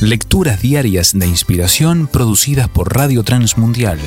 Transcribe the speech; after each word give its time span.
Lecturas 0.00 0.60
diarias 0.60 1.12
de 1.14 1.26
inspiración 1.26 2.06
producidas 2.06 2.68
por 2.68 2.94
Radio 2.94 3.22
Transmundial. 3.22 3.98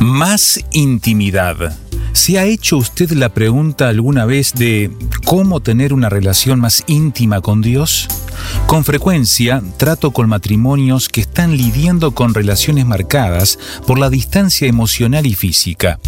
Más 0.00 0.60
intimidad. 0.72 1.76
¿Se 2.12 2.38
ha 2.38 2.44
hecho 2.44 2.76
usted 2.76 3.10
la 3.10 3.30
pregunta 3.30 3.88
alguna 3.88 4.24
vez 4.24 4.52
de 4.54 4.90
cómo 5.24 5.60
tener 5.60 5.92
una 5.92 6.08
relación 6.08 6.60
más 6.60 6.84
íntima 6.86 7.40
con 7.40 7.60
Dios? 7.60 8.08
Con 8.66 8.84
frecuencia 8.84 9.62
trato 9.76 10.12
con 10.12 10.28
matrimonios 10.28 11.08
que 11.08 11.22
están 11.22 11.56
lidiando 11.56 12.12
con 12.12 12.32
relaciones 12.32 12.86
marcadas 12.86 13.58
por 13.86 13.98
la 13.98 14.10
distancia 14.10 14.68
emocional 14.68 15.26
y 15.26 15.34
física. 15.34 15.98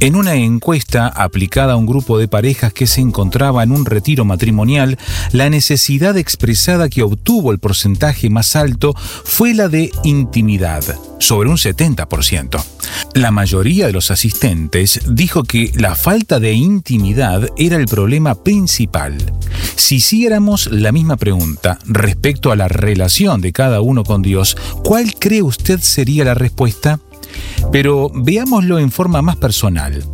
En 0.00 0.16
una 0.16 0.34
encuesta 0.34 1.06
aplicada 1.08 1.74
a 1.74 1.76
un 1.76 1.86
grupo 1.86 2.18
de 2.18 2.28
parejas 2.28 2.72
que 2.72 2.86
se 2.86 3.00
encontraba 3.00 3.62
en 3.62 3.72
un 3.72 3.86
retiro 3.86 4.24
matrimonial, 4.24 4.98
la 5.32 5.48
necesidad 5.48 6.18
expresada 6.18 6.88
que 6.88 7.02
obtuvo 7.02 7.52
el 7.52 7.58
porcentaje 7.58 8.28
más 8.28 8.56
alto 8.56 8.94
fue 8.96 9.54
la 9.54 9.68
de 9.68 9.90
intimidad, 10.02 10.84
sobre 11.18 11.48
un 11.48 11.56
70%. 11.56 12.62
La 13.14 13.30
mayoría 13.30 13.86
de 13.86 13.92
los 13.92 14.10
asistentes 14.10 15.00
dijo 15.08 15.44
que 15.44 15.72
la 15.76 15.94
falta 15.94 16.40
de 16.40 16.52
intimidad 16.52 17.48
era 17.56 17.76
el 17.76 17.86
problema 17.86 18.34
principal. 18.34 19.16
Si 19.76 19.96
hiciéramos 19.96 20.66
la 20.72 20.92
misma 20.92 21.16
pregunta 21.16 21.78
respecto 21.86 22.50
a 22.50 22.56
la 22.56 22.68
relación 22.68 23.40
de 23.40 23.52
cada 23.52 23.80
uno 23.80 24.04
con 24.04 24.22
Dios, 24.22 24.56
¿cuál 24.82 25.14
cree 25.14 25.42
usted 25.42 25.80
sería 25.80 26.24
la 26.24 26.34
respuesta? 26.34 27.00
Pero 27.72 28.10
veámoslo 28.14 28.78
en 28.78 28.90
forma 28.90 29.22
más 29.22 29.36
personal. 29.36 30.04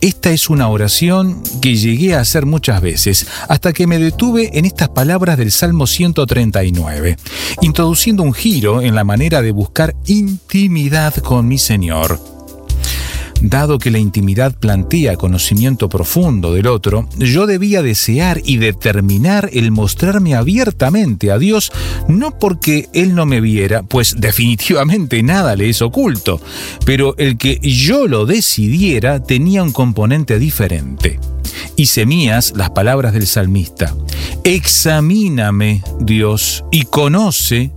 Esta 0.00 0.30
es 0.30 0.48
una 0.48 0.68
oración 0.68 1.42
que 1.60 1.76
llegué 1.76 2.14
a 2.14 2.20
hacer 2.20 2.46
muchas 2.46 2.80
veces, 2.80 3.26
hasta 3.48 3.74
que 3.74 3.86
me 3.86 3.98
detuve 3.98 4.58
en 4.58 4.64
estas 4.64 4.88
palabras 4.88 5.36
del 5.36 5.50
Salmo 5.50 5.86
139, 5.86 7.18
introduciendo 7.60 8.22
un 8.22 8.32
giro 8.32 8.80
en 8.80 8.94
la 8.94 9.04
manera 9.04 9.42
de 9.42 9.52
buscar 9.52 9.94
intimidad 10.06 11.14
con 11.16 11.46
mi 11.46 11.58
Señor. 11.58 12.39
Dado 13.42 13.78
que 13.78 13.90
la 13.90 13.98
intimidad 13.98 14.54
plantea 14.54 15.16
conocimiento 15.16 15.88
profundo 15.88 16.52
del 16.52 16.66
otro, 16.66 17.08
yo 17.16 17.46
debía 17.46 17.82
desear 17.82 18.40
y 18.44 18.58
determinar 18.58 19.48
el 19.52 19.70
mostrarme 19.70 20.34
abiertamente 20.34 21.30
a 21.30 21.38
Dios, 21.38 21.72
no 22.06 22.38
porque 22.38 22.88
Él 22.92 23.14
no 23.14 23.24
me 23.24 23.40
viera, 23.40 23.82
pues 23.82 24.16
definitivamente 24.18 25.22
nada 25.22 25.56
le 25.56 25.70
es 25.70 25.80
oculto, 25.80 26.40
pero 26.84 27.14
el 27.16 27.38
que 27.38 27.58
yo 27.62 28.06
lo 28.06 28.26
decidiera 28.26 29.22
tenía 29.22 29.62
un 29.62 29.72
componente 29.72 30.38
diferente. 30.38 31.18
Hice 31.76 32.04
mías 32.04 32.52
las 32.54 32.70
palabras 32.70 33.14
del 33.14 33.26
salmista. 33.26 33.94
Examíname, 34.44 35.82
Dios, 36.00 36.64
y 36.70 36.82
conoce, 36.82 37.72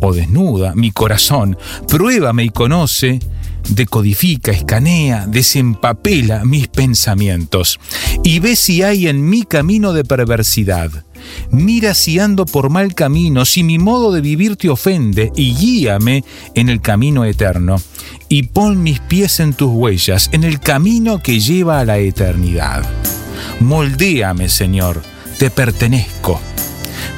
o 0.00 0.12
desnuda, 0.12 0.74
mi 0.74 0.92
corazón, 0.92 1.56
pruébame 1.88 2.44
y 2.44 2.50
conoce, 2.50 3.20
decodifica, 3.68 4.52
escanea, 4.52 5.26
desempapela 5.26 6.44
mis 6.44 6.68
pensamientos 6.68 7.78
y 8.22 8.38
ve 8.38 8.56
si 8.56 8.82
hay 8.82 9.08
en 9.08 9.28
mi 9.28 9.42
camino 9.42 9.92
de 9.92 10.04
perversidad. 10.04 10.90
Mira 11.50 11.94
si 11.94 12.18
ando 12.18 12.46
por 12.46 12.70
mal 12.70 12.94
camino, 12.94 13.44
si 13.44 13.62
mi 13.62 13.78
modo 13.78 14.12
de 14.12 14.20
vivir 14.20 14.56
te 14.56 14.68
ofende, 14.68 15.30
y 15.36 15.54
guíame 15.54 16.24
en 16.54 16.68
el 16.68 16.80
camino 16.80 17.24
eterno. 17.24 17.76
Y 18.28 18.44
pon 18.44 18.82
mis 18.82 19.00
pies 19.00 19.40
en 19.40 19.52
tus 19.54 19.70
huellas, 19.70 20.30
en 20.32 20.44
el 20.44 20.60
camino 20.60 21.22
que 21.22 21.40
lleva 21.40 21.80
a 21.80 21.84
la 21.84 21.98
eternidad. 21.98 22.82
Moldéame, 23.60 24.48
Señor, 24.48 25.02
te 25.38 25.50
pertenezco. 25.50 26.40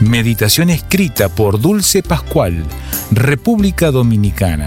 Meditación 0.01 0.71
escrita 0.71 1.29
por 1.29 1.61
Dulce 1.61 2.03
Pascual, 2.03 2.65
República 3.13 3.91
Dominicana. 3.91 4.67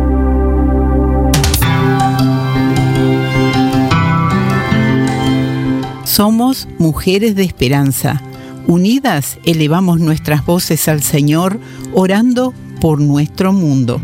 Somos 6.11 6.67
mujeres 6.77 7.35
de 7.35 7.43
esperanza. 7.43 8.21
Unidas 8.67 9.37
elevamos 9.45 10.01
nuestras 10.01 10.45
voces 10.45 10.89
al 10.89 11.01
Señor, 11.01 11.57
orando 11.93 12.53
por 12.81 12.99
nuestro 12.99 13.53
mundo. 13.53 14.01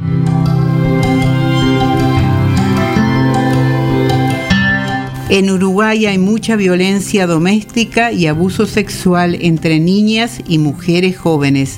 En 5.28 5.52
Uruguay 5.52 6.06
hay 6.06 6.18
mucha 6.18 6.56
violencia 6.56 7.28
doméstica 7.28 8.14
y 8.14 8.28
abuso 8.28 8.68
sexual 8.68 9.38
entre 9.42 9.82
niñas 9.82 10.40
y 10.48 10.60
mujeres 10.60 11.18
jóvenes. 11.18 11.78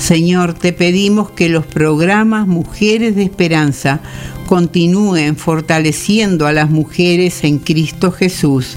Señor, 0.00 0.54
te 0.54 0.72
pedimos 0.72 1.30
que 1.30 1.48
los 1.48 1.64
programas 1.64 2.48
Mujeres 2.48 3.14
de 3.14 3.22
Esperanza 3.22 4.00
continúen 4.46 5.36
fortaleciendo 5.36 6.48
a 6.48 6.52
las 6.52 6.70
mujeres 6.70 7.44
en 7.44 7.60
Cristo 7.60 8.10
Jesús. 8.10 8.76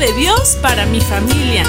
De 0.00 0.14
Dios 0.14 0.56
para 0.62 0.86
mi 0.86 0.98
familia. 0.98 1.62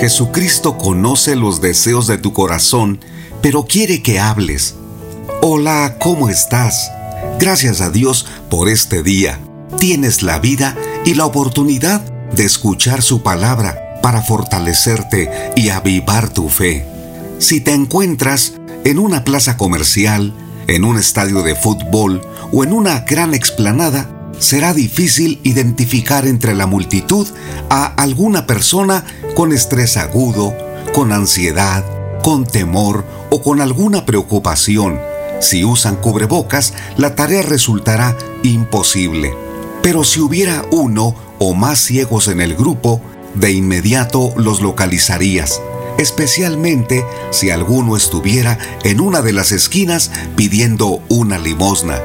Jesucristo 0.00 0.78
conoce 0.78 1.36
los 1.36 1.60
deseos 1.60 2.06
de 2.06 2.16
tu 2.16 2.32
corazón, 2.32 3.00
pero 3.42 3.66
quiere 3.66 4.02
que 4.02 4.18
hables. 4.18 4.76
Hola, 5.42 5.98
¿cómo 6.00 6.30
estás? 6.30 6.90
Gracias 7.38 7.82
a 7.82 7.90
Dios 7.90 8.24
por 8.48 8.70
este 8.70 9.02
día. 9.02 9.40
Tienes 9.78 10.22
la 10.22 10.38
vida 10.38 10.74
y 11.04 11.14
la 11.14 11.26
oportunidad 11.26 12.00
de 12.32 12.46
escuchar 12.46 13.02
su 13.02 13.22
palabra 13.22 14.00
para 14.02 14.22
fortalecerte 14.22 15.52
y 15.54 15.68
avivar 15.68 16.30
tu 16.30 16.48
fe. 16.48 16.86
Si 17.38 17.60
te 17.60 17.72
encuentras 17.72 18.54
En 18.86 18.98
una 18.98 19.24
plaza 19.24 19.56
comercial, 19.56 20.34
en 20.66 20.84
un 20.84 20.98
estadio 20.98 21.42
de 21.42 21.54
fútbol 21.54 22.20
o 22.52 22.64
en 22.64 22.74
una 22.74 23.00
gran 23.00 23.32
explanada, 23.32 24.13
será 24.38 24.74
difícil 24.74 25.40
identificar 25.42 26.26
entre 26.26 26.54
la 26.54 26.66
multitud 26.66 27.26
a 27.70 27.86
alguna 27.86 28.46
persona 28.46 29.04
con 29.34 29.52
estrés 29.52 29.96
agudo, 29.96 30.54
con 30.92 31.12
ansiedad, 31.12 31.84
con 32.22 32.46
temor 32.46 33.04
o 33.30 33.42
con 33.42 33.60
alguna 33.60 34.06
preocupación. 34.06 34.98
Si 35.40 35.64
usan 35.64 35.96
cubrebocas, 35.96 36.72
la 36.96 37.14
tarea 37.14 37.42
resultará 37.42 38.16
imposible. 38.42 39.34
Pero 39.82 40.04
si 40.04 40.20
hubiera 40.20 40.64
uno 40.70 41.14
o 41.38 41.54
más 41.54 41.78
ciegos 41.78 42.28
en 42.28 42.40
el 42.40 42.54
grupo, 42.54 43.00
de 43.34 43.52
inmediato 43.52 44.32
los 44.36 44.60
localizarías, 44.60 45.60
especialmente 45.98 47.04
si 47.30 47.50
alguno 47.50 47.96
estuviera 47.96 48.58
en 48.84 49.00
una 49.00 49.22
de 49.22 49.32
las 49.32 49.52
esquinas 49.52 50.10
pidiendo 50.36 51.02
una 51.08 51.38
limosna. 51.38 52.00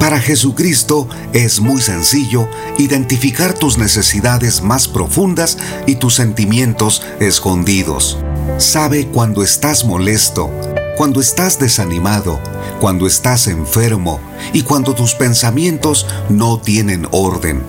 Para 0.00 0.20
Jesucristo 0.20 1.08
es 1.32 1.60
muy 1.60 1.80
sencillo 1.80 2.48
identificar 2.78 3.52
tus 3.52 3.78
necesidades 3.78 4.62
más 4.62 4.86
profundas 4.86 5.58
y 5.86 5.96
tus 5.96 6.14
sentimientos 6.14 7.02
escondidos. 7.18 8.16
Sabe 8.58 9.08
cuando 9.08 9.42
estás 9.42 9.84
molesto, 9.84 10.50
cuando 10.96 11.20
estás 11.20 11.58
desanimado, 11.58 12.38
cuando 12.80 13.06
estás 13.06 13.48
enfermo 13.48 14.20
y 14.52 14.62
cuando 14.62 14.94
tus 14.94 15.14
pensamientos 15.14 16.06
no 16.28 16.60
tienen 16.60 17.08
orden. 17.10 17.62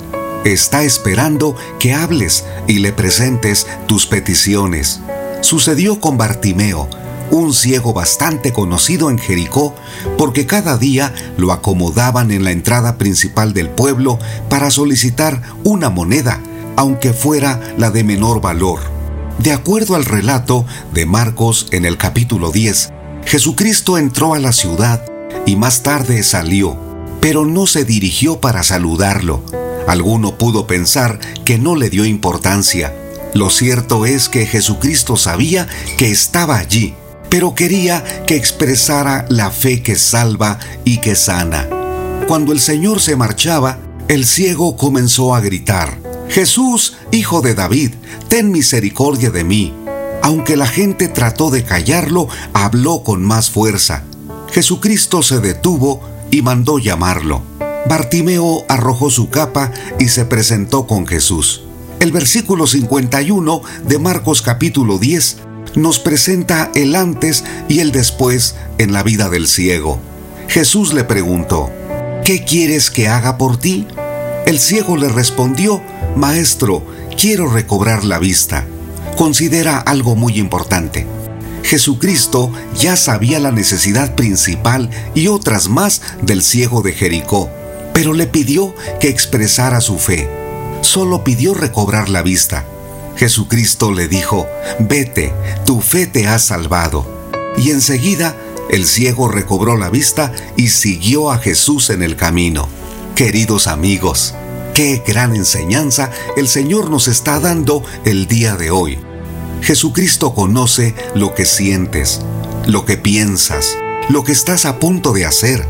Está 0.45 0.83
esperando 0.83 1.55
que 1.79 1.93
hables 1.93 2.45
y 2.67 2.79
le 2.79 2.93
presentes 2.93 3.67
tus 3.87 4.05
peticiones. 4.05 5.01
Sucedió 5.41 5.99
con 5.99 6.17
Bartimeo, 6.17 6.89
un 7.31 7.53
ciego 7.53 7.93
bastante 7.93 8.53
conocido 8.53 9.09
en 9.09 9.17
Jericó, 9.17 9.75
porque 10.17 10.45
cada 10.45 10.77
día 10.77 11.13
lo 11.37 11.51
acomodaban 11.51 12.31
en 12.31 12.43
la 12.43 12.51
entrada 12.51 12.97
principal 12.97 13.53
del 13.53 13.69
pueblo 13.69 14.19
para 14.49 14.71
solicitar 14.71 15.41
una 15.63 15.89
moneda, 15.89 16.41
aunque 16.75 17.13
fuera 17.13 17.59
la 17.77 17.91
de 17.91 18.03
menor 18.03 18.41
valor. 18.41 18.79
De 19.39 19.53
acuerdo 19.53 19.95
al 19.95 20.05
relato 20.05 20.65
de 20.93 21.05
Marcos 21.05 21.67
en 21.71 21.85
el 21.85 21.97
capítulo 21.97 22.51
10, 22.51 22.89
Jesucristo 23.25 23.97
entró 23.97 24.33
a 24.33 24.39
la 24.39 24.51
ciudad 24.51 25.05
y 25.45 25.55
más 25.55 25.83
tarde 25.83 26.23
salió, 26.23 26.77
pero 27.21 27.45
no 27.45 27.67
se 27.67 27.85
dirigió 27.85 28.41
para 28.41 28.63
saludarlo. 28.63 29.43
Alguno 29.87 30.37
pudo 30.37 30.67
pensar 30.67 31.19
que 31.45 31.57
no 31.57 31.75
le 31.75 31.89
dio 31.89 32.05
importancia. 32.05 32.93
Lo 33.33 33.49
cierto 33.49 34.05
es 34.05 34.29
que 34.29 34.45
Jesucristo 34.45 35.15
sabía 35.15 35.67
que 35.97 36.11
estaba 36.11 36.57
allí 36.57 36.95
pero 37.29 37.55
quería 37.55 38.03
que 38.25 38.35
expresara 38.35 39.25
la 39.29 39.51
fe 39.51 39.81
que 39.83 39.95
salva 39.95 40.59
y 40.83 40.99
que 40.99 41.15
sana. 41.15 41.67
Cuando 42.27 42.51
el 42.51 42.59
Señor 42.59 42.99
se 42.99 43.15
marchaba, 43.15 43.79
el 44.07 44.25
ciego 44.25 44.75
comenzó 44.75 45.35
a 45.35 45.39
gritar, 45.39 45.97
Jesús, 46.29 46.97
hijo 47.11 47.41
de 47.41 47.55
David, 47.55 47.93
ten 48.27 48.51
misericordia 48.51 49.31
de 49.31 49.43
mí. 49.43 49.73
Aunque 50.21 50.55
la 50.57 50.67
gente 50.67 51.07
trató 51.07 51.49
de 51.49 51.63
callarlo, 51.63 52.27
habló 52.53 53.03
con 53.03 53.23
más 53.23 53.49
fuerza. 53.49 54.03
Jesucristo 54.51 55.23
se 55.23 55.39
detuvo 55.39 56.01
y 56.29 56.41
mandó 56.41 56.77
llamarlo. 56.77 57.41
Bartimeo 57.87 58.65
arrojó 58.67 59.09
su 59.09 59.29
capa 59.29 59.71
y 59.97 60.09
se 60.09 60.25
presentó 60.25 60.85
con 60.85 61.07
Jesús. 61.07 61.63
El 61.99 62.11
versículo 62.11 62.67
51 62.67 63.61
de 63.85 63.99
Marcos 63.99 64.41
capítulo 64.41 64.99
10 64.99 65.37
nos 65.79 65.99
presenta 65.99 66.71
el 66.75 66.95
antes 66.95 67.43
y 67.67 67.79
el 67.79 67.91
después 67.91 68.55
en 68.77 68.93
la 68.93 69.03
vida 69.03 69.29
del 69.29 69.47
ciego. 69.47 69.99
Jesús 70.47 70.93
le 70.93 71.03
preguntó, 71.03 71.71
¿qué 72.23 72.43
quieres 72.43 72.91
que 72.91 73.07
haga 73.07 73.37
por 73.37 73.57
ti? 73.57 73.87
El 74.45 74.59
ciego 74.59 74.97
le 74.97 75.09
respondió, 75.09 75.81
Maestro, 76.15 76.83
quiero 77.19 77.49
recobrar 77.49 78.03
la 78.03 78.19
vista. 78.19 78.65
Considera 79.15 79.79
algo 79.79 80.15
muy 80.15 80.39
importante. 80.39 81.05
Jesucristo 81.63 82.51
ya 82.75 82.95
sabía 82.95 83.39
la 83.39 83.51
necesidad 83.51 84.15
principal 84.15 84.89
y 85.13 85.27
otras 85.27 85.69
más 85.69 86.01
del 86.21 86.41
ciego 86.41 86.81
de 86.81 86.93
Jericó, 86.93 87.49
pero 87.93 88.13
le 88.13 88.27
pidió 88.27 88.73
que 88.99 89.09
expresara 89.09 89.81
su 89.81 89.99
fe. 89.99 90.29
Solo 90.81 91.23
pidió 91.23 91.53
recobrar 91.53 92.09
la 92.09 92.21
vista. 92.21 92.65
Jesucristo 93.19 93.91
le 93.91 94.07
dijo, 94.07 94.47
vete, 94.79 95.33
tu 95.65 95.81
fe 95.81 96.07
te 96.07 96.25
ha 96.29 96.39
salvado. 96.39 97.05
Y 97.57 97.71
enseguida 97.71 98.33
el 98.69 98.85
ciego 98.85 99.27
recobró 99.27 99.75
la 99.75 99.89
vista 99.89 100.31
y 100.55 100.69
siguió 100.69 101.29
a 101.29 101.37
Jesús 101.37 101.89
en 101.89 102.01
el 102.01 102.15
camino. 102.15 102.69
Queridos 103.15 103.67
amigos, 103.67 104.35
qué 104.73 105.03
gran 105.05 105.35
enseñanza 105.35 106.11
el 106.37 106.47
Señor 106.47 106.89
nos 106.89 107.09
está 107.09 107.41
dando 107.41 107.83
el 108.05 108.25
día 108.25 108.55
de 108.55 108.71
hoy. 108.71 108.97
Jesucristo 109.61 110.33
conoce 110.33 110.95
lo 111.13 111.35
que 111.35 111.45
sientes, 111.45 112.21
lo 112.67 112.85
que 112.85 112.95
piensas, 112.95 113.75
lo 114.07 114.23
que 114.23 114.31
estás 114.31 114.63
a 114.63 114.79
punto 114.79 115.11
de 115.11 115.25
hacer, 115.25 115.67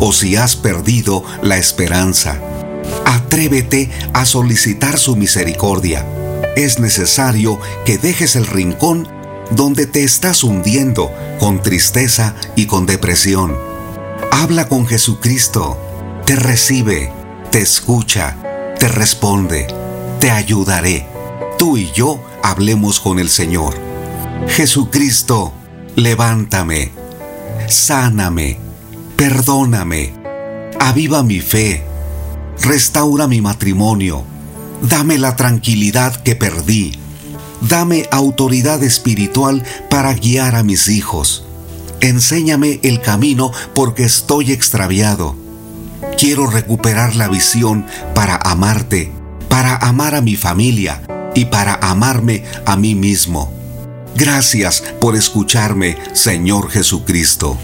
o 0.00 0.12
si 0.12 0.34
has 0.34 0.56
perdido 0.56 1.22
la 1.42 1.58
esperanza. 1.58 2.40
Atrévete 3.04 3.88
a 4.14 4.24
solicitar 4.24 4.98
su 4.98 5.14
misericordia 5.14 6.04
es 6.56 6.78
necesario 6.80 7.60
que 7.84 7.98
dejes 7.98 8.36
el 8.36 8.46
rincón 8.46 9.08
donde 9.50 9.86
te 9.86 10.04
estás 10.04 10.44
hundiendo 10.44 11.12
con 11.38 11.62
tristeza 11.62 12.34
y 12.56 12.66
con 12.66 12.86
depresión. 12.86 13.56
Habla 14.30 14.68
con 14.68 14.86
Jesucristo, 14.86 15.78
te 16.26 16.36
recibe, 16.36 17.12
te 17.50 17.60
escucha, 17.60 18.36
te 18.78 18.88
responde, 18.88 19.66
te 20.20 20.30
ayudaré. 20.30 21.06
Tú 21.58 21.76
y 21.76 21.90
yo 21.92 22.20
hablemos 22.42 23.00
con 23.00 23.18
el 23.18 23.28
Señor. 23.28 23.74
Jesucristo, 24.48 25.52
levántame, 25.96 26.90
sáname, 27.68 28.58
perdóname, 29.16 30.12
aviva 30.78 31.22
mi 31.22 31.40
fe, 31.40 31.84
restaura 32.62 33.26
mi 33.26 33.40
matrimonio 33.40 34.37
Dame 34.82 35.18
la 35.18 35.36
tranquilidad 35.36 36.22
que 36.22 36.36
perdí. 36.36 36.92
Dame 37.60 38.06
autoridad 38.10 38.82
espiritual 38.82 39.64
para 39.90 40.14
guiar 40.14 40.54
a 40.54 40.62
mis 40.62 40.88
hijos. 40.88 41.44
Enséñame 42.00 42.78
el 42.84 43.00
camino 43.00 43.50
porque 43.74 44.04
estoy 44.04 44.52
extraviado. 44.52 45.34
Quiero 46.16 46.46
recuperar 46.46 47.16
la 47.16 47.28
visión 47.28 47.86
para 48.14 48.36
amarte, 48.36 49.10
para 49.48 49.76
amar 49.76 50.14
a 50.14 50.20
mi 50.20 50.36
familia 50.36 51.02
y 51.34 51.46
para 51.46 51.74
amarme 51.82 52.44
a 52.64 52.76
mí 52.76 52.94
mismo. 52.94 53.52
Gracias 54.14 54.82
por 55.00 55.16
escucharme, 55.16 55.96
Señor 56.12 56.70
Jesucristo. 56.70 57.58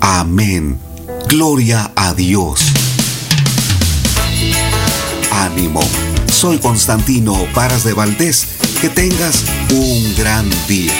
Amén. 0.00 0.78
Gloria 1.28 1.90
a 1.96 2.14
Dios. 2.14 2.60
Ánimo 5.32 5.80
soy 6.36 6.58
Constantino 6.58 7.34
Paras 7.54 7.82
de 7.82 7.94
Valdés. 7.94 8.46
Que 8.80 8.90
tengas 8.90 9.44
un 9.70 10.14
gran 10.16 10.48
día. 10.68 10.92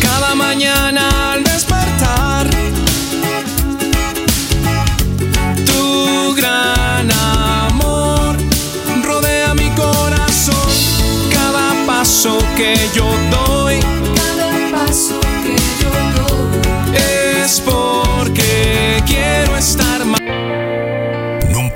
Cada 0.00 0.34
mañana 0.34 1.34
al 1.34 1.44
despertar, 1.44 2.48
tu 5.66 6.34
gran 6.34 7.10
amor 7.12 8.36
rodea 9.02 9.52
mi 9.54 9.68
corazón. 9.72 10.70
Cada 11.30 11.86
paso 11.86 12.38
que 12.56 12.74
yo 12.94 13.06
doy, 13.30 13.63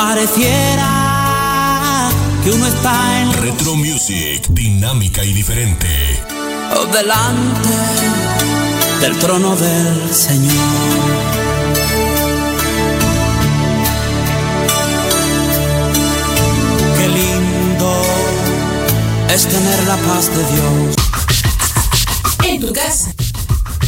Pareciera 0.00 0.88
que 2.44 2.52
uno 2.52 2.68
está 2.68 3.20
en 3.20 3.32
Retro 3.32 3.74
Music, 3.74 4.46
dinámica 4.50 5.24
y 5.24 5.32
diferente. 5.32 5.88
delante 6.92 7.68
del 9.00 9.18
trono 9.18 9.56
del 9.56 10.14
Señor. 10.14 10.54
Qué 16.96 17.08
lindo 17.08 18.02
es 19.34 19.48
tener 19.48 19.82
la 19.88 19.96
paz 19.96 20.30
de 20.30 20.44
Dios. 20.52 20.94
En 22.44 22.60
tu 22.60 22.72
casa, 22.72 23.12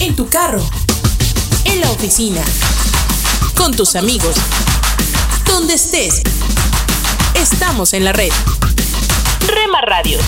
en 0.01 0.17
tu 0.17 0.29
carro, 0.29 0.69
en 1.67 1.81
la 1.81 1.89
oficina, 1.89 2.43
con 3.55 3.71
tus 3.73 3.95
amigos, 3.95 4.35
donde 5.61 5.75
estés. 5.75 6.23
Estamos 7.35 7.93
en 7.93 8.03
la 8.03 8.15
red. 8.15 8.33
Rema 9.47 9.83
Radios. 9.83 10.23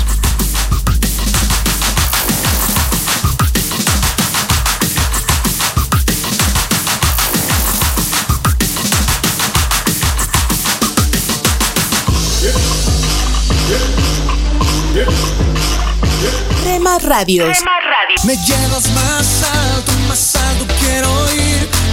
Rema 16.62 16.98
Radios. 16.98 17.58
Me 18.24 18.36
llevas 18.36 18.90
más 18.90 19.42
alto. 19.44 19.91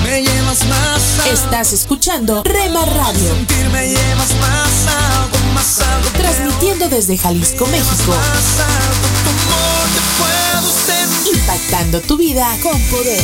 Me 0.09 0.23
llevas 0.23 0.65
más 0.65 1.19
alto. 1.19 1.31
Estás 1.31 1.71
escuchando 1.71 2.41
Rema 2.43 2.83
Radio, 2.83 3.31
Sentir, 3.31 3.69
me 3.69 3.89
llevas 3.89 4.33
más 4.41 4.87
alto, 4.87 5.37
más 5.53 5.81
alto. 5.81 6.09
quiero 6.15 6.31
transmitiendo 6.31 6.89
desde 6.89 7.15
Jalisco, 7.15 7.67
México, 7.67 8.11
Más 8.11 8.59
alto, 8.59 9.07
tu 9.23 9.29
amor 9.29 9.85
te 9.93 10.01
puedo 10.17 10.73
sentir. 10.73 11.35
impactando 11.35 12.01
tu 12.01 12.17
vida 12.17 12.47
con 12.63 12.81
poder. 12.89 13.23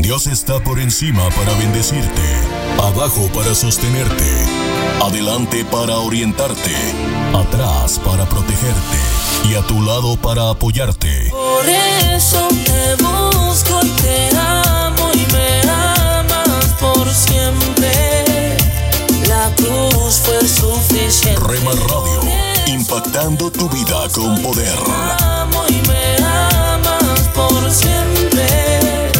Dios 0.00 0.26
está 0.26 0.58
por 0.60 0.80
encima 0.80 1.28
para 1.28 1.52
bendecirte, 1.58 2.22
abajo 2.82 3.28
para 3.34 3.54
sostenerte, 3.54 4.46
adelante 5.04 5.66
para 5.66 5.98
orientarte, 5.98 6.74
atrás 7.34 8.00
para 8.02 8.26
protegerte 8.26 9.09
y 9.48 9.54
a 9.54 9.62
tu 9.66 9.80
lado 9.82 10.16
para 10.16 10.50
apoyarte. 10.50 11.28
Por 11.30 11.68
eso 11.68 12.48
te 12.64 13.02
busco 13.02 13.80
y 13.82 13.90
te 14.02 14.36
amo 14.36 15.10
y 15.14 15.32
me 15.32 15.60
amas 15.70 16.66
por 16.80 17.08
siempre. 17.08 18.56
La 19.28 19.52
cruz 19.56 20.20
fue 20.24 20.46
suficiente. 20.46 21.40
Rema 21.46 21.72
Radio, 21.72 22.20
impactando 22.66 23.50
tu 23.50 23.68
vida 23.68 24.08
con 24.14 24.40
poder. 24.42 24.76
Te 24.76 25.24
amo 25.24 25.64
y 25.68 25.88
me 25.88 26.24
amas 26.24 27.20
por 27.34 27.70
siempre. 27.70 29.10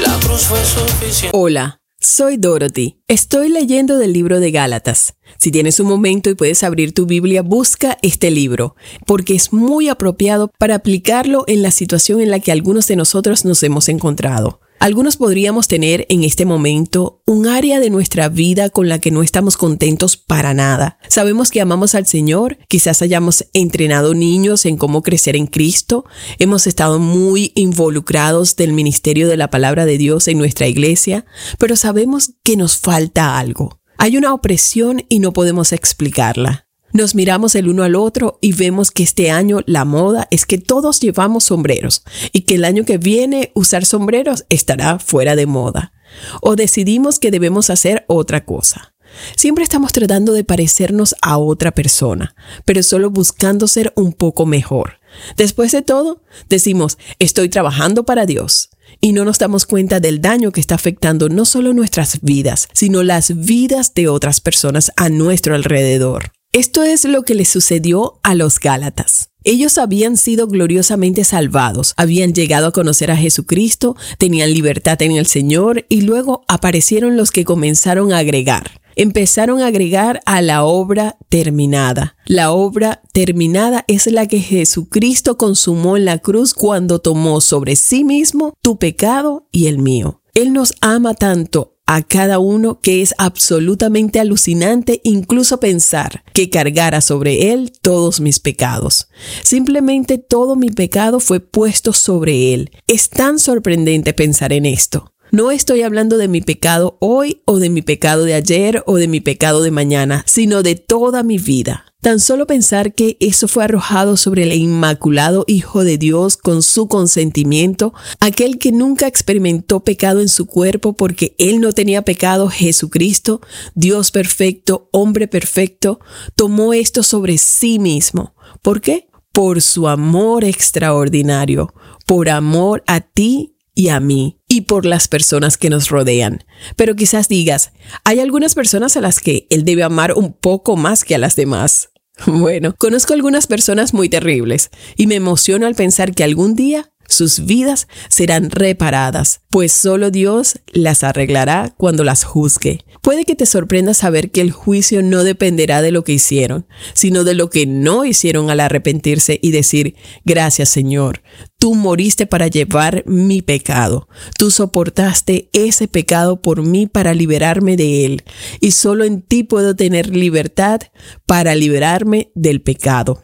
La 0.00 0.18
cruz 0.20 0.42
fue 0.42 0.64
suficiente. 0.64 1.36
Hola, 1.36 1.80
soy 1.98 2.36
Dorothy. 2.36 2.98
Estoy 3.08 3.48
leyendo 3.48 3.98
del 3.98 4.12
libro 4.12 4.40
de 4.40 4.50
Gálatas. 4.50 5.14
Si 5.40 5.50
tienes 5.50 5.80
un 5.80 5.86
momento 5.86 6.28
y 6.28 6.34
puedes 6.34 6.62
abrir 6.62 6.92
tu 6.92 7.06
Biblia, 7.06 7.40
busca 7.40 7.96
este 8.02 8.30
libro, 8.30 8.76
porque 9.06 9.34
es 9.34 9.54
muy 9.54 9.88
apropiado 9.88 10.52
para 10.58 10.74
aplicarlo 10.74 11.44
en 11.46 11.62
la 11.62 11.70
situación 11.70 12.20
en 12.20 12.30
la 12.30 12.40
que 12.40 12.52
algunos 12.52 12.86
de 12.88 12.96
nosotros 12.96 13.46
nos 13.46 13.62
hemos 13.62 13.88
encontrado. 13.88 14.60
Algunos 14.80 15.16
podríamos 15.16 15.66
tener 15.66 16.04
en 16.10 16.24
este 16.24 16.44
momento 16.44 17.22
un 17.24 17.46
área 17.46 17.80
de 17.80 17.88
nuestra 17.88 18.28
vida 18.28 18.68
con 18.68 18.90
la 18.90 18.98
que 18.98 19.10
no 19.10 19.22
estamos 19.22 19.56
contentos 19.56 20.18
para 20.18 20.52
nada. 20.52 20.98
Sabemos 21.08 21.50
que 21.50 21.62
amamos 21.62 21.94
al 21.94 22.06
Señor, 22.06 22.58
quizás 22.68 23.00
hayamos 23.00 23.46
entrenado 23.54 24.12
niños 24.12 24.66
en 24.66 24.76
cómo 24.76 25.00
crecer 25.00 25.36
en 25.36 25.46
Cristo, 25.46 26.04
hemos 26.38 26.66
estado 26.66 26.98
muy 26.98 27.52
involucrados 27.54 28.56
del 28.56 28.74
ministerio 28.74 29.26
de 29.26 29.38
la 29.38 29.48
palabra 29.48 29.86
de 29.86 29.96
Dios 29.96 30.28
en 30.28 30.36
nuestra 30.36 30.68
iglesia, 30.68 31.24
pero 31.58 31.76
sabemos 31.76 32.32
que 32.44 32.58
nos 32.58 32.76
falta 32.76 33.38
algo. 33.38 33.79
Hay 34.02 34.16
una 34.16 34.32
opresión 34.32 35.04
y 35.10 35.18
no 35.18 35.34
podemos 35.34 35.74
explicarla. 35.74 36.66
Nos 36.94 37.14
miramos 37.14 37.54
el 37.54 37.68
uno 37.68 37.82
al 37.82 37.96
otro 37.96 38.38
y 38.40 38.54
vemos 38.54 38.90
que 38.90 39.02
este 39.02 39.30
año 39.30 39.60
la 39.66 39.84
moda 39.84 40.26
es 40.30 40.46
que 40.46 40.56
todos 40.56 41.00
llevamos 41.00 41.44
sombreros 41.44 42.02
y 42.32 42.40
que 42.40 42.54
el 42.54 42.64
año 42.64 42.86
que 42.86 42.96
viene 42.96 43.52
usar 43.54 43.84
sombreros 43.84 44.46
estará 44.48 44.98
fuera 45.00 45.36
de 45.36 45.44
moda. 45.44 45.92
O 46.40 46.56
decidimos 46.56 47.18
que 47.18 47.30
debemos 47.30 47.68
hacer 47.68 48.06
otra 48.08 48.46
cosa. 48.46 48.94
Siempre 49.36 49.64
estamos 49.64 49.92
tratando 49.92 50.32
de 50.32 50.44
parecernos 50.44 51.14
a 51.20 51.36
otra 51.36 51.72
persona, 51.72 52.34
pero 52.64 52.82
solo 52.82 53.10
buscando 53.10 53.68
ser 53.68 53.92
un 53.96 54.14
poco 54.14 54.46
mejor. 54.46 54.98
Después 55.36 55.72
de 55.72 55.82
todo, 55.82 56.22
decimos, 56.48 56.96
estoy 57.18 57.50
trabajando 57.50 58.06
para 58.06 58.24
Dios. 58.24 58.69
Y 59.00 59.12
no 59.12 59.24
nos 59.24 59.38
damos 59.38 59.66
cuenta 59.66 60.00
del 60.00 60.20
daño 60.20 60.52
que 60.52 60.60
está 60.60 60.74
afectando 60.74 61.28
no 61.28 61.44
solo 61.44 61.72
nuestras 61.72 62.20
vidas, 62.22 62.68
sino 62.72 63.02
las 63.02 63.36
vidas 63.44 63.94
de 63.94 64.08
otras 64.08 64.40
personas 64.40 64.92
a 64.96 65.08
nuestro 65.08 65.54
alrededor. 65.54 66.32
Esto 66.52 66.82
es 66.82 67.04
lo 67.04 67.22
que 67.22 67.36
le 67.36 67.44
sucedió 67.44 68.18
a 68.24 68.34
los 68.34 68.58
Gálatas. 68.58 69.30
Ellos 69.44 69.78
habían 69.78 70.16
sido 70.16 70.48
gloriosamente 70.48 71.24
salvados, 71.24 71.94
habían 71.96 72.34
llegado 72.34 72.66
a 72.66 72.72
conocer 72.72 73.10
a 73.10 73.16
Jesucristo, 73.16 73.96
tenían 74.18 74.52
libertad 74.52 75.00
en 75.00 75.12
el 75.12 75.26
Señor 75.26 75.86
y 75.88 76.02
luego 76.02 76.44
aparecieron 76.46 77.16
los 77.16 77.30
que 77.30 77.44
comenzaron 77.44 78.12
a 78.12 78.18
agregar. 78.18 78.79
Empezaron 78.96 79.60
a 79.60 79.68
agregar 79.68 80.20
a 80.26 80.42
la 80.42 80.64
obra 80.64 81.16
terminada. 81.28 82.16
La 82.26 82.52
obra 82.52 83.02
terminada 83.12 83.84
es 83.88 84.06
la 84.06 84.26
que 84.26 84.40
Jesucristo 84.40 85.36
consumó 85.36 85.96
en 85.96 86.04
la 86.04 86.18
cruz 86.18 86.54
cuando 86.54 86.98
tomó 86.98 87.40
sobre 87.40 87.76
sí 87.76 88.04
mismo 88.04 88.54
tu 88.62 88.78
pecado 88.78 89.48
y 89.50 89.66
el 89.66 89.78
mío. 89.78 90.20
Él 90.34 90.52
nos 90.52 90.74
ama 90.80 91.14
tanto 91.14 91.76
a 91.90 92.02
cada 92.02 92.38
uno 92.38 92.80
que 92.80 93.02
es 93.02 93.14
absolutamente 93.18 94.20
alucinante 94.20 95.00
incluso 95.02 95.58
pensar 95.58 96.22
que 96.32 96.48
cargara 96.48 97.00
sobre 97.00 97.52
él 97.52 97.72
todos 97.82 98.20
mis 98.20 98.38
pecados. 98.38 99.08
Simplemente 99.42 100.16
todo 100.16 100.54
mi 100.54 100.70
pecado 100.70 101.18
fue 101.18 101.40
puesto 101.40 101.92
sobre 101.92 102.54
él. 102.54 102.70
Es 102.86 103.10
tan 103.10 103.40
sorprendente 103.40 104.12
pensar 104.12 104.52
en 104.52 104.66
esto. 104.66 105.09
No 105.32 105.52
estoy 105.52 105.82
hablando 105.82 106.18
de 106.18 106.26
mi 106.26 106.40
pecado 106.40 106.96
hoy 106.98 107.40
o 107.44 107.60
de 107.60 107.70
mi 107.70 107.82
pecado 107.82 108.24
de 108.24 108.34
ayer 108.34 108.82
o 108.86 108.96
de 108.96 109.06
mi 109.06 109.20
pecado 109.20 109.62
de 109.62 109.70
mañana, 109.70 110.24
sino 110.26 110.64
de 110.64 110.74
toda 110.74 111.22
mi 111.22 111.38
vida. 111.38 111.84
Tan 112.00 112.18
solo 112.18 112.48
pensar 112.48 112.94
que 112.94 113.16
eso 113.20 113.46
fue 113.46 113.62
arrojado 113.62 114.16
sobre 114.16 114.42
el 114.42 114.52
inmaculado 114.54 115.44
Hijo 115.46 115.84
de 115.84 115.98
Dios 115.98 116.36
con 116.36 116.62
su 116.62 116.88
consentimiento, 116.88 117.94
aquel 118.18 118.58
que 118.58 118.72
nunca 118.72 119.06
experimentó 119.06 119.84
pecado 119.84 120.20
en 120.20 120.28
su 120.28 120.46
cuerpo 120.46 120.94
porque 120.94 121.36
él 121.38 121.60
no 121.60 121.72
tenía 121.72 122.02
pecado, 122.02 122.48
Jesucristo, 122.48 123.40
Dios 123.76 124.10
perfecto, 124.10 124.88
hombre 124.90 125.28
perfecto, 125.28 126.00
tomó 126.34 126.72
esto 126.72 127.04
sobre 127.04 127.38
sí 127.38 127.78
mismo. 127.78 128.34
¿Por 128.62 128.80
qué? 128.80 129.08
Por 129.30 129.62
su 129.62 129.86
amor 129.86 130.42
extraordinario, 130.42 131.72
por 132.04 132.30
amor 132.30 132.82
a 132.88 133.00
ti 133.00 133.54
y 133.74 133.90
a 133.90 134.00
mí 134.00 134.39
y 134.50 134.62
por 134.62 134.84
las 134.84 135.06
personas 135.06 135.56
que 135.56 135.70
nos 135.70 135.90
rodean. 135.90 136.42
Pero 136.74 136.96
quizás 136.96 137.28
digas, 137.28 137.70
hay 138.04 138.18
algunas 138.18 138.56
personas 138.56 138.96
a 138.96 139.00
las 139.00 139.20
que 139.20 139.46
él 139.48 139.64
debe 139.64 139.84
amar 139.84 140.12
un 140.14 140.32
poco 140.32 140.76
más 140.76 141.04
que 141.04 141.14
a 141.14 141.18
las 141.18 141.36
demás. 141.36 141.90
Bueno, 142.26 142.74
conozco 142.76 143.14
algunas 143.14 143.46
personas 143.46 143.94
muy 143.94 144.10
terribles 144.10 144.68
y 144.94 145.06
me 145.06 145.14
emociono 145.14 145.66
al 145.66 145.74
pensar 145.74 146.14
que 146.14 146.22
algún 146.22 146.54
día 146.54 146.89
sus 147.10 147.44
vidas 147.44 147.88
serán 148.08 148.50
reparadas, 148.50 149.40
pues 149.50 149.72
solo 149.72 150.10
Dios 150.10 150.60
las 150.72 151.02
arreglará 151.02 151.74
cuando 151.76 152.04
las 152.04 152.24
juzgue. 152.24 152.84
Puede 153.02 153.24
que 153.24 153.34
te 153.34 153.46
sorprenda 153.46 153.94
saber 153.94 154.30
que 154.30 154.40
el 154.40 154.52
juicio 154.52 155.02
no 155.02 155.24
dependerá 155.24 155.82
de 155.82 155.90
lo 155.90 156.04
que 156.04 156.12
hicieron, 156.12 156.66
sino 156.94 157.24
de 157.24 157.34
lo 157.34 157.50
que 157.50 157.66
no 157.66 158.04
hicieron 158.04 158.50
al 158.50 158.60
arrepentirse 158.60 159.38
y 159.42 159.50
decir, 159.50 159.96
gracias 160.24 160.68
Señor, 160.68 161.22
tú 161.58 161.74
moriste 161.74 162.26
para 162.26 162.46
llevar 162.46 163.02
mi 163.06 163.42
pecado, 163.42 164.08
tú 164.38 164.50
soportaste 164.50 165.50
ese 165.52 165.88
pecado 165.88 166.40
por 166.40 166.62
mí 166.62 166.86
para 166.86 167.12
liberarme 167.12 167.76
de 167.76 168.04
él, 168.04 168.22
y 168.60 168.70
solo 168.70 169.04
en 169.04 169.22
ti 169.22 169.42
puedo 169.42 169.74
tener 169.74 170.14
libertad 170.14 170.80
para 171.26 171.54
liberarme 171.54 172.30
del 172.34 172.62
pecado. 172.62 173.22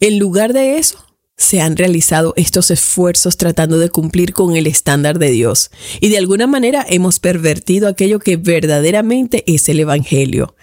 En 0.00 0.18
lugar 0.18 0.52
de 0.52 0.78
eso, 0.78 1.11
se 1.36 1.60
han 1.60 1.76
realizado 1.76 2.34
estos 2.36 2.70
esfuerzos 2.70 3.36
tratando 3.36 3.78
de 3.78 3.90
cumplir 3.90 4.32
con 4.32 4.56
el 4.56 4.66
estándar 4.66 5.18
de 5.18 5.30
Dios 5.30 5.70
y 6.00 6.08
de 6.08 6.18
alguna 6.18 6.46
manera 6.46 6.84
hemos 6.88 7.20
pervertido 7.20 7.88
aquello 7.88 8.18
que 8.18 8.36
verdaderamente 8.36 9.42
es 9.46 9.68
el 9.68 9.80
Evangelio. 9.80 10.54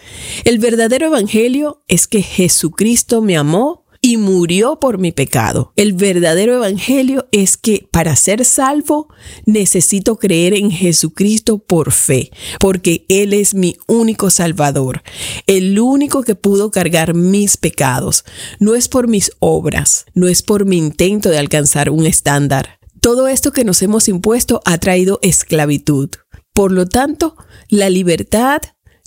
El 0.46 0.60
verdadero 0.60 1.08
Evangelio 1.08 1.84
es 1.88 2.08
que 2.08 2.22
Jesucristo 2.22 3.22
me 3.22 3.38
amó 3.38 3.86
y 4.10 4.18
murió 4.18 4.80
por 4.80 4.98
mi 4.98 5.12
pecado. 5.12 5.72
El 5.76 5.94
verdadero 5.94 6.56
evangelio 6.56 7.28
es 7.32 7.58
que 7.58 7.88
para 7.92 8.16
ser 8.16 8.44
salvo 8.44 9.08
necesito 9.46 10.18
creer 10.18 10.56
en 10.56 10.72
Jesucristo 10.72 11.60
por 11.60 11.92
fe, 11.92 12.32
porque 12.60 13.06
Él 13.08 13.34
es 13.34 13.54
mi 13.54 13.78
único 13.86 14.32
salvador, 14.32 15.04
el 15.46 15.80
único 15.80 16.24
que 16.24 16.34
pudo 16.34 16.72
cargar 16.72 17.14
mis 17.14 17.56
pecados. 17.56 18.26
No 18.60 18.74
es 18.74 18.88
por 18.88 19.08
mis 19.08 19.32
obras, 19.38 20.08
no 20.16 20.28
es 20.28 20.42
por 20.42 20.66
mi 20.66 20.78
intento 20.78 21.30
de 21.30 21.38
alcanzar 21.38 21.92
un 21.92 22.08
estándar. 22.08 22.80
Todo 23.02 23.28
esto 23.28 23.52
que 23.52 23.64
nos 23.64 23.80
hemos 23.84 24.08
impuesto 24.08 24.62
ha 24.66 24.80
traído 24.80 25.20
esclavitud. 25.22 26.10
Por 26.56 26.72
lo 26.72 26.88
tanto, 26.88 27.36
la 27.68 27.92
libertad, 27.92 28.62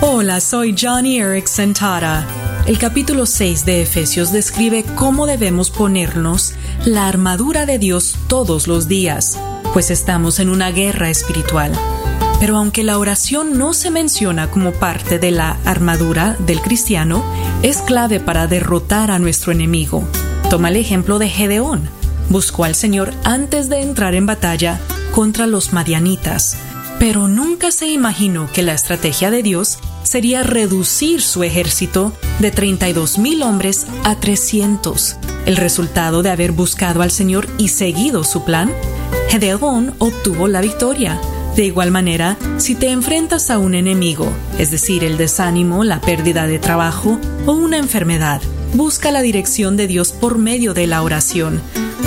Hola, 0.00 0.40
soy 0.40 0.76
Johnny 0.80 1.18
Erickson 1.18 1.74
Tara. 1.74 2.24
El 2.66 2.78
capítulo 2.78 3.26
6 3.26 3.64
de 3.64 3.82
Efesios 3.82 4.30
describe 4.30 4.84
cómo 4.94 5.26
debemos 5.26 5.70
ponernos 5.70 6.54
la 6.84 7.08
armadura 7.08 7.66
de 7.66 7.80
Dios 7.80 8.16
todos 8.28 8.68
los 8.68 8.86
días, 8.86 9.36
pues 9.72 9.90
estamos 9.90 10.38
en 10.38 10.50
una 10.50 10.70
guerra 10.70 11.10
espiritual. 11.10 11.72
Pero 12.38 12.56
aunque 12.56 12.84
la 12.84 12.98
oración 12.98 13.58
no 13.58 13.72
se 13.72 13.90
menciona 13.90 14.48
como 14.52 14.70
parte 14.70 15.18
de 15.18 15.32
la 15.32 15.58
armadura 15.64 16.36
del 16.46 16.60
cristiano, 16.60 17.24
es 17.62 17.78
clave 17.78 18.20
para 18.20 18.46
derrotar 18.46 19.10
a 19.10 19.18
nuestro 19.18 19.50
enemigo. 19.50 20.06
Toma 20.50 20.70
el 20.70 20.76
ejemplo 20.76 21.18
de 21.18 21.28
Gedeón. 21.28 21.90
Buscó 22.30 22.64
al 22.64 22.74
Señor 22.74 23.12
antes 23.22 23.68
de 23.68 23.82
entrar 23.82 24.14
en 24.14 24.24
batalla 24.24 24.80
contra 25.12 25.46
los 25.46 25.74
madianitas, 25.74 26.56
pero 26.98 27.28
nunca 27.28 27.70
se 27.70 27.88
imaginó 27.88 28.50
que 28.50 28.62
la 28.62 28.72
estrategia 28.72 29.30
de 29.30 29.42
Dios 29.42 29.78
sería 30.04 30.42
reducir 30.42 31.20
su 31.20 31.42
ejército 31.42 32.14
de 32.38 32.50
32 32.50 33.18
mil 33.18 33.42
hombres 33.42 33.86
a 34.04 34.14
300. 34.14 35.16
El 35.44 35.56
resultado 35.56 36.22
de 36.22 36.30
haber 36.30 36.52
buscado 36.52 37.02
al 37.02 37.10
Señor 37.10 37.46
y 37.58 37.68
seguido 37.68 38.24
su 38.24 38.42
plan, 38.44 38.72
Gedeón 39.28 39.94
obtuvo 39.98 40.48
la 40.48 40.62
victoria. 40.62 41.20
De 41.56 41.66
igual 41.66 41.90
manera, 41.90 42.38
si 42.56 42.74
te 42.74 42.90
enfrentas 42.90 43.50
a 43.50 43.58
un 43.58 43.74
enemigo, 43.74 44.32
es 44.58 44.70
decir, 44.70 45.04
el 45.04 45.18
desánimo, 45.18 45.84
la 45.84 46.00
pérdida 46.00 46.46
de 46.46 46.58
trabajo 46.58 47.18
o 47.44 47.52
una 47.52 47.76
enfermedad, 47.76 48.40
busca 48.74 49.10
la 49.10 49.22
dirección 49.22 49.76
de 49.76 49.86
Dios 49.86 50.12
por 50.12 50.38
medio 50.38 50.74
de 50.74 50.86
la 50.86 51.02
oración. 51.02 51.60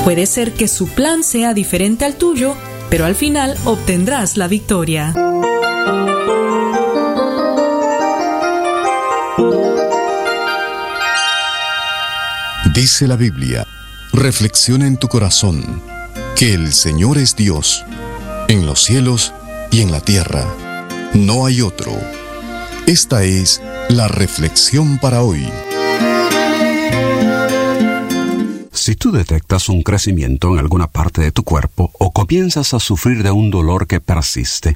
Puede 0.03 0.25
ser 0.25 0.53
que 0.53 0.67
su 0.67 0.87
plan 0.87 1.23
sea 1.23 1.53
diferente 1.53 2.05
al 2.05 2.15
tuyo, 2.15 2.55
pero 2.89 3.05
al 3.05 3.15
final 3.15 3.57
obtendrás 3.65 4.37
la 4.37 4.47
victoria. 4.47 5.13
Dice 12.73 13.07
la 13.07 13.15
Biblia, 13.15 13.67
reflexiona 14.13 14.87
en 14.87 14.97
tu 14.97 15.07
corazón 15.07 15.81
que 16.35 16.53
el 16.53 16.73
Señor 16.73 17.17
es 17.17 17.35
Dios, 17.35 17.85
en 18.47 18.65
los 18.65 18.83
cielos 18.83 19.33
y 19.71 19.81
en 19.81 19.91
la 19.91 19.99
tierra. 19.99 20.45
No 21.13 21.45
hay 21.45 21.61
otro. 21.61 21.91
Esta 22.87 23.23
es 23.23 23.61
la 23.89 24.07
reflexión 24.07 24.97
para 24.97 25.21
hoy. 25.21 25.45
Si 28.81 28.95
tú 28.95 29.11
detectas 29.11 29.69
un 29.69 29.83
crecimiento 29.83 30.51
en 30.51 30.57
alguna 30.57 30.87
parte 30.87 31.21
de 31.21 31.31
tu 31.31 31.43
cuerpo 31.43 31.91
o 31.99 32.11
comienzas 32.11 32.73
a 32.73 32.79
sufrir 32.79 33.21
de 33.21 33.29
un 33.29 33.51
dolor 33.51 33.85
que 33.85 33.99
persiste, 33.99 34.75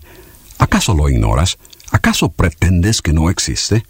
¿acaso 0.60 0.94
lo 0.94 1.10
ignoras? 1.10 1.58
¿Acaso 1.90 2.30
pretendes 2.30 3.02
que 3.02 3.14
no 3.14 3.32
existe? 3.32 3.84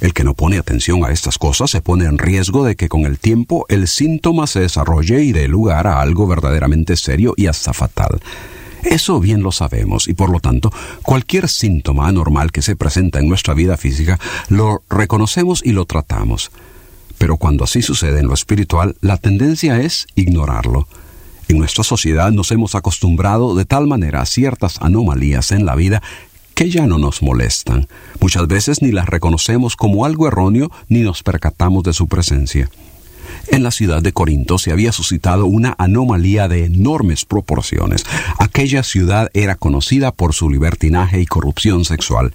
El 0.00 0.14
que 0.14 0.24
no 0.24 0.32
pone 0.32 0.56
atención 0.56 1.04
a 1.04 1.10
estas 1.10 1.36
cosas 1.36 1.70
se 1.70 1.82
pone 1.82 2.06
en 2.06 2.16
riesgo 2.16 2.64
de 2.64 2.74
que 2.74 2.88
con 2.88 3.04
el 3.04 3.18
tiempo 3.18 3.66
el 3.68 3.86
síntoma 3.86 4.46
se 4.46 4.60
desarrolle 4.60 5.22
y 5.22 5.32
dé 5.32 5.46
lugar 5.46 5.88
a 5.88 6.00
algo 6.00 6.26
verdaderamente 6.26 6.96
serio 6.96 7.34
y 7.36 7.46
hasta 7.46 7.74
fatal. 7.74 8.22
Eso 8.82 9.20
bien 9.20 9.42
lo 9.42 9.52
sabemos 9.52 10.08
y 10.08 10.14
por 10.14 10.30
lo 10.30 10.40
tanto 10.40 10.72
cualquier 11.02 11.50
síntoma 11.50 12.08
anormal 12.08 12.50
que 12.50 12.62
se 12.62 12.76
presenta 12.76 13.18
en 13.18 13.28
nuestra 13.28 13.52
vida 13.52 13.76
física 13.76 14.18
lo 14.48 14.82
reconocemos 14.88 15.60
y 15.62 15.72
lo 15.72 15.84
tratamos. 15.84 16.50
Pero 17.18 17.36
cuando 17.36 17.64
así 17.64 17.82
sucede 17.82 18.20
en 18.20 18.26
lo 18.26 18.34
espiritual, 18.34 18.96
la 19.00 19.16
tendencia 19.16 19.80
es 19.80 20.06
ignorarlo. 20.14 20.88
En 21.48 21.58
nuestra 21.58 21.84
sociedad 21.84 22.32
nos 22.32 22.50
hemos 22.52 22.74
acostumbrado 22.74 23.54
de 23.54 23.64
tal 23.64 23.86
manera 23.86 24.22
a 24.22 24.26
ciertas 24.26 24.80
anomalías 24.80 25.52
en 25.52 25.66
la 25.66 25.74
vida 25.74 26.02
que 26.54 26.70
ya 26.70 26.86
no 26.86 26.98
nos 26.98 27.22
molestan. 27.22 27.88
Muchas 28.20 28.46
veces 28.46 28.80
ni 28.80 28.92
las 28.92 29.08
reconocemos 29.08 29.76
como 29.76 30.04
algo 30.04 30.28
erróneo 30.28 30.70
ni 30.88 31.00
nos 31.00 31.22
percatamos 31.22 31.82
de 31.82 31.92
su 31.92 32.06
presencia. 32.06 32.70
En 33.48 33.62
la 33.62 33.70
ciudad 33.70 34.02
de 34.02 34.12
Corinto 34.12 34.58
se 34.58 34.72
había 34.72 34.92
suscitado 34.92 35.46
una 35.46 35.74
anomalía 35.78 36.48
de 36.48 36.64
enormes 36.64 37.24
proporciones. 37.24 38.04
Aquella 38.38 38.82
ciudad 38.82 39.30
era 39.34 39.56
conocida 39.56 40.12
por 40.12 40.34
su 40.34 40.48
libertinaje 40.48 41.20
y 41.20 41.26
corrupción 41.26 41.84
sexual. 41.84 42.34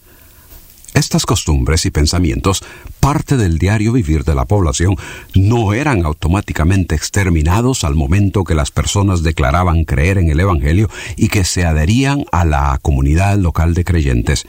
Estas 0.93 1.25
costumbres 1.25 1.86
y 1.86 1.91
pensamientos, 1.91 2.63
parte 2.99 3.38
del 3.38 3.58
diario 3.58 3.93
vivir 3.93 4.23
de 4.23 4.36
la 4.36 4.45
población, 4.45 4.95
no 5.36 5.73
eran 5.73 6.06
automáticamente 6.06 6.95
exterminados 6.95 7.84
al 7.84 7.95
momento 7.95 8.43
que 8.43 8.56
las 8.56 8.71
personas 8.71 9.23
declaraban 9.23 9.86
creer 9.86 10.17
en 10.17 10.30
el 10.30 10.39
Evangelio 10.39 10.89
y 11.15 11.30
que 11.30 11.43
se 11.43 11.63
adherían 11.65 12.25
a 12.32 12.43
la 12.43 12.78
comunidad 12.82 13.38
local 13.38 13.73
de 13.73 13.86
creyentes. 13.86 14.45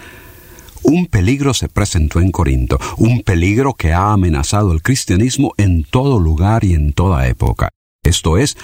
Un 0.82 1.06
peligro 1.06 1.52
se 1.52 1.68
presentó 1.68 2.20
en 2.20 2.30
Corinto, 2.30 2.78
un 2.96 3.20
peligro 3.22 3.74
que 3.74 3.92
ha 3.92 4.12
amenazado 4.12 4.72
el 4.72 4.82
cristianismo 4.82 5.52
en 5.58 5.84
todo 5.84 6.18
lugar 6.18 6.64
y 6.64 6.72
en 6.74 6.94
toda 6.94 7.28
época. 7.28 7.68
Esto 8.02 8.38
es, 8.38 8.56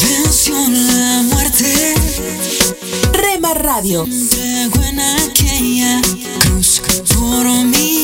Venció 0.00 0.54
la 0.68 1.22
muerte. 1.24 1.94
Rema 3.12 3.52
Radio. 3.54 4.06
En 4.06 5.00
aquella 5.00 6.00
cruz 6.40 6.80
por 7.12 7.46
mí. 7.66 8.03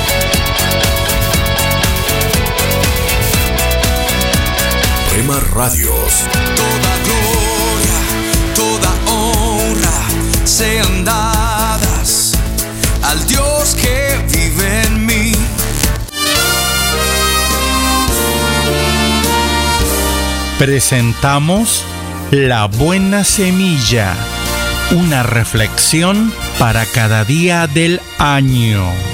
Rema 5.13 5.39
Radios. 5.53 6.25
Toda 6.55 6.93
gloria, 7.07 7.99
toda 8.55 8.91
honra 9.11 9.99
sean 10.45 11.05
dadas 11.05 12.33
al 13.03 13.27
Dios 13.27 13.75
que 13.75 14.17
vive 14.31 14.83
en 14.83 15.05
mí. 15.05 15.31
presentamos 20.61 21.83
La 22.29 22.65
Buena 22.65 23.23
Semilla, 23.23 24.13
una 24.91 25.23
reflexión 25.23 26.31
para 26.59 26.85
cada 26.85 27.25
día 27.25 27.65
del 27.65 27.99
año. 28.19 29.10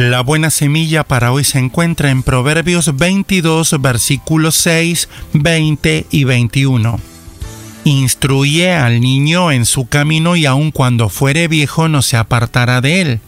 La 0.00 0.22
buena 0.22 0.48
semilla 0.48 1.04
para 1.04 1.30
hoy 1.30 1.44
se 1.44 1.58
encuentra 1.58 2.10
en 2.10 2.22
Proverbios 2.22 2.96
22, 2.96 3.82
versículos 3.82 4.54
6, 4.54 5.10
20 5.34 6.06
y 6.10 6.24
21. 6.24 6.98
Instruye 7.84 8.72
al 8.72 9.02
niño 9.02 9.52
en 9.52 9.66
su 9.66 9.88
camino 9.88 10.36
y 10.36 10.46
aun 10.46 10.70
cuando 10.70 11.10
fuere 11.10 11.48
viejo 11.48 11.88
no 11.88 12.00
se 12.00 12.16
apartará 12.16 12.80
de 12.80 13.02
él. 13.02 13.20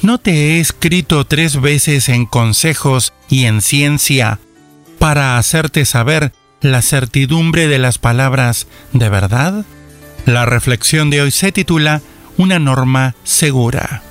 ¿No 0.00 0.18
te 0.18 0.30
he 0.30 0.60
escrito 0.60 1.24
tres 1.24 1.60
veces 1.60 2.08
en 2.08 2.24
consejos 2.24 3.12
y 3.28 3.46
en 3.46 3.60
ciencia 3.60 4.38
para 5.00 5.38
hacerte 5.38 5.84
saber 5.86 6.32
la 6.60 6.82
certidumbre 6.82 7.66
de 7.66 7.80
las 7.80 7.98
palabras 7.98 8.68
de 8.92 9.08
verdad? 9.08 9.64
La 10.24 10.46
reflexión 10.46 11.10
de 11.10 11.22
hoy 11.22 11.32
se 11.32 11.50
titula 11.50 12.00
Una 12.36 12.60
norma 12.60 13.16
segura. 13.24 14.04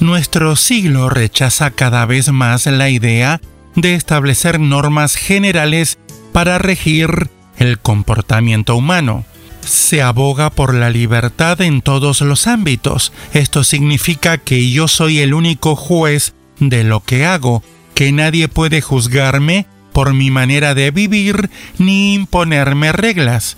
Nuestro 0.00 0.56
siglo 0.56 1.08
rechaza 1.08 1.70
cada 1.70 2.04
vez 2.04 2.30
más 2.30 2.66
la 2.66 2.90
idea 2.90 3.40
de 3.74 3.94
establecer 3.94 4.60
normas 4.60 5.16
generales 5.16 5.98
para 6.32 6.58
regir 6.58 7.30
el 7.58 7.78
comportamiento 7.78 8.76
humano. 8.76 9.24
Se 9.62 10.02
aboga 10.02 10.50
por 10.50 10.74
la 10.74 10.90
libertad 10.90 11.62
en 11.62 11.80
todos 11.80 12.20
los 12.20 12.46
ámbitos. 12.46 13.12
Esto 13.32 13.64
significa 13.64 14.36
que 14.36 14.70
yo 14.70 14.86
soy 14.86 15.20
el 15.20 15.32
único 15.32 15.76
juez 15.76 16.34
de 16.60 16.84
lo 16.84 17.00
que 17.00 17.24
hago, 17.24 17.62
que 17.94 18.12
nadie 18.12 18.48
puede 18.48 18.82
juzgarme 18.82 19.66
por 19.94 20.12
mi 20.12 20.30
manera 20.30 20.74
de 20.74 20.90
vivir 20.90 21.48
ni 21.78 22.12
imponerme 22.12 22.92
reglas. 22.92 23.56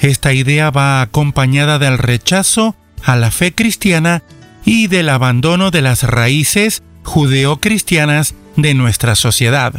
Esta 0.00 0.34
idea 0.34 0.70
va 0.70 1.00
acompañada 1.00 1.78
del 1.78 1.96
rechazo 1.96 2.76
a 3.02 3.16
la 3.16 3.30
fe 3.30 3.54
cristiana 3.54 4.22
y 4.66 4.88
del 4.88 5.08
abandono 5.08 5.70
de 5.70 5.80
las 5.80 6.02
raíces 6.02 6.82
judeocristianas 7.04 8.34
de 8.56 8.74
nuestra 8.74 9.14
sociedad. 9.14 9.72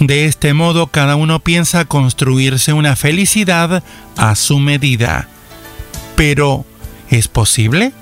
De 0.00 0.24
este 0.24 0.54
modo 0.54 0.88
cada 0.88 1.14
uno 1.14 1.38
piensa 1.38 1.84
construirse 1.84 2.72
una 2.72 2.96
felicidad 2.96 3.84
a 4.16 4.34
su 4.34 4.58
medida. 4.58 5.28
Pero, 6.16 6.64
¿es 7.10 7.28
posible? 7.28 7.92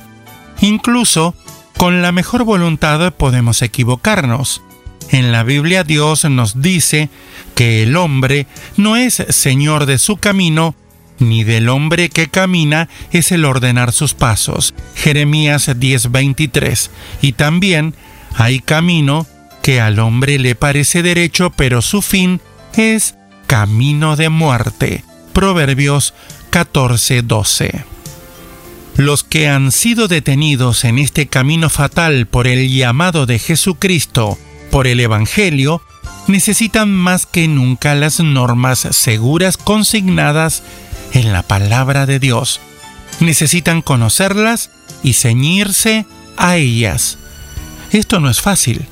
Incluso, 0.63 1.35
con 1.77 2.01
la 2.01 2.13
mejor 2.13 2.45
voluntad 2.45 3.13
podemos 3.13 3.61
equivocarnos. 3.61 4.63
En 5.11 5.33
la 5.33 5.43
Biblia 5.43 5.83
Dios 5.83 6.25
nos 6.25 6.63
dice 6.63 7.11
que 7.57 7.83
el 7.83 7.97
hombre 7.97 8.47
no 8.77 8.97
es 8.97 9.15
señor 9.31 9.87
de 9.87 9.99
su 9.99 10.17
camino, 10.17 10.77
ni 11.21 11.45
del 11.45 11.69
hombre 11.69 12.09
que 12.09 12.29
camina 12.29 12.89
es 13.13 13.31
el 13.31 13.45
ordenar 13.45 13.93
sus 13.93 14.15
pasos. 14.15 14.75
Jeremías 14.97 15.69
10:23. 15.69 16.91
Y 17.23 17.33
también 17.33 17.95
hay 18.35 18.61
camino 18.61 19.27
que 19.63 19.81
al 19.81 19.99
hombre 19.99 20.39
le 20.39 20.55
parece 20.55 21.03
derecho, 21.03 21.51
pero 21.51 21.83
su 21.83 22.03
fin 22.03 22.41
es 22.75 23.15
camino 23.47 24.17
de 24.17 24.29
muerte. 24.31 25.05
Proverbios 25.33 26.15
14:12. 26.51 27.85
Los 28.97 29.23
que 29.23 29.49
han 29.49 29.73
sido 29.73 30.09
detenidos 30.09 30.85
en 30.85 30.99
este 30.99 31.27
camino 31.27 31.71
fatal 31.71 32.27
por 32.27 32.47
el 32.47 32.69
llamado 32.73 33.27
de 33.27 33.39
Jesucristo, 33.39 34.39
por 34.71 34.87
el 34.87 35.01
Evangelio, 35.01 35.83
necesitan 36.27 36.93
más 36.93 37.27
que 37.27 37.49
nunca 37.49 37.95
las 37.95 38.21
normas 38.21 38.81
seguras 38.91 39.57
consignadas 39.57 40.63
en 41.13 41.33
la 41.33 41.43
palabra 41.43 42.07
de 42.07 42.19
Dios. 42.19 42.61
Necesitan 43.21 43.83
conocerlas 43.83 44.71
y 45.03 45.15
ceñirse 45.15 46.07
a 46.37 46.57
ellas. 46.57 47.19
Esto 47.93 48.21
no 48.21 48.31
es 48.31 48.41
fácil, 48.41 48.87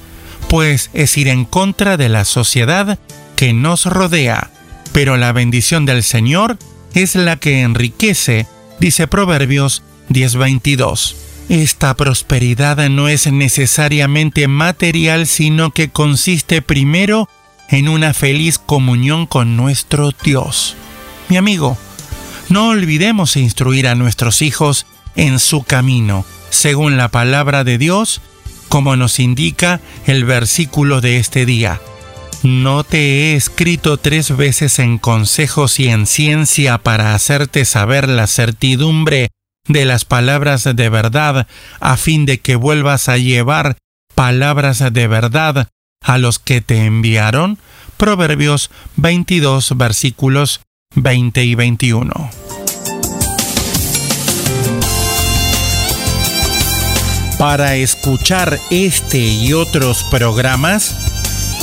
pues 0.48 0.90
es 0.92 1.16
ir 1.16 1.28
en 1.28 1.44
contra 1.44 1.96
de 1.96 2.08
la 2.08 2.24
sociedad 2.24 2.98
que 3.36 3.52
nos 3.52 3.86
rodea, 3.86 4.50
pero 4.92 5.16
la 5.16 5.32
bendición 5.32 5.86
del 5.86 6.02
Señor 6.02 6.58
es 6.94 7.14
la 7.14 7.36
que 7.36 7.60
enriquece, 7.60 8.46
dice 8.80 9.06
Proverbios 9.06 9.82
10:22. 10.08 11.14
Esta 11.48 11.94
prosperidad 11.94 12.88
no 12.90 13.08
es 13.08 13.30
necesariamente 13.30 14.48
material, 14.48 15.26
sino 15.26 15.70
que 15.70 15.88
consiste 15.88 16.60
primero 16.60 17.28
en 17.70 17.88
una 17.88 18.12
feliz 18.12 18.58
comunión 18.58 19.26
con 19.26 19.56
nuestro 19.56 20.12
Dios. 20.24 20.76
Mi 21.28 21.36
amigo, 21.36 21.78
no 22.48 22.68
olvidemos 22.68 23.36
instruir 23.36 23.86
a 23.88 23.94
nuestros 23.94 24.42
hijos 24.42 24.86
en 25.16 25.38
su 25.38 25.62
camino, 25.62 26.24
según 26.50 26.96
la 26.96 27.08
palabra 27.08 27.64
de 27.64 27.78
Dios, 27.78 28.20
como 28.68 28.96
nos 28.96 29.18
indica 29.18 29.80
el 30.06 30.24
versículo 30.24 31.00
de 31.00 31.18
este 31.18 31.46
día. 31.46 31.80
No 32.42 32.84
te 32.84 32.98
he 32.98 33.36
escrito 33.36 33.96
tres 33.96 34.36
veces 34.36 34.78
en 34.78 34.98
consejos 34.98 35.80
y 35.80 35.88
en 35.88 36.06
ciencia 36.06 36.78
para 36.78 37.14
hacerte 37.14 37.64
saber 37.64 38.08
la 38.08 38.26
certidumbre 38.26 39.30
de 39.66 39.84
las 39.84 40.04
palabras 40.04 40.64
de 40.64 40.88
verdad, 40.88 41.46
a 41.80 41.96
fin 41.96 42.26
de 42.26 42.38
que 42.38 42.56
vuelvas 42.56 43.08
a 43.08 43.18
llevar 43.18 43.76
palabras 44.14 44.82
de 44.92 45.06
verdad 45.08 45.68
a 46.00 46.18
los 46.18 46.38
que 46.38 46.60
te 46.60 46.84
enviaron. 46.84 47.58
Proverbios 47.96 48.70
22 48.96 49.76
versículos 49.76 50.60
20 50.94 51.44
y 51.44 51.54
21. 51.54 52.30
Para 57.38 57.76
escuchar 57.76 58.58
este 58.70 59.18
y 59.18 59.52
otros 59.52 60.02
programas, 60.10 60.96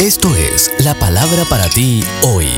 Esto 0.00 0.34
es 0.34 0.72
la 0.80 0.94
palabra 0.94 1.44
para 1.48 1.68
ti 1.68 2.02
hoy. 2.22 2.48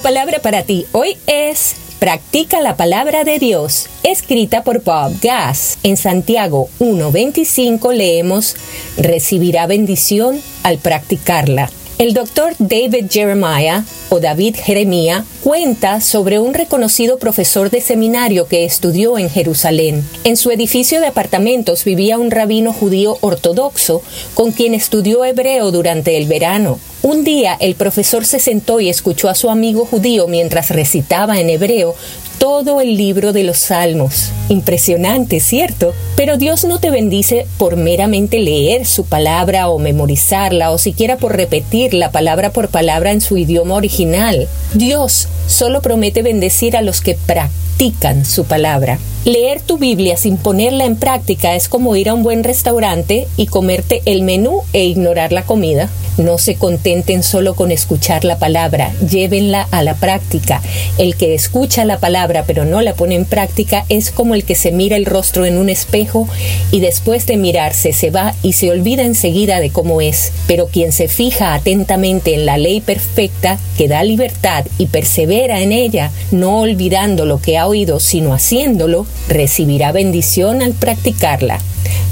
La 0.00 0.02
palabra 0.02 0.38
para 0.38 0.62
ti 0.62 0.86
hoy 0.92 1.18
es 1.26 1.74
Practica 1.98 2.62
la 2.62 2.74
palabra 2.74 3.22
de 3.22 3.38
Dios, 3.38 3.90
escrita 4.02 4.64
por 4.64 4.82
Bob 4.82 5.12
Gass. 5.20 5.76
En 5.82 5.98
Santiago 5.98 6.70
1.25 6.78 7.92
leemos, 7.92 8.56
recibirá 8.96 9.66
bendición 9.66 10.40
al 10.62 10.78
practicarla. 10.78 11.70
El 11.98 12.14
doctor 12.14 12.54
David 12.58 13.08
Jeremiah 13.10 13.84
o 14.08 14.20
David 14.20 14.56
Jeremía 14.56 15.26
cuenta 15.44 16.00
sobre 16.00 16.38
un 16.38 16.54
reconocido 16.54 17.18
profesor 17.18 17.68
de 17.68 17.82
seminario 17.82 18.48
que 18.48 18.64
estudió 18.64 19.18
en 19.18 19.28
Jerusalén. 19.28 20.02
En 20.24 20.38
su 20.38 20.50
edificio 20.50 21.00
de 21.00 21.08
apartamentos 21.08 21.84
vivía 21.84 22.16
un 22.16 22.30
rabino 22.30 22.72
judío 22.72 23.18
ortodoxo 23.20 24.00
con 24.32 24.52
quien 24.52 24.72
estudió 24.72 25.26
hebreo 25.26 25.70
durante 25.70 26.16
el 26.16 26.26
verano. 26.26 26.78
Un 27.02 27.24
día 27.24 27.56
el 27.60 27.76
profesor 27.76 28.26
se 28.26 28.38
sentó 28.38 28.78
y 28.78 28.90
escuchó 28.90 29.30
a 29.30 29.34
su 29.34 29.48
amigo 29.48 29.86
judío 29.86 30.28
mientras 30.28 30.68
recitaba 30.68 31.40
en 31.40 31.48
hebreo 31.48 31.94
todo 32.40 32.80
el 32.80 32.96
libro 32.96 33.34
de 33.34 33.44
los 33.44 33.58
salmos. 33.58 34.30
Impresionante, 34.48 35.40
¿cierto? 35.40 35.92
Pero 36.16 36.38
Dios 36.38 36.64
no 36.64 36.80
te 36.80 36.90
bendice 36.90 37.46
por 37.58 37.76
meramente 37.76 38.38
leer 38.38 38.86
su 38.86 39.04
palabra 39.04 39.68
o 39.68 39.78
memorizarla 39.78 40.70
o 40.70 40.78
siquiera 40.78 41.18
por 41.18 41.36
repetirla 41.36 42.10
palabra 42.10 42.50
por 42.50 42.68
palabra 42.68 43.12
en 43.12 43.20
su 43.20 43.36
idioma 43.36 43.74
original. 43.74 44.48
Dios 44.72 45.28
solo 45.46 45.82
promete 45.82 46.22
bendecir 46.22 46.78
a 46.78 46.82
los 46.82 47.02
que 47.02 47.14
practican 47.14 48.24
su 48.24 48.44
palabra. 48.44 48.98
Leer 49.26 49.60
tu 49.60 49.76
Biblia 49.76 50.16
sin 50.16 50.38
ponerla 50.38 50.86
en 50.86 50.96
práctica 50.96 51.54
es 51.54 51.68
como 51.68 51.94
ir 51.94 52.08
a 52.08 52.14
un 52.14 52.22
buen 52.22 52.42
restaurante 52.42 53.28
y 53.36 53.48
comerte 53.48 54.00
el 54.06 54.22
menú 54.22 54.62
e 54.72 54.84
ignorar 54.84 55.30
la 55.30 55.42
comida. 55.42 55.90
No 56.16 56.38
se 56.38 56.56
contenten 56.56 57.22
solo 57.22 57.54
con 57.54 57.70
escuchar 57.70 58.24
la 58.24 58.38
palabra, 58.38 58.92
llévenla 59.06 59.66
a 59.70 59.82
la 59.82 59.94
práctica. 59.94 60.60
El 60.98 61.16
que 61.16 61.34
escucha 61.34 61.84
la 61.84 61.98
palabra 61.98 62.29
pero 62.46 62.64
no 62.64 62.80
la 62.80 62.94
pone 62.94 63.14
en 63.14 63.24
práctica 63.24 63.84
es 63.88 64.10
como 64.10 64.34
el 64.34 64.44
que 64.44 64.54
se 64.54 64.72
mira 64.72 64.96
el 64.96 65.06
rostro 65.06 65.46
en 65.46 65.58
un 65.58 65.68
espejo 65.68 66.28
y 66.70 66.80
después 66.80 67.26
de 67.26 67.36
mirarse 67.36 67.92
se 67.92 68.10
va 68.10 68.34
y 68.42 68.54
se 68.54 68.70
olvida 68.70 69.02
enseguida 69.02 69.60
de 69.60 69.70
cómo 69.70 70.00
es. 70.00 70.32
Pero 70.46 70.66
quien 70.66 70.92
se 70.92 71.08
fija 71.08 71.54
atentamente 71.54 72.34
en 72.34 72.46
la 72.46 72.58
ley 72.58 72.80
perfecta 72.80 73.58
que 73.76 73.88
da 73.88 74.04
libertad 74.04 74.64
y 74.78 74.86
persevera 74.86 75.60
en 75.60 75.72
ella, 75.72 76.10
no 76.30 76.60
olvidando 76.60 77.26
lo 77.26 77.40
que 77.40 77.58
ha 77.58 77.66
oído 77.66 78.00
sino 78.00 78.32
haciéndolo, 78.32 79.06
recibirá 79.28 79.92
bendición 79.92 80.62
al 80.62 80.72
practicarla. 80.72 81.58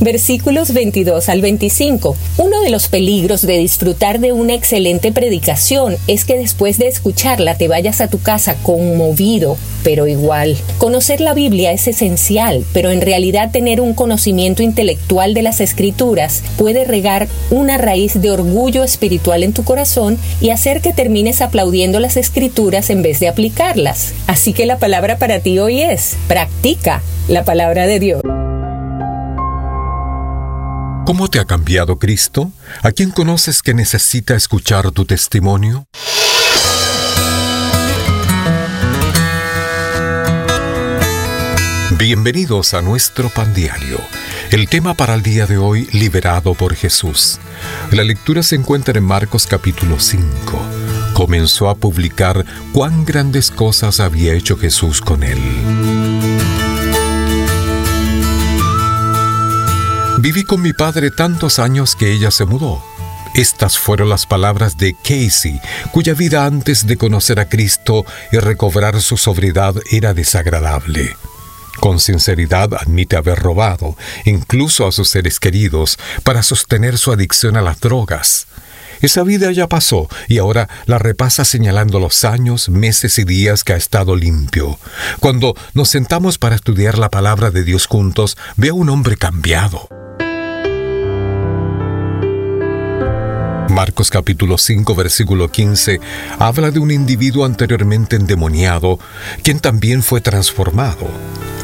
Versículos 0.01 0.73
22 0.73 1.29
al 1.29 1.41
25. 1.41 2.17
Uno 2.37 2.61
de 2.63 2.71
los 2.71 2.89
peligros 2.89 3.43
de 3.43 3.59
disfrutar 3.59 4.21
de 4.21 4.33
una 4.33 4.55
excelente 4.55 5.13
predicación 5.13 5.97
es 6.07 6.25
que 6.25 6.39
después 6.39 6.79
de 6.79 6.89
escucharla 6.89 7.57
te 7.57 7.69
vayas 7.69 8.01
a 8.01 8.09
tu 8.09 8.21
casa 8.21 8.55
conmovido 8.63 9.57
pero 9.83 10.07
igual. 10.07 10.57
Conocer 10.79 11.21
la 11.21 11.35
Biblia 11.35 11.73
es 11.73 11.89
esencial, 11.89 12.65
pero 12.73 12.91
en 12.91 13.01
realidad 13.01 13.51
tener 13.51 13.81
un 13.81 13.95
conocimiento 13.95 14.63
intelectual 14.63 15.35
de 15.35 15.43
las 15.43 15.61
escrituras 15.61 16.43
puede 16.57 16.85
regar 16.85 17.29
una 17.51 17.79
raíz 17.79 18.21
de 18.21 18.31
orgullo 18.31 18.85
espiritual 18.85 19.43
en 19.43 19.53
tu 19.53 19.65
corazón 19.65 20.19
y 20.41 20.51
hacer 20.51 20.81
que 20.81 20.93
termines 20.93 21.41
aplaudiendo 21.41 22.01
las 22.01 22.17
escrituras 22.17 22.91
en 22.91 23.03
vez 23.03 23.21
de 23.21 23.29
aplicarlas. 23.29 24.13
Así 24.27 24.53
que 24.53 24.67
la 24.67 24.79
palabra 24.79 25.19
para 25.19 25.41
ti 25.41 25.59
hoy 25.59 25.83
es, 25.83 26.17
practica 26.27 27.03
la 27.29 27.45
palabra 27.45 27.87
de 27.87 27.99
Dios. 27.99 28.21
¿Cómo 31.09 31.29
te 31.29 31.41
ha 31.41 31.47
cambiado 31.47 31.99
Cristo? 31.99 32.53
¿A 32.83 32.93
quién 32.93 33.13
conoces 33.13 33.63
que 33.63 33.73
necesita 33.73 34.35
escuchar 34.35 34.91
tu 34.91 35.07
testimonio? 35.07 35.87
Bienvenidos 41.97 42.75
a 42.75 42.83
nuestro 42.83 43.31
pan 43.31 43.55
diario. 43.55 43.99
El 44.51 44.69
tema 44.69 44.93
para 44.93 45.15
el 45.15 45.23
día 45.23 45.47
de 45.47 45.57
hoy, 45.57 45.89
liberado 45.93 46.53
por 46.53 46.75
Jesús. 46.75 47.39
La 47.91 48.05
lectura 48.05 48.43
se 48.43 48.57
encuentra 48.57 48.99
en 48.99 49.05
Marcos 49.05 49.47
capítulo 49.47 49.99
5. 49.99 50.29
Comenzó 51.15 51.71
a 51.71 51.75
publicar 51.75 52.45
cuán 52.75 53.07
grandes 53.07 53.51
cosas 53.51 54.01
había 54.01 54.35
hecho 54.35 54.59
Jesús 54.59 55.01
con 55.01 55.23
él. 55.23 55.39
Viví 60.21 60.43
con 60.43 60.61
mi 60.61 60.73
padre 60.73 61.13
tantos 61.13 61.61
años 61.61 61.95
que 61.95 62.11
ella 62.11 62.33
se 62.33 62.45
mudó. 62.45 62.83
Estas 63.37 63.79
fueron 63.79 64.09
las 64.09 64.27
palabras 64.27 64.77
de 64.77 64.95
Casey, 64.95 65.61
cuya 65.93 66.13
vida 66.15 66.45
antes 66.45 66.89
de 66.89 66.97
conocer 66.97 67.39
a 67.39 67.49
Cristo 67.49 68.05
y 68.33 68.39
recobrar 68.39 69.01
su 69.01 69.17
sobriedad 69.17 69.77
era 69.93 70.15
desagradable. 70.15 71.17
Con 71.79 72.01
sinceridad 72.01 72.75
admite 72.75 73.17
haber 73.17 73.39
robado, 73.39 73.97
incluso 74.25 74.89
a 74.89 74.93
sus 74.93 75.09
seres 75.09 75.39
queridos, 75.39 76.01
para 76.25 76.43
sostener 76.43 76.99
su 76.99 77.13
adicción 77.13 77.57
a 77.57 77.63
las 77.63 77.79
drogas. 77.79 78.49
Esa 79.01 79.23
vida 79.23 79.53
ya 79.53 79.69
pasó 79.69 80.09
y 80.27 80.39
ahora 80.39 80.69
la 80.87 80.99
repasa 80.99 81.45
señalando 81.45 82.01
los 82.01 82.25
años, 82.25 82.69
meses 82.71 83.21
y 83.21 83.25
días 83.25 83.63
que 83.63 83.75
ha 83.75 83.77
estado 83.77 84.17
limpio. 84.17 84.81
Cuando 85.21 85.55
nos 85.75 85.91
sentamos 85.91 86.39
para 86.39 86.57
estudiar 86.57 86.99
la 86.99 87.09
palabra 87.09 87.53
de 87.53 87.63
Dios 87.63 87.87
juntos, 87.87 88.37
veo 88.57 88.75
a 88.75 88.79
un 88.79 88.89
hombre 88.89 89.17
cambiado. 89.17 89.89
Marcos 93.69 94.11
capítulo 94.11 94.59
5 94.59 94.95
versículo 94.95 95.51
15 95.51 96.01
habla 96.39 96.71
de 96.71 96.79
un 96.79 96.91
individuo 96.91 97.45
anteriormente 97.45 98.17
endemoniado, 98.17 98.99
quien 99.43 99.61
también 99.61 100.03
fue 100.03 100.21
transformado. 100.21 101.09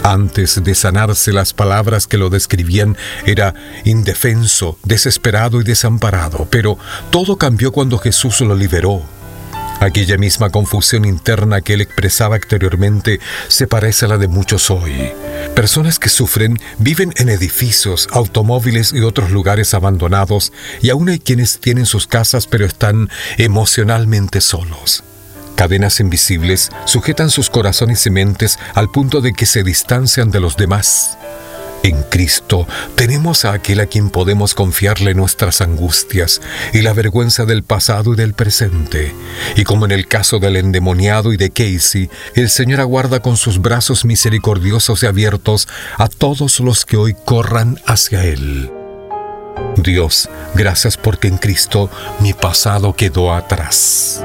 Antes 0.02 0.62
de 0.62 0.74
sanarse 0.74 1.32
las 1.32 1.54
palabras 1.54 2.06
que 2.06 2.18
lo 2.18 2.28
describían 2.28 2.96
era 3.24 3.54
indefenso, 3.84 4.78
desesperado 4.82 5.60
y 5.60 5.64
desamparado, 5.64 6.46
pero 6.50 6.78
todo 7.10 7.38
cambió 7.38 7.72
cuando 7.72 7.98
Jesús 7.98 8.40
lo 8.42 8.54
liberó. 8.54 9.02
Aquella 9.80 10.16
misma 10.16 10.50
confusión 10.50 11.04
interna 11.04 11.60
que 11.60 11.74
él 11.74 11.80
expresaba 11.80 12.36
exteriormente 12.36 13.20
se 13.48 13.66
parece 13.66 14.06
a 14.06 14.08
la 14.08 14.18
de 14.18 14.28
muchos 14.28 14.70
hoy. 14.70 15.12
Personas 15.54 15.98
que 15.98 16.08
sufren 16.08 16.58
viven 16.78 17.12
en 17.16 17.28
edificios, 17.28 18.08
automóviles 18.12 18.92
y 18.92 19.00
otros 19.00 19.30
lugares 19.30 19.74
abandonados 19.74 20.52
y 20.80 20.90
aún 20.90 21.08
hay 21.08 21.18
quienes 21.18 21.58
tienen 21.58 21.86
sus 21.86 22.06
casas 22.06 22.46
pero 22.46 22.64
están 22.64 23.10
emocionalmente 23.36 24.40
solos. 24.40 25.04
Cadenas 25.54 26.00
invisibles 26.00 26.70
sujetan 26.84 27.30
sus 27.30 27.48
corazones 27.48 28.04
y 28.06 28.10
mentes 28.10 28.58
al 28.74 28.90
punto 28.90 29.20
de 29.20 29.32
que 29.32 29.46
se 29.46 29.62
distancian 29.62 30.30
de 30.30 30.40
los 30.40 30.56
demás. 30.56 31.16
En 31.84 32.02
Cristo 32.04 32.66
tenemos 32.94 33.44
a 33.44 33.52
aquel 33.52 33.78
a 33.80 33.84
quien 33.84 34.08
podemos 34.08 34.54
confiarle 34.54 35.12
nuestras 35.12 35.60
angustias 35.60 36.40
y 36.72 36.80
la 36.80 36.94
vergüenza 36.94 37.44
del 37.44 37.62
pasado 37.62 38.14
y 38.14 38.16
del 38.16 38.32
presente. 38.32 39.14
Y 39.54 39.64
como 39.64 39.84
en 39.84 39.90
el 39.90 40.08
caso 40.08 40.38
del 40.38 40.56
endemoniado 40.56 41.34
y 41.34 41.36
de 41.36 41.50
Casey, 41.50 42.08
el 42.36 42.48
Señor 42.48 42.80
aguarda 42.80 43.20
con 43.20 43.36
sus 43.36 43.60
brazos 43.60 44.06
misericordiosos 44.06 45.02
y 45.02 45.06
abiertos 45.06 45.68
a 45.98 46.08
todos 46.08 46.58
los 46.60 46.86
que 46.86 46.96
hoy 46.96 47.14
corran 47.26 47.78
hacia 47.84 48.24
Él. 48.24 48.72
Dios, 49.76 50.30
gracias 50.54 50.96
porque 50.96 51.28
en 51.28 51.36
Cristo 51.36 51.90
mi 52.18 52.32
pasado 52.32 52.96
quedó 52.96 53.34
atrás. 53.34 54.24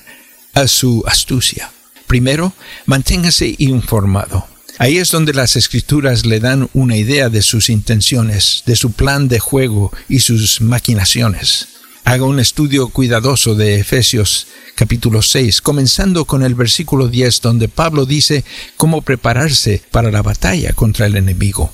a 0.54 0.68
su 0.68 1.04
astucia? 1.06 1.72
Primero, 2.08 2.54
manténgase 2.86 3.56
informado. 3.58 4.48
Ahí 4.80 4.98
es 4.98 5.12
donde 5.12 5.34
las 5.34 5.56
escrituras 5.56 6.26
le 6.26 6.40
dan 6.40 6.70
una 6.74 6.96
idea 6.96 7.30
de 7.30 7.42
sus 7.42 7.70
intenciones, 7.70 8.64
de 8.66 8.76
su 8.76 8.92
plan 8.92 9.28
de 9.28 9.40
juego 9.40 9.92
y 10.08 10.20
sus 10.20 10.62
maquinaciones. 10.62 11.68
Haga 12.06 12.26
un 12.26 12.40
estudio 12.40 12.90
cuidadoso 12.90 13.56
de 13.56 13.80
Efesios 13.80 14.48
capítulo 14.76 15.22
6, 15.22 15.62
comenzando 15.62 16.26
con 16.26 16.44
el 16.44 16.56
versículo 16.56 17.08
10 17.08 17.42
donde 17.42 17.68
Pablo 17.68 18.06
dice 18.06 18.46
cómo 18.78 19.02
prepararse 19.02 19.82
para 19.92 20.12
la 20.12 20.22
batalla 20.22 20.74
contra 20.74 21.08
el 21.08 21.18
enemigo 21.18 21.72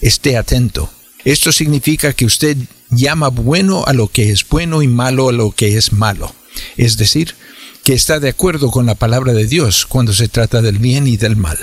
esté 0.00 0.36
atento. 0.36 0.90
Esto 1.26 1.50
significa 1.50 2.12
que 2.12 2.24
usted 2.24 2.56
llama 2.88 3.30
bueno 3.30 3.82
a 3.84 3.92
lo 3.92 4.06
que 4.06 4.30
es 4.30 4.48
bueno 4.48 4.80
y 4.80 4.86
malo 4.86 5.28
a 5.28 5.32
lo 5.32 5.50
que 5.50 5.76
es 5.76 5.92
malo. 5.92 6.32
Es 6.76 6.98
decir, 6.98 7.34
que 7.82 7.94
está 7.94 8.20
de 8.20 8.28
acuerdo 8.28 8.70
con 8.70 8.86
la 8.86 8.94
palabra 8.94 9.32
de 9.32 9.44
Dios 9.44 9.86
cuando 9.86 10.12
se 10.12 10.28
trata 10.28 10.62
del 10.62 10.78
bien 10.78 11.08
y 11.08 11.16
del 11.16 11.34
mal. 11.34 11.58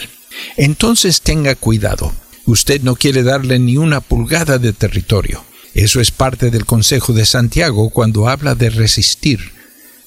Entonces 0.58 1.22
tenga 1.22 1.56
cuidado. 1.56 2.12
Usted 2.46 2.82
no 2.82 2.98
quiere 2.98 3.24
darle 3.24 3.58
ni 3.58 3.78
una 3.78 4.02
pulgada 4.02 4.58
de 4.58 4.74
territorio. 4.74 5.46
Eso 5.74 6.02
es 6.02 6.12
parte 6.12 6.52
del 6.52 6.66
consejo 6.66 7.14
de 7.14 7.26
Santiago 7.26 7.90
cuando 7.90 8.28
habla 8.28 8.56
de 8.56 8.70
resistir. 8.70 9.54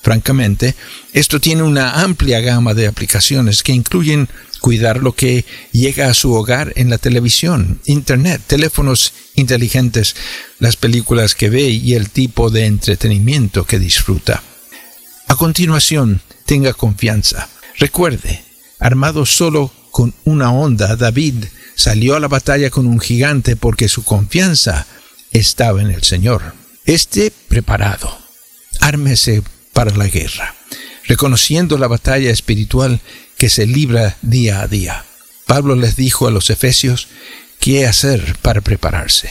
Francamente, 0.02 0.74
esto 1.14 1.40
tiene 1.40 1.62
una 1.62 2.02
amplia 2.02 2.40
gama 2.40 2.74
de 2.74 2.88
aplicaciones 2.88 3.62
que 3.62 3.72
incluyen 3.72 4.28
cuidar 4.60 5.02
lo 5.02 5.14
que 5.14 5.44
llega 5.72 6.08
a 6.08 6.14
su 6.14 6.32
hogar 6.32 6.72
en 6.76 6.90
la 6.90 6.98
televisión, 6.98 7.80
internet, 7.84 8.42
teléfonos 8.46 9.12
inteligentes, 9.34 10.16
las 10.58 10.76
películas 10.76 11.34
que 11.34 11.50
ve 11.50 11.68
y 11.68 11.94
el 11.94 12.10
tipo 12.10 12.50
de 12.50 12.66
entretenimiento 12.66 13.64
que 13.64 13.78
disfruta. 13.78 14.42
A 15.28 15.36
continuación, 15.36 16.22
tenga 16.44 16.72
confianza. 16.72 17.48
Recuerde, 17.78 18.42
armado 18.78 19.26
solo 19.26 19.72
con 19.90 20.14
una 20.24 20.52
onda, 20.52 20.96
David 20.96 21.44
salió 21.74 22.16
a 22.16 22.20
la 22.20 22.28
batalla 22.28 22.70
con 22.70 22.86
un 22.86 23.00
gigante 23.00 23.56
porque 23.56 23.88
su 23.88 24.04
confianza 24.04 24.86
estaba 25.30 25.82
en 25.82 25.90
el 25.90 26.02
Señor. 26.02 26.54
Esté 26.84 27.32
preparado. 27.48 28.16
Ármese 28.80 29.42
para 29.72 29.94
la 29.94 30.06
guerra, 30.06 30.54
reconociendo 31.06 31.76
la 31.76 31.88
batalla 31.88 32.30
espiritual 32.30 33.00
que 33.36 33.48
se 33.50 33.66
libra 33.66 34.16
día 34.22 34.60
a 34.60 34.68
día. 34.68 35.04
Pablo 35.46 35.74
les 35.74 35.96
dijo 35.96 36.26
a 36.26 36.30
los 36.30 36.50
efesios 36.50 37.08
qué 37.60 37.86
hacer 37.86 38.36
para 38.42 38.60
prepararse. 38.60 39.30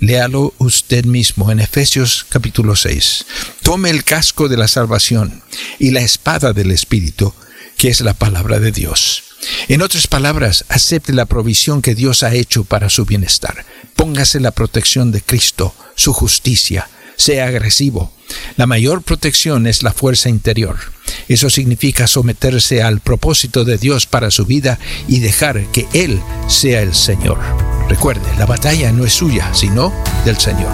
Léalo 0.00 0.52
usted 0.58 1.04
mismo 1.04 1.50
en 1.50 1.60
Efesios 1.60 2.26
capítulo 2.28 2.76
6. 2.76 3.26
Tome 3.62 3.90
el 3.90 4.04
casco 4.04 4.48
de 4.48 4.56
la 4.56 4.68
salvación 4.68 5.42
y 5.78 5.92
la 5.92 6.00
espada 6.00 6.52
del 6.52 6.72
Espíritu, 6.72 7.32
que 7.78 7.88
es 7.88 8.00
la 8.00 8.12
palabra 8.12 8.58
de 8.58 8.72
Dios. 8.72 9.22
En 9.68 9.82
otras 9.82 10.06
palabras, 10.06 10.64
acepte 10.68 11.12
la 11.12 11.26
provisión 11.26 11.80
que 11.80 11.94
Dios 11.94 12.22
ha 12.22 12.34
hecho 12.34 12.64
para 12.64 12.90
su 12.90 13.04
bienestar. 13.04 13.64
Póngase 13.94 14.40
la 14.40 14.50
protección 14.50 15.12
de 15.12 15.22
Cristo, 15.22 15.74
su 15.94 16.12
justicia. 16.12 16.88
Sea 17.16 17.46
agresivo. 17.46 18.12
La 18.56 18.66
mayor 18.66 19.02
protección 19.02 19.66
es 19.66 19.82
la 19.82 19.92
fuerza 19.92 20.28
interior. 20.28 20.76
Eso 21.28 21.50
significa 21.50 22.06
someterse 22.06 22.82
al 22.82 23.00
propósito 23.00 23.64
de 23.64 23.78
Dios 23.78 24.06
para 24.06 24.30
su 24.30 24.46
vida 24.46 24.78
y 25.08 25.20
dejar 25.20 25.66
que 25.72 25.86
Él 25.92 26.20
sea 26.48 26.82
el 26.82 26.94
Señor. 26.94 27.38
Recuerde, 27.88 28.26
la 28.38 28.46
batalla 28.46 28.92
no 28.92 29.04
es 29.04 29.12
suya, 29.12 29.52
sino 29.54 29.92
del 30.24 30.38
Señor. 30.38 30.72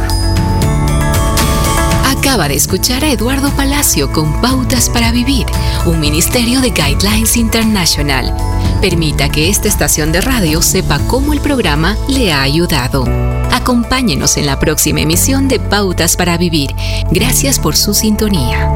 Acaba 2.05 2.49
de 2.49 2.55
escuchar 2.55 3.05
a 3.05 3.11
Eduardo 3.11 3.51
Palacio 3.57 4.13
con 4.13 4.41
Pautas 4.41 4.91
para 4.91 5.11
Vivir, 5.11 5.47
un 5.87 6.01
ministerio 6.01 6.61
de 6.61 6.71
Guidelines 6.71 7.37
International. 7.37 8.35
Permita 8.81 9.31
que 9.31 9.49
esta 9.49 9.69
estación 9.69 10.13
de 10.13 10.21
radio 10.21 10.61
sepa 10.63 10.99
cómo 11.07 11.33
el 11.33 11.41
programa 11.41 11.97
le 12.09 12.33
ha 12.33 12.43
ayudado. 12.43 13.40
Acompáñenos 13.71 14.37
en 14.37 14.47
la 14.47 14.59
próxima 14.59 15.03
emisión 15.03 15.47
de 15.47 15.61
Pautas 15.61 16.17
para 16.17 16.37
Vivir. 16.37 16.75
Gracias 17.13 17.61
por 17.61 17.77
su 17.77 17.95
sintonía. 17.95 18.69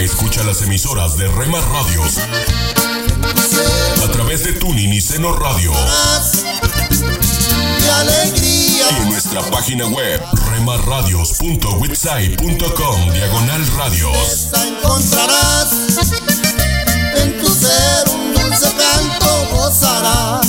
Escucha 0.00 0.42
las 0.44 0.62
emisoras 0.62 1.18
de 1.18 1.28
Rema 1.28 1.60
Radios 1.60 2.16
a 4.02 4.10
través 4.10 4.44
de 4.44 4.54
Tuning 4.54 4.94
y 4.94 5.02
Seno 5.02 5.34
Radio. 5.36 5.72
Y 7.88 8.80
en 9.00 9.08
nuestra 9.08 9.40
página 9.50 9.86
web 9.86 10.20
remarradios.witsai.com 10.50 13.12
diagonal 13.14 13.66
radios. 13.78 14.50
encontrarás 14.52 15.72
en 17.16 17.40
tu 17.40 17.48
ser 17.48 18.10
un 18.14 18.34
dulce 18.34 18.70
canto 18.76 19.46
gozarás. 19.52 20.46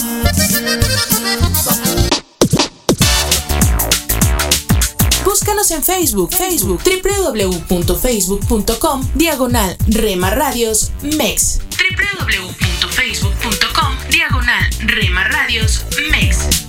Búscanos 5.23 5.71
en 5.71 5.81
Facebook, 5.81 6.33
Facebook, 6.33 6.81
www.facebook.com, 6.83 9.11
diagonal 9.15 9.77
Rema 9.87 10.29
Radios 10.31 10.91
MEX. 11.03 11.59
www.facebook.com, 11.69 13.95
diagonal 14.09 14.69
Rema 14.81 15.23
Radios 15.23 15.85
MEX. 16.11 16.68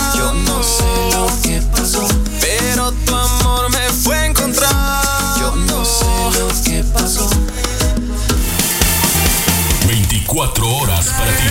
24 10.33 10.77
horas 10.77 11.07
para 11.07 11.31
ti. 11.31 11.43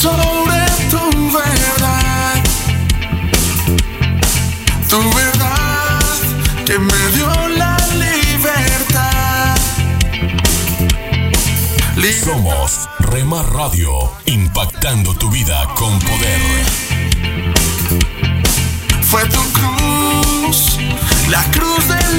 sobre 0.00 0.64
tu 0.90 1.30
verdad, 1.30 2.42
tu 4.88 4.98
verdad 5.14 6.00
que 6.64 6.78
me 6.78 7.08
dio 7.14 7.48
la 7.48 7.76
libertad. 7.96 9.56
Somos 12.24 12.88
Rema 12.98 13.42
Radio, 13.42 14.10
impactando 14.24 15.14
tu 15.14 15.28
vida 15.28 15.68
con 15.74 15.98
poder. 15.98 16.40
Fue 19.02 19.22
tu 19.28 19.42
cruz, 19.52 20.78
la 21.28 21.44
cruz 21.50 21.88
de 21.88 22.18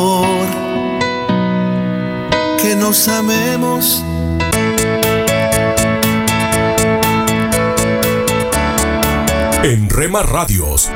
Que 2.61 2.75
nos 2.75 3.07
amemos. 3.07 4.03
En 9.63 9.89
Rema 9.89 10.21
Radios. 10.21 10.91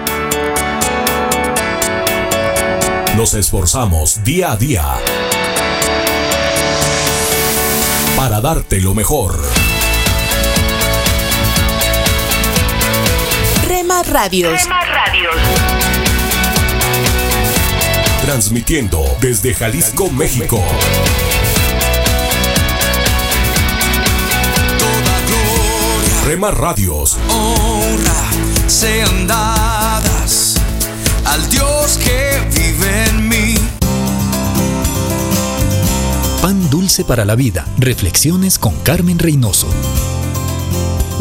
Nos 3.18 3.34
esforzamos 3.34 4.24
día 4.24 4.52
a 4.52 4.58
día 4.58 4.84
para 8.16 8.42
darte 8.42 8.80
lo 8.80 8.94
mejor. 8.94 9.42
Rema 13.68 14.04
Radios. 14.04 14.62
Transmitiendo 18.24 19.04
desde 19.20 19.54
Jalisco, 19.54 20.12
México. 20.12 20.64
Rema 26.26 26.50
Radios. 26.50 27.20
honra 27.30 28.24
sean 28.66 29.28
dadas 29.28 30.56
al 31.24 31.48
Dios 31.52 32.00
que 32.00 32.42
vive 32.52 33.06
en 33.10 33.30
mí. 33.30 33.56
Pan 36.42 36.68
dulce 36.72 37.06
para 37.06 37.26
la 37.26 37.36
vida. 37.36 37.68
Reflexiones 37.78 38.58
con 38.58 38.74
Carmen 38.78 39.20
Reynoso. 39.20 39.68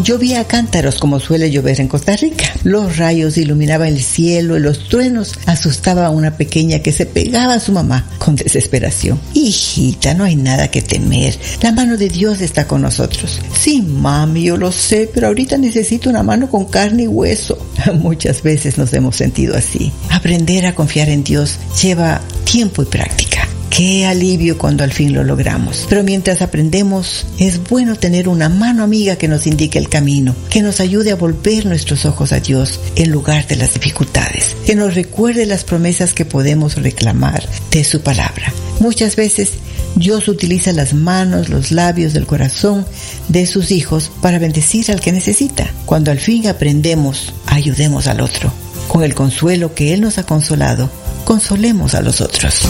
Llovía 0.03 0.45
cántaros 0.45 0.99
como 0.99 1.21
suele 1.21 1.51
llover 1.51 1.81
en 1.81 1.89
Costa 1.89 2.17
Rica. 2.17 2.53
Los 2.65 2.97
rayos 2.97 3.39
iluminaban 3.39 3.89
el 3.89 4.03
cielo 4.03 4.57
y 4.57 4.61
los 4.61 4.89
truenos 4.89 5.35
asustaban 5.47 6.05
a 6.05 6.11
una 6.11 6.37
pequeña 6.37 6.81
que 6.81 6.93
se 6.93 7.07
pegaba 7.07 7.55
a 7.55 7.61
su 7.61 7.73
mamá 7.73 8.05
con 8.19 8.35
desesperación. 8.35 9.21
Hijita, 9.35 10.15
no 10.15 10.25
hay 10.25 10.37
nada 10.37 10.69
que 10.69 10.83
temer. 10.83 11.39
La 11.63 11.73
mano 11.73 11.97
de 11.97 12.09
Dios 12.09 12.41
está 12.41 12.67
con 12.67 12.83
nosotros. 12.83 13.41
Sí, 13.59 13.83
mami, 13.83 14.45
yo 14.45 14.57
lo 14.57 14.73
sé, 14.73 15.09
pero 15.13 15.29
ahorita 15.29 15.59
necesito 15.59 16.11
una 16.11 16.23
mano 16.23 16.51
con 16.51 16.65
carne 16.67 17.05
y 17.05 17.09
hueso. 17.09 17.57
Muchas 17.95 18.43
veces 18.43 18.77
nos 18.77 18.93
hemos 18.93 19.17
sentido 19.17 19.57
así. 19.57 19.93
Aprender 20.11 20.67
a 20.67 20.75
confiar 20.75 21.09
en 21.09 21.23
Dios 21.23 21.59
lleva 21.81 22.21
tiempo 22.45 22.83
y 22.83 22.87
práctica. 22.87 23.44
Qué 23.77 24.07
alivio 24.07 24.57
cuando 24.57 24.85
al 24.85 24.93
fin 24.93 25.13
lo 25.13 25.25
logramos. 25.25 25.87
Pero 25.89 26.05
mientras 26.05 26.43
aprendemos, 26.43 27.27
es 27.39 27.59
bueno 27.69 27.97
tener 27.97 28.29
una 28.29 28.49
mano 28.49 28.85
amiga 28.85 29.17
que 29.17 29.27
nos 29.27 29.49
indique 29.49 29.81
el 29.81 29.89
camino, 29.89 30.37
que 30.49 30.63
nos 30.63 30.79
ayude 30.79 31.11
a 31.11 31.17
volver 31.17 31.67
nuestros 31.67 32.05
ojos 32.05 32.31
a 32.31 32.39
Dios 32.39 32.79
en 32.95 33.11
lugar 33.11 33.49
de 33.49 33.57
las 33.57 33.75
dificultades, 33.75 34.55
que 34.65 34.77
nos 34.77 34.95
recuerde 34.95 35.45
las 35.45 35.65
promesas 35.65 36.15
que 36.15 36.25
podemos 36.25 36.77
reclamar 36.77 37.49
de 37.73 37.83
su 37.83 38.01
palabra. 38.01 38.53
Muchas 38.79 39.17
veces 39.17 39.55
Dios 39.97 40.29
utiliza 40.29 40.73
las 40.73 40.95
manos, 40.95 41.49
los 41.49 41.73
labios 41.73 42.13
del 42.13 42.27
corazón 42.27 42.87
de 43.27 43.45
sus 43.45 43.73
hijos 43.73 44.09
para 44.23 44.39
bendecir 44.39 44.89
al 44.93 45.01
que 45.01 45.11
necesita. 45.11 45.69
Cuando 45.85 46.13
al 46.13 46.21
fin 46.21 46.47
aprendemos, 46.47 47.35
ayudemos 47.47 48.07
al 48.07 48.21
otro. 48.21 48.53
Con 48.87 49.03
el 49.03 49.17
consuelo 49.17 49.75
que 49.75 49.95
Él 49.95 50.01
nos 50.01 50.19
ha 50.19 50.27
consolado, 50.27 50.91
consolemos 51.25 51.97
a 51.97 52.03
los 52.03 52.21
otros. 52.21 52.69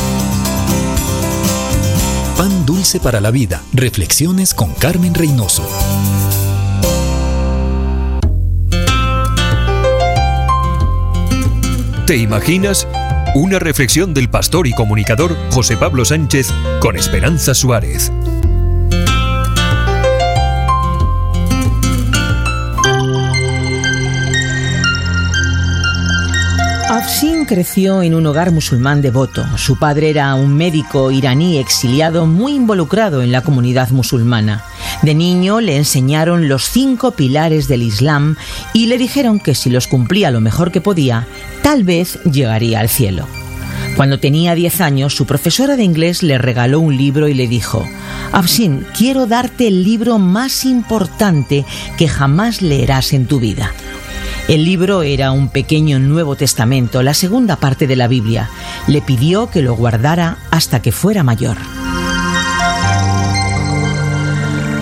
Pan 2.37 2.67
dulce 2.67 2.99
para 2.99 3.21
la 3.21 3.31
vida. 3.31 3.63
Reflexiones 3.73 4.55
con 4.55 4.73
Carmen 4.75 5.15
Reynoso. 5.15 5.65
¿Te 12.07 12.17
imaginas? 12.17 12.89
Una 13.37 13.59
reflexión 13.59 14.15
del 14.15 14.29
pastor 14.29 14.67
y 14.67 14.73
comunicador 14.73 15.37
José 15.51 15.77
Pablo 15.77 16.05
Sánchez 16.05 16.53
con 16.81 16.97
Esperanza 16.97 17.55
Suárez. 17.55 18.13
Afshin 26.89 27.47
creció 27.47 28.03
en 28.03 28.15
un 28.15 28.27
hogar 28.27 28.53
musulmán 28.53 29.01
devoto. 29.01 29.45
Su 29.57 29.79
padre 29.79 30.11
era 30.11 30.35
un 30.35 30.55
médico 30.55 31.11
iraní 31.11 31.57
exiliado 31.59 32.27
muy 32.27 32.55
involucrado 32.55 33.23
en 33.23 33.33
la 33.33 33.41
comunidad 33.41 33.89
musulmana. 33.89 34.63
De 35.03 35.15
niño 35.15 35.61
le 35.61 35.77
enseñaron 35.77 36.49
los 36.49 36.69
cinco 36.69 37.13
pilares 37.13 37.69
del 37.69 37.83
Islam 37.83 38.37
y 38.75 38.87
le 38.87 38.99
dijeron 38.99 39.41
que 39.41 39.55
si 39.55 39.71
los 39.71 39.87
cumplía 39.87 40.31
lo 40.31 40.43
mejor 40.43 40.73
que 40.73 40.83
podía, 40.83 41.27
tal 41.63 41.85
vez 41.85 42.19
llegaría 42.25 42.81
al 42.81 42.91
cielo. 42.91 43.27
Cuando 43.97 44.21
tenía 44.21 44.55
10 44.55 44.81
años, 44.83 45.15
su 45.15 45.25
profesora 45.25 45.77
de 45.77 45.85
inglés 45.85 46.23
le 46.23 46.37
regaló 46.37 46.81
un 46.81 46.97
libro 46.97 47.29
y 47.29 47.35
le 47.35 47.49
dijo, 47.49 47.89
Afshin, 48.33 48.87
quiero 48.97 49.27
darte 49.27 49.69
el 49.69 49.85
libro 49.85 50.19
más 50.19 50.65
importante 50.65 51.65
que 51.97 52.09
jamás 52.09 52.61
leerás 52.61 53.13
en 53.13 53.27
tu 53.27 53.41
vida. 53.41 53.73
El 54.47 54.67
libro 54.67 55.03
era 55.03 55.33
un 55.33 55.49
pequeño 55.49 55.99
Nuevo 55.99 56.37
Testamento, 56.37 57.03
la 57.03 57.15
segunda 57.15 57.57
parte 57.57 57.87
de 57.87 57.97
la 57.97 58.09
Biblia. 58.09 58.51
Le 58.87 59.01
pidió 59.01 59.49
que 59.49 59.63
lo 59.63 59.75
guardara 59.75 60.37
hasta 60.51 60.83
que 60.83 60.93
fuera 60.93 61.23
mayor. 61.23 61.57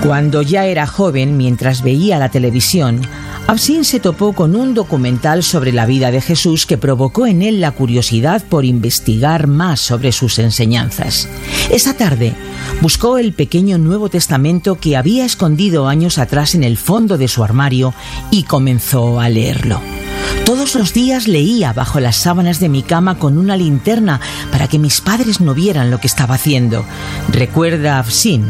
Cuando 0.02 0.42
ya 0.42 0.66
era 0.66 0.88
joven, 0.88 1.36
mientras 1.36 1.82
veía 1.82 2.18
la 2.18 2.28
televisión, 2.28 3.02
Absin 3.46 3.84
se 3.84 4.00
topó 4.00 4.32
con 4.32 4.56
un 4.56 4.72
documental 4.72 5.42
sobre 5.42 5.72
la 5.72 5.84
vida 5.84 6.10
de 6.10 6.20
Jesús 6.20 6.64
que 6.64 6.78
provocó 6.78 7.26
en 7.26 7.42
él 7.42 7.60
la 7.60 7.72
curiosidad 7.72 8.42
por 8.48 8.64
investigar 8.64 9.46
más 9.46 9.80
sobre 9.80 10.12
sus 10.12 10.38
enseñanzas. 10.38 11.28
Esa 11.70 11.94
tarde 11.94 12.34
buscó 12.80 13.18
el 13.18 13.32
pequeño 13.32 13.78
Nuevo 13.78 14.08
Testamento 14.08 14.76
que 14.76 14.96
había 14.96 15.24
escondido 15.24 15.88
años 15.88 16.18
atrás 16.18 16.54
en 16.54 16.64
el 16.64 16.78
fondo 16.78 17.18
de 17.18 17.28
su 17.28 17.44
armario 17.44 17.94
y 18.30 18.44
comenzó 18.44 19.20
a 19.20 19.28
leerlo. 19.28 19.80
Todos 20.44 20.74
los 20.74 20.92
días 20.92 21.28
leía 21.28 21.72
bajo 21.72 22.00
las 22.00 22.16
sábanas 22.16 22.58
de 22.58 22.68
mi 22.68 22.82
cama 22.82 23.18
con 23.18 23.38
una 23.38 23.56
linterna 23.56 24.20
para 24.50 24.66
que 24.68 24.78
mis 24.78 25.00
padres 25.00 25.40
no 25.40 25.54
vieran 25.54 25.90
lo 25.90 25.98
que 25.98 26.06
estaba 26.06 26.36
haciendo. 26.36 26.84
Recuerda 27.30 27.98
Absin 27.98 28.46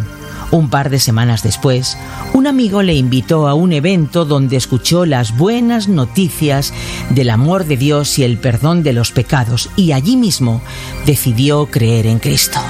un 0.53 0.68
par 0.68 0.90
de 0.90 1.00
semanas 1.00 1.42
después, 1.42 1.98
un 2.34 2.46
amigo 2.46 2.82
le 2.82 2.94
invitó 2.94 3.48
a 3.48 3.55
un 3.55 3.72
evento 3.72 4.24
donde 4.24 4.57
escuchó 4.57 5.07
las 5.07 5.36
buenas 5.36 5.88
noticias 5.88 6.72
del 7.11 7.30
amor 7.30 7.64
de 7.64 7.76
Dios 7.76 8.18
y 8.18 8.24
el 8.24 8.38
perdón 8.38 8.82
de 8.82 8.92
los 8.92 9.11
pecados 9.11 9.70
y 9.76 9.92
allí 9.92 10.16
mismo 10.16 10.62
decidió 11.07 11.66
creer 11.66 12.07
en 12.07 12.18
Cristo. 12.18 12.61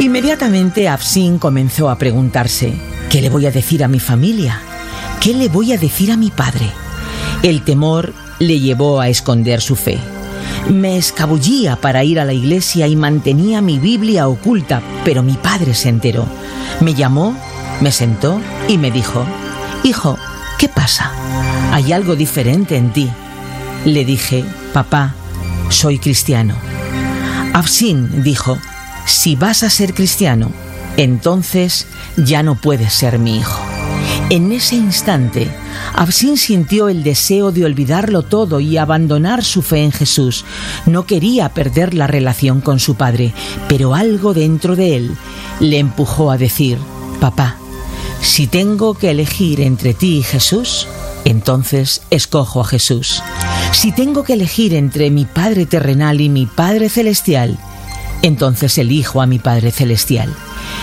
Inmediatamente 0.00 0.88
Afsin 0.88 1.38
comenzó 1.38 1.88
a 1.88 1.96
preguntarse, 1.96 2.74
¿qué 3.08 3.22
le 3.22 3.30
voy 3.30 3.46
a 3.46 3.52
decir 3.52 3.84
a 3.84 3.88
mi 3.88 4.00
familia? 4.00 4.60
¿Qué 5.20 5.32
le 5.32 5.48
voy 5.48 5.72
a 5.72 5.78
decir 5.78 6.10
a 6.10 6.16
mi 6.16 6.30
padre? 6.30 6.66
El 7.44 7.62
temor 7.62 8.12
le 8.40 8.58
llevó 8.58 9.00
a 9.00 9.08
esconder 9.08 9.60
su 9.60 9.76
fe. 9.76 9.98
Me 10.68 10.96
escabullía 10.96 11.76
para 11.76 12.04
ir 12.04 12.20
a 12.20 12.24
la 12.24 12.32
iglesia 12.32 12.86
y 12.86 12.96
mantenía 12.96 13.60
mi 13.60 13.78
Biblia 13.78 14.28
oculta, 14.28 14.80
pero 15.04 15.22
mi 15.22 15.34
padre 15.34 15.74
se 15.74 15.88
enteró. 15.88 16.26
Me 16.80 16.94
llamó, 16.94 17.36
me 17.80 17.90
sentó 17.92 18.40
y 18.68 18.78
me 18.78 18.90
dijo, 18.90 19.24
Hijo, 19.82 20.16
¿qué 20.58 20.68
pasa? 20.68 21.10
Hay 21.72 21.92
algo 21.92 22.14
diferente 22.14 22.76
en 22.76 22.92
ti. 22.92 23.10
Le 23.84 24.04
dije, 24.04 24.44
Papá, 24.72 25.14
soy 25.68 25.98
cristiano. 25.98 26.54
Afsin 27.52 28.22
dijo, 28.22 28.58
Si 29.04 29.34
vas 29.34 29.62
a 29.64 29.70
ser 29.70 29.94
cristiano, 29.94 30.52
entonces 30.96 31.86
ya 32.16 32.42
no 32.42 32.54
puedes 32.54 32.92
ser 32.92 33.18
mi 33.18 33.38
hijo. 33.38 33.60
En 34.30 34.52
ese 34.52 34.76
instante, 34.76 35.50
Absin 35.94 36.36
sintió 36.36 36.88
el 36.88 37.02
deseo 37.02 37.52
de 37.52 37.64
olvidarlo 37.64 38.22
todo 38.22 38.60
y 38.60 38.76
abandonar 38.76 39.44
su 39.44 39.62
fe 39.62 39.84
en 39.84 39.92
Jesús. 39.92 40.44
No 40.86 41.06
quería 41.06 41.50
perder 41.50 41.94
la 41.94 42.06
relación 42.06 42.60
con 42.60 42.80
su 42.80 42.94
padre, 42.94 43.32
pero 43.68 43.94
algo 43.94 44.34
dentro 44.34 44.76
de 44.76 44.96
él 44.96 45.16
le 45.60 45.78
empujó 45.78 46.30
a 46.30 46.38
decir, 46.38 46.78
Papá, 47.20 47.56
si 48.20 48.46
tengo 48.46 48.94
que 48.94 49.10
elegir 49.10 49.60
entre 49.60 49.94
ti 49.94 50.18
y 50.18 50.22
Jesús, 50.22 50.88
entonces 51.24 52.02
escojo 52.10 52.60
a 52.60 52.64
Jesús. 52.64 53.22
Si 53.72 53.92
tengo 53.92 54.24
que 54.24 54.34
elegir 54.34 54.74
entre 54.74 55.10
mi 55.10 55.24
Padre 55.24 55.66
terrenal 55.66 56.20
y 56.20 56.28
mi 56.28 56.46
Padre 56.46 56.88
celestial, 56.88 57.58
entonces 58.22 58.78
elijo 58.78 59.20
a 59.20 59.26
mi 59.26 59.38
Padre 59.38 59.70
celestial. 59.70 60.32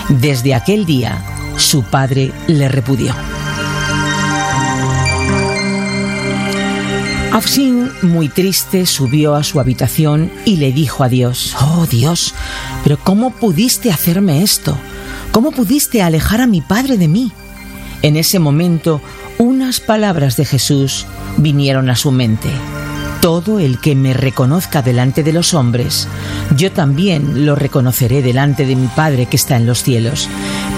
Desde 0.08 0.54
aquel 0.54 0.86
día, 0.86 1.24
su 1.56 1.82
padre 1.82 2.32
le 2.46 2.68
repudió. 2.68 3.14
Afsin, 7.32 7.88
muy 8.02 8.28
triste, 8.28 8.86
subió 8.86 9.36
a 9.36 9.44
su 9.44 9.60
habitación 9.60 10.32
y 10.44 10.56
le 10.56 10.72
dijo 10.72 11.04
a 11.04 11.08
Dios, 11.08 11.54
Oh 11.60 11.86
Dios, 11.86 12.34
pero 12.82 12.98
¿cómo 12.98 13.30
pudiste 13.30 13.92
hacerme 13.92 14.42
esto? 14.42 14.76
¿Cómo 15.30 15.52
pudiste 15.52 16.02
alejar 16.02 16.40
a 16.40 16.48
mi 16.48 16.60
padre 16.60 16.98
de 16.98 17.06
mí? 17.06 17.30
En 18.02 18.16
ese 18.16 18.40
momento, 18.40 19.00
unas 19.38 19.78
palabras 19.78 20.36
de 20.36 20.44
Jesús 20.44 21.06
vinieron 21.36 21.88
a 21.88 21.94
su 21.94 22.10
mente. 22.10 22.50
Todo 23.20 23.58
el 23.58 23.78
que 23.80 23.94
me 23.94 24.14
reconozca 24.14 24.80
delante 24.80 25.22
de 25.22 25.34
los 25.34 25.52
hombres, 25.52 26.08
yo 26.56 26.72
también 26.72 27.44
lo 27.44 27.54
reconoceré 27.54 28.22
delante 28.22 28.64
de 28.64 28.76
mi 28.76 28.86
Padre 28.86 29.26
que 29.26 29.36
está 29.36 29.56
en 29.56 29.66
los 29.66 29.82
cielos. 29.82 30.26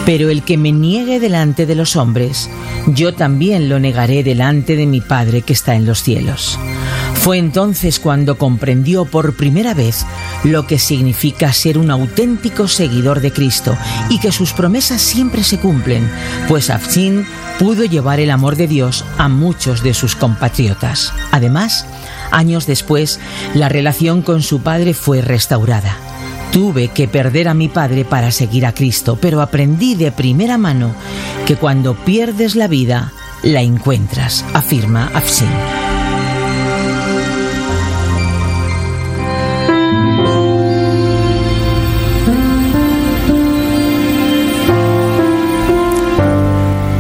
Pero 0.04 0.28
el 0.28 0.42
que 0.42 0.58
me 0.58 0.72
niegue 0.72 1.20
delante 1.20 1.66
de 1.66 1.76
los 1.76 1.94
hombres, 1.94 2.50
yo 2.88 3.14
también 3.14 3.68
lo 3.68 3.78
negaré 3.78 4.24
delante 4.24 4.74
de 4.74 4.86
mi 4.86 5.00
Padre 5.00 5.42
que 5.42 5.52
está 5.52 5.76
en 5.76 5.86
los 5.86 6.02
cielos. 6.02 6.58
Fue 7.14 7.38
entonces 7.38 8.00
cuando 8.00 8.36
comprendió 8.36 9.04
por 9.04 9.36
primera 9.36 9.74
vez 9.74 10.04
lo 10.42 10.66
que 10.66 10.80
significa 10.80 11.52
ser 11.52 11.78
un 11.78 11.92
auténtico 11.92 12.66
seguidor 12.66 13.20
de 13.20 13.32
Cristo 13.32 13.76
y 14.08 14.18
que 14.18 14.32
sus 14.32 14.52
promesas 14.52 15.00
siempre 15.00 15.44
se 15.44 15.58
cumplen, 15.58 16.10
pues 16.48 16.70
Afshin 16.70 17.24
pudo 17.60 17.84
llevar 17.84 18.18
el 18.18 18.32
amor 18.32 18.56
de 18.56 18.66
Dios 18.66 19.04
a 19.18 19.28
muchos 19.28 19.84
de 19.84 19.94
sus 19.94 20.16
compatriotas. 20.16 21.12
Además, 21.30 21.86
años 22.32 22.66
después, 22.66 23.20
la 23.54 23.68
relación 23.68 24.22
con 24.22 24.42
su 24.42 24.62
padre 24.62 24.94
fue 24.94 25.20
restaurada. 25.20 25.96
Tuve 26.52 26.88
que 26.88 27.08
perder 27.08 27.48
a 27.48 27.54
mi 27.54 27.68
padre 27.68 28.04
para 28.04 28.30
seguir 28.30 28.66
a 28.66 28.74
Cristo, 28.74 29.16
pero 29.20 29.40
aprendí 29.40 29.94
de 29.94 30.12
primera 30.12 30.58
mano 30.58 30.94
que 31.46 31.56
cuando 31.56 31.94
pierdes 31.94 32.56
la 32.56 32.68
vida, 32.68 33.12
la 33.42 33.62
encuentras, 33.62 34.44
afirma 34.52 35.10
Afsin. 35.14 35.81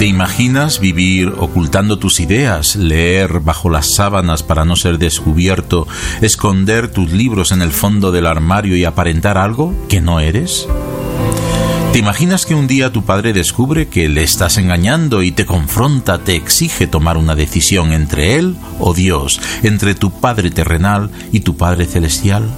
¿Te 0.02 0.08
imaginas 0.08 0.80
vivir 0.80 1.32
ocultando 1.38 1.96
tus 1.96 2.18
ideas, 2.18 2.74
leer 2.74 3.38
bajo 3.38 3.70
las 3.70 3.94
sábanas 3.94 4.42
para 4.42 4.64
no 4.64 4.74
ser 4.74 4.98
descubierto, 4.98 5.86
esconder 6.20 6.88
tus 6.90 7.12
libros 7.12 7.52
en 7.52 7.62
el 7.62 7.70
fondo 7.70 8.10
del 8.10 8.26
armario 8.26 8.76
y 8.76 8.84
aparentar 8.84 9.38
algo 9.38 9.72
que 9.88 10.00
no 10.00 10.18
eres? 10.18 10.66
¿Te 11.92 12.00
imaginas 12.00 12.46
que 12.46 12.56
un 12.56 12.66
día 12.66 12.90
tu 12.90 13.04
padre 13.04 13.32
descubre 13.32 13.86
que 13.86 14.08
le 14.08 14.24
estás 14.24 14.58
engañando 14.58 15.22
y 15.22 15.30
te 15.30 15.46
confronta, 15.46 16.18
te 16.18 16.34
exige 16.34 16.88
tomar 16.88 17.16
una 17.16 17.36
decisión 17.36 17.92
entre 17.92 18.34
él 18.34 18.56
o 18.80 18.94
Dios, 18.94 19.40
entre 19.62 19.94
tu 19.94 20.10
padre 20.10 20.50
terrenal 20.50 21.12
y 21.30 21.40
tu 21.40 21.56
padre 21.56 21.86
celestial? 21.86 22.50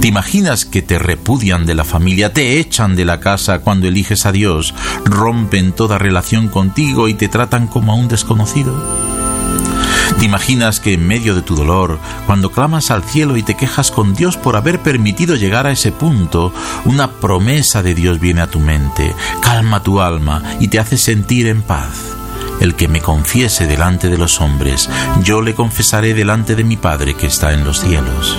¿Te 0.00 0.06
imaginas 0.06 0.64
que 0.64 0.80
te 0.82 0.98
repudian 0.98 1.66
de 1.66 1.74
la 1.74 1.84
familia, 1.84 2.32
te 2.32 2.60
echan 2.60 2.94
de 2.94 3.04
la 3.04 3.20
casa 3.20 3.58
cuando 3.60 3.88
eliges 3.88 4.26
a 4.26 4.32
Dios, 4.32 4.74
rompen 5.04 5.72
toda 5.72 5.98
relación 5.98 6.48
contigo 6.48 7.08
y 7.08 7.14
te 7.14 7.28
tratan 7.28 7.66
como 7.66 7.92
a 7.92 7.96
un 7.96 8.08
desconocido? 8.08 8.74
¿Te 10.18 10.24
imaginas 10.24 10.80
que 10.80 10.94
en 10.94 11.06
medio 11.06 11.34
de 11.34 11.42
tu 11.42 11.54
dolor, 11.54 11.98
cuando 12.26 12.50
clamas 12.50 12.90
al 12.90 13.04
cielo 13.04 13.36
y 13.36 13.42
te 13.42 13.56
quejas 13.56 13.90
con 13.90 14.14
Dios 14.14 14.36
por 14.36 14.56
haber 14.56 14.80
permitido 14.80 15.36
llegar 15.36 15.66
a 15.66 15.70
ese 15.70 15.92
punto, 15.92 16.52
una 16.84 17.12
promesa 17.12 17.82
de 17.82 17.94
Dios 17.94 18.18
viene 18.18 18.40
a 18.40 18.48
tu 18.48 18.58
mente, 18.58 19.14
calma 19.42 19.82
tu 19.82 20.00
alma 20.00 20.42
y 20.58 20.68
te 20.68 20.80
hace 20.80 20.96
sentir 20.96 21.46
en 21.46 21.62
paz? 21.62 22.16
El 22.60 22.74
que 22.74 22.88
me 22.88 23.00
confiese 23.00 23.66
delante 23.66 24.08
de 24.08 24.18
los 24.18 24.40
hombres, 24.40 24.90
yo 25.22 25.40
le 25.40 25.54
confesaré 25.54 26.14
delante 26.14 26.56
de 26.56 26.64
mi 26.64 26.76
Padre 26.76 27.14
que 27.14 27.28
está 27.28 27.52
en 27.52 27.64
los 27.64 27.80
cielos. 27.80 28.36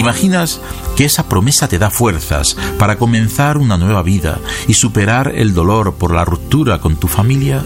¿Te 0.00 0.04
imaginas 0.04 0.62
que 0.96 1.04
esa 1.04 1.28
promesa 1.28 1.68
te 1.68 1.78
da 1.78 1.90
fuerzas 1.90 2.56
para 2.78 2.96
comenzar 2.96 3.58
una 3.58 3.76
nueva 3.76 4.02
vida 4.02 4.38
y 4.66 4.72
superar 4.72 5.30
el 5.36 5.52
dolor 5.52 5.96
por 5.96 6.14
la 6.14 6.24
ruptura 6.24 6.80
con 6.80 6.96
tu 6.96 7.06
familia? 7.06 7.62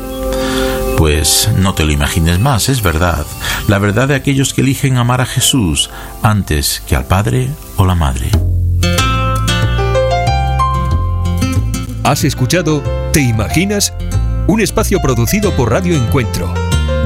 Pues 0.99 1.49
no 1.57 1.75
te 1.75 1.85
lo 1.85 1.93
imagines 1.93 2.41
más, 2.41 2.69
es 2.69 2.83
verdad. 2.83 3.25
La 3.69 3.79
verdad 3.79 4.09
de 4.09 4.17
aquellos 4.17 4.53
que 4.53 4.63
eligen 4.63 4.97
amar 4.97 5.21
a 5.21 5.27
Jesús 5.27 5.91
antes 6.25 6.83
que 6.89 6.97
al 6.97 7.05
Padre 7.05 7.51
o 7.77 7.87
la 7.87 7.95
Madre. 7.95 8.33
¿Has 12.03 12.25
escuchado 12.25 12.83
¿Te 13.13 13.21
imaginas? 13.21 13.95
Un 14.49 14.61
espacio 14.61 14.99
producido 15.01 15.53
por 15.53 15.71
Radio 15.71 15.95
Encuentro, 15.95 16.53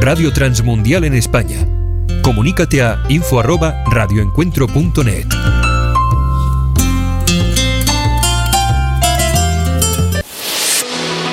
Radio 0.00 0.32
Transmundial 0.32 1.04
en 1.04 1.12
España. 1.12 1.77
Comunícate 2.28 2.82
a 2.82 3.02
info@radioencuentro.net. 3.08 5.26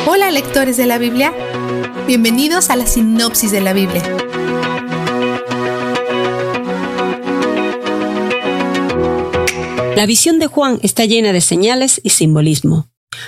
Hola 0.08 0.32
lectores 0.32 0.78
de 0.78 0.86
la 0.86 0.98
Biblia, 0.98 1.34
bienvenidos 2.08 2.70
a 2.70 2.78
la 2.78 2.88
sinopsis 2.88 3.52
de 3.52 3.60
la 3.60 3.74
Biblia. 3.74 4.02
La 9.98 10.06
visión 10.06 10.40
de 10.40 10.48
Juan 10.48 10.80
está 10.82 11.04
llena 11.04 11.34
de 11.34 11.42
señales 11.42 12.00
y 12.06 12.12
simbolismo. 12.12 12.88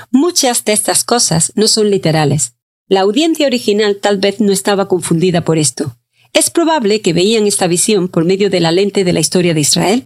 Muchas 0.09 0.63
de 0.63 0.71
estas 0.71 1.03
cosas 1.03 1.51
no 1.55 1.67
son 1.67 1.91
literales. 1.91 2.53
La 2.87 3.01
audiencia 3.01 3.45
original 3.45 3.97
tal 4.01 4.19
vez 4.19 4.39
no 4.39 4.53
estaba 4.53 4.87
confundida 4.87 5.41
por 5.41 5.57
esto. 5.57 5.96
Es 6.33 6.49
probable 6.49 7.01
que 7.01 7.13
veían 7.13 7.47
esta 7.47 7.67
visión 7.67 8.07
por 8.07 8.25
medio 8.25 8.49
de 8.49 8.59
la 8.59 8.71
lente 8.71 9.03
de 9.03 9.13
la 9.13 9.19
historia 9.19 9.53
de 9.53 9.61
Israel. 9.61 10.05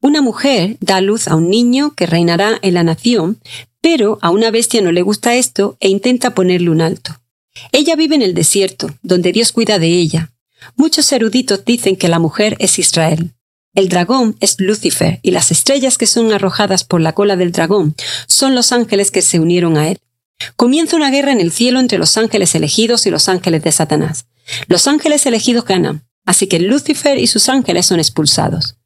Una 0.00 0.20
mujer 0.20 0.76
da 0.80 1.00
luz 1.00 1.28
a 1.28 1.36
un 1.36 1.48
niño 1.48 1.94
que 1.94 2.06
reinará 2.06 2.58
en 2.62 2.74
la 2.74 2.82
nación, 2.82 3.38
pero 3.80 4.18
a 4.20 4.30
una 4.30 4.50
bestia 4.50 4.82
no 4.82 4.92
le 4.92 5.02
gusta 5.02 5.34
esto 5.34 5.76
e 5.80 5.88
intenta 5.88 6.34
ponerle 6.34 6.70
un 6.70 6.80
alto. 6.80 7.20
Ella 7.70 7.96
vive 7.96 8.14
en 8.14 8.22
el 8.22 8.34
desierto, 8.34 8.90
donde 9.02 9.32
Dios 9.32 9.52
cuida 9.52 9.78
de 9.78 9.88
ella. 9.88 10.32
Muchos 10.76 11.10
eruditos 11.12 11.64
dicen 11.64 11.96
que 11.96 12.08
la 12.08 12.18
mujer 12.18 12.56
es 12.58 12.78
Israel. 12.78 13.32
El 13.74 13.88
dragón 13.88 14.36
es 14.40 14.60
Lucifer 14.60 15.18
y 15.22 15.30
las 15.30 15.50
estrellas 15.50 15.98
que 15.98 16.06
son 16.06 16.32
arrojadas 16.32 16.84
por 16.84 17.00
la 17.00 17.14
cola 17.14 17.36
del 17.36 17.52
dragón 17.52 17.94
son 18.26 18.54
los 18.54 18.70
ángeles 18.70 19.10
que 19.10 19.22
se 19.22 19.40
unieron 19.40 19.76
a 19.76 19.88
él. 19.88 19.98
Comienza 20.56 20.96
una 20.96 21.10
guerra 21.10 21.32
en 21.32 21.40
el 21.40 21.52
cielo 21.52 21.80
entre 21.80 21.98
los 21.98 22.16
ángeles 22.16 22.54
elegidos 22.54 23.06
y 23.06 23.10
los 23.10 23.28
ángeles 23.28 23.62
de 23.62 23.72
Satanás. 23.72 24.26
Los 24.66 24.86
ángeles 24.86 25.26
elegidos 25.26 25.64
ganan, 25.64 26.04
así 26.24 26.46
que 26.46 26.60
Lucifer 26.60 27.18
y 27.18 27.26
sus 27.26 27.48
ángeles 27.48 27.86
son 27.86 28.00
expulsados. 28.00 28.76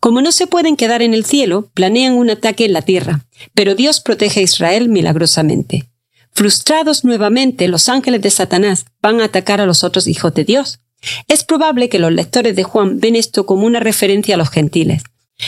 Como 0.00 0.20
no 0.20 0.32
se 0.32 0.46
pueden 0.46 0.76
quedar 0.76 1.00
en 1.00 1.14
el 1.14 1.24
cielo, 1.24 1.70
planean 1.72 2.14
un 2.14 2.28
ataque 2.28 2.66
en 2.66 2.74
la 2.74 2.82
tierra, 2.82 3.24
pero 3.54 3.74
Dios 3.74 4.00
protege 4.00 4.40
a 4.40 4.42
Israel 4.42 4.88
milagrosamente. 4.88 5.88
Frustrados 6.32 7.04
nuevamente, 7.04 7.68
los 7.68 7.88
ángeles 7.88 8.20
de 8.20 8.30
Satanás 8.30 8.86
van 9.00 9.20
a 9.20 9.24
atacar 9.24 9.60
a 9.60 9.66
los 9.66 9.84
otros 9.84 10.06
hijos 10.06 10.34
de 10.34 10.44
Dios. 10.44 10.80
Es 11.28 11.44
probable 11.44 11.88
que 11.88 11.98
los 11.98 12.12
lectores 12.12 12.56
de 12.56 12.64
Juan 12.64 12.98
ven 12.98 13.16
esto 13.16 13.46
como 13.46 13.66
una 13.66 13.80
referencia 13.80 14.34
a 14.34 14.38
los 14.38 14.50
gentiles, 14.50 15.02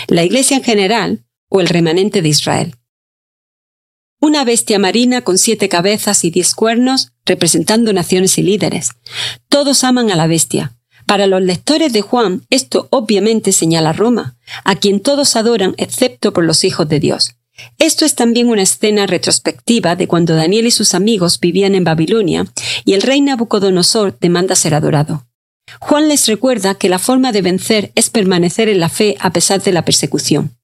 la 0.08 0.24
iglesia 0.24 0.56
en 0.56 0.64
general 0.64 1.24
o 1.48 1.60
el 1.60 1.68
remanente 1.68 2.22
de 2.22 2.28
Israel. 2.28 2.76
Una 4.20 4.44
bestia 4.44 4.78
marina 4.78 5.20
con 5.22 5.36
siete 5.36 5.68
cabezas 5.68 6.24
y 6.24 6.30
diez 6.30 6.54
cuernos, 6.54 7.12
representando 7.26 7.92
naciones 7.92 8.38
y 8.38 8.42
líderes. 8.42 8.90
Todos 9.48 9.84
aman 9.84 10.10
a 10.10 10.16
la 10.16 10.26
bestia. 10.26 10.72
Para 11.06 11.26
los 11.26 11.42
lectores 11.42 11.92
de 11.92 12.00
Juan, 12.00 12.42
esto 12.50 12.88
obviamente 12.90 13.52
señala 13.52 13.90
a 13.90 13.92
Roma, 13.92 14.36
a 14.64 14.74
quien 14.74 15.00
todos 15.00 15.36
adoran 15.36 15.74
excepto 15.76 16.32
por 16.32 16.44
los 16.44 16.64
hijos 16.64 16.88
de 16.88 16.98
Dios. 16.98 17.36
Esto 17.78 18.04
es 18.04 18.14
también 18.14 18.48
una 18.48 18.62
escena 18.62 19.06
retrospectiva 19.06 19.96
de 19.96 20.08
cuando 20.08 20.34
Daniel 20.34 20.66
y 20.66 20.70
sus 20.70 20.94
amigos 20.94 21.38
vivían 21.38 21.74
en 21.74 21.84
Babilonia 21.84 22.46
y 22.84 22.94
el 22.94 23.02
rey 23.02 23.20
Nabucodonosor 23.20 24.18
demanda 24.18 24.56
ser 24.56 24.74
adorado. 24.74 25.26
Juan 25.80 26.08
les 26.08 26.26
recuerda 26.26 26.74
que 26.74 26.88
la 26.88 26.98
forma 26.98 27.32
de 27.32 27.42
vencer 27.42 27.92
es 27.94 28.10
permanecer 28.10 28.68
en 28.68 28.80
la 28.80 28.88
fe 28.88 29.16
a 29.20 29.30
pesar 29.30 29.62
de 29.62 29.72
la 29.72 29.84
persecución. 29.84 30.55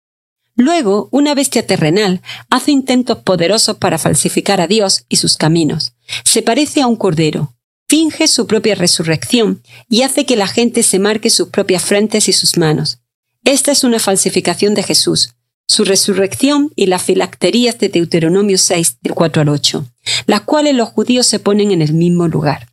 Luego, 0.55 1.09
una 1.11 1.35
bestia 1.35 1.67
terrenal 1.67 2.21
hace 2.51 2.73
intentos 2.73 3.19
poderosos 3.19 3.79
para 3.79 3.99
falsificar 3.99 4.61
a 4.61 4.67
Dios 4.67 5.05
y 5.09 5.17
sus 5.17 5.37
caminos. 5.37 5.95
Se 6.25 6.43
parece 6.43 6.83
a 6.83 6.87
un 6.87 6.97
cordero, 6.97 7.55
finge 7.89 8.29
su 8.29 8.47
propia 8.47 8.75
resurrección 8.75 9.63
y 9.89 10.03
hace 10.03 10.27
que 10.27 10.37
la 10.37 10.47
gente 10.47 10.83
se 10.83 10.99
marque 10.99 11.31
sus 11.31 11.49
propias 11.49 11.83
frentes 11.83 12.29
y 12.29 12.33
sus 12.33 12.59
manos. 12.59 12.99
Esta 13.45 13.73
es 13.73 13.83
una 13.83 13.99
falsificación 13.99 14.75
de 14.75 14.83
Jesús, 14.83 15.35
su 15.67 15.85
resurrección 15.85 16.71
y 16.77 16.87
las 16.87 17.03
filacterías 17.03 17.79
de 17.79 17.89
Deuteronomio 17.89 18.59
6, 18.59 18.99
del 19.01 19.15
4 19.15 19.43
al 19.43 19.49
8, 19.49 19.87
las 20.27 20.43
cuales 20.43 20.75
los 20.75 20.91
judíos 20.91 21.27
se 21.27 21.39
ponen 21.39 21.71
en 21.71 21.83
el 21.83 21.95
mismo 21.95 22.29
lugar. 22.29 22.69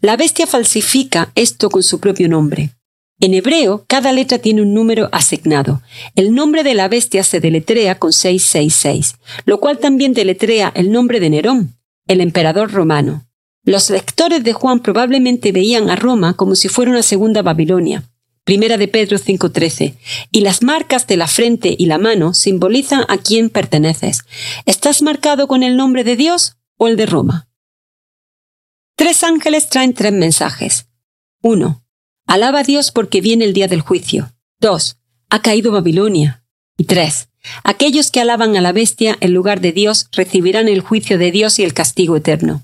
La 0.00 0.16
bestia 0.16 0.46
falsifica 0.46 1.32
esto 1.34 1.70
con 1.70 1.82
su 1.82 2.00
propio 2.00 2.28
nombre. 2.28 2.70
En 3.20 3.34
hebreo, 3.34 3.84
cada 3.86 4.12
letra 4.12 4.38
tiene 4.38 4.62
un 4.62 4.72
número 4.72 5.10
asignado. 5.12 5.82
El 6.14 6.34
nombre 6.34 6.62
de 6.62 6.74
la 6.74 6.88
bestia 6.88 7.22
se 7.22 7.38
deletrea 7.38 7.98
con 7.98 8.14
666, 8.14 9.16
lo 9.44 9.60
cual 9.60 9.78
también 9.78 10.14
deletrea 10.14 10.72
el 10.74 10.90
nombre 10.90 11.20
de 11.20 11.28
Nerón, 11.28 11.76
el 12.06 12.22
emperador 12.22 12.72
romano. 12.72 13.26
Los 13.62 13.90
lectores 13.90 14.42
de 14.42 14.54
Juan 14.54 14.80
probablemente 14.80 15.52
veían 15.52 15.90
a 15.90 15.96
Roma 15.96 16.32
como 16.34 16.54
si 16.54 16.68
fuera 16.68 16.90
una 16.90 17.02
segunda 17.02 17.42
Babilonia. 17.42 18.04
Primera 18.44 18.78
de 18.78 18.88
Pedro 18.88 19.18
5:13. 19.18 19.96
Y 20.32 20.40
las 20.40 20.62
marcas 20.62 21.06
de 21.06 21.18
la 21.18 21.28
frente 21.28 21.74
y 21.78 21.86
la 21.86 21.98
mano 21.98 22.32
simbolizan 22.32 23.04
a 23.08 23.18
quién 23.18 23.50
perteneces. 23.50 24.22
¿Estás 24.64 25.02
marcado 25.02 25.46
con 25.46 25.62
el 25.62 25.76
nombre 25.76 26.04
de 26.04 26.16
Dios 26.16 26.56
o 26.78 26.88
el 26.88 26.96
de 26.96 27.04
Roma? 27.04 27.48
Tres 28.96 29.22
ángeles 29.24 29.68
traen 29.68 29.92
tres 29.92 30.12
mensajes. 30.12 30.86
1. 31.42 31.82
Alaba 32.30 32.60
a 32.60 32.62
Dios 32.62 32.92
porque 32.92 33.20
viene 33.20 33.44
el 33.44 33.52
día 33.52 33.66
del 33.66 33.80
juicio. 33.80 34.32
2. 34.60 34.98
Ha 35.30 35.42
caído 35.42 35.72
Babilonia. 35.72 36.44
Y 36.76 36.84
3. 36.84 37.28
Aquellos 37.64 38.12
que 38.12 38.20
alaban 38.20 38.56
a 38.56 38.60
la 38.60 38.70
bestia 38.70 39.18
en 39.18 39.34
lugar 39.34 39.60
de 39.60 39.72
Dios 39.72 40.06
recibirán 40.12 40.68
el 40.68 40.80
juicio 40.80 41.18
de 41.18 41.32
Dios 41.32 41.58
y 41.58 41.64
el 41.64 41.74
castigo 41.74 42.14
eterno. 42.14 42.62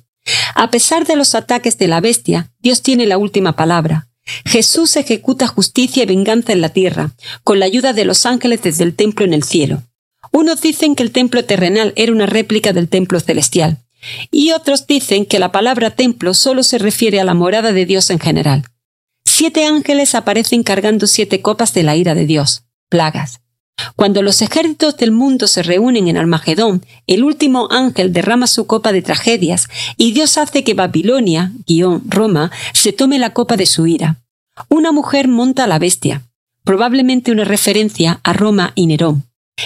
A 0.54 0.70
pesar 0.70 1.04
de 1.04 1.16
los 1.16 1.34
ataques 1.34 1.78
de 1.78 1.88
la 1.88 2.00
bestia, 2.00 2.52
Dios 2.60 2.82
tiene 2.82 3.06
la 3.06 3.18
última 3.18 3.56
palabra. 3.56 4.06
Jesús 4.44 4.94
ejecuta 4.94 5.48
justicia 5.48 6.04
y 6.04 6.06
venganza 6.06 6.52
en 6.52 6.60
la 6.60 6.68
tierra, 6.68 7.10
con 7.42 7.58
la 7.58 7.66
ayuda 7.66 7.92
de 7.92 8.04
los 8.04 8.24
ángeles 8.24 8.62
desde 8.62 8.84
el 8.84 8.94
templo 8.94 9.24
en 9.24 9.34
el 9.34 9.42
cielo. 9.42 9.82
Unos 10.30 10.60
dicen 10.60 10.94
que 10.94 11.02
el 11.02 11.10
templo 11.10 11.44
terrenal 11.44 11.92
era 11.96 12.12
una 12.12 12.26
réplica 12.26 12.72
del 12.72 12.88
templo 12.88 13.18
celestial, 13.18 13.78
y 14.30 14.52
otros 14.52 14.86
dicen 14.86 15.26
que 15.26 15.40
la 15.40 15.50
palabra 15.50 15.90
templo 15.90 16.34
solo 16.34 16.62
se 16.62 16.78
refiere 16.78 17.18
a 17.18 17.24
la 17.24 17.34
morada 17.34 17.72
de 17.72 17.84
Dios 17.84 18.10
en 18.10 18.20
general 18.20 18.64
siete 19.36 19.66
ángeles 19.66 20.14
aparecen 20.14 20.62
cargando 20.62 21.06
siete 21.06 21.42
copas 21.42 21.74
de 21.74 21.82
la 21.82 21.94
ira 21.94 22.14
de 22.14 22.24
Dios, 22.24 22.62
plagas. 22.88 23.42
Cuando 23.94 24.22
los 24.22 24.40
ejércitos 24.40 24.96
del 24.96 25.12
mundo 25.12 25.46
se 25.46 25.62
reúnen 25.62 26.08
en 26.08 26.16
Armagedón, 26.16 26.82
el 27.06 27.22
último 27.22 27.68
ángel 27.70 28.14
derrama 28.14 28.46
su 28.46 28.66
copa 28.66 28.92
de 28.92 29.02
tragedias 29.02 29.68
y 29.98 30.12
Dios 30.12 30.38
hace 30.38 30.64
que 30.64 30.72
Babilonia, 30.72 31.52
guion 31.66 32.02
Roma, 32.08 32.50
se 32.72 32.94
tome 32.94 33.18
la 33.18 33.34
copa 33.34 33.58
de 33.58 33.66
su 33.66 33.86
ira. 33.86 34.16
Una 34.70 34.90
mujer 34.90 35.28
monta 35.28 35.64
a 35.64 35.66
la 35.66 35.78
bestia, 35.78 36.22
probablemente 36.64 37.30
una 37.30 37.44
referencia 37.44 38.20
a 38.22 38.32
Roma 38.32 38.72
y 38.74 38.86
Nerón, 38.86 39.24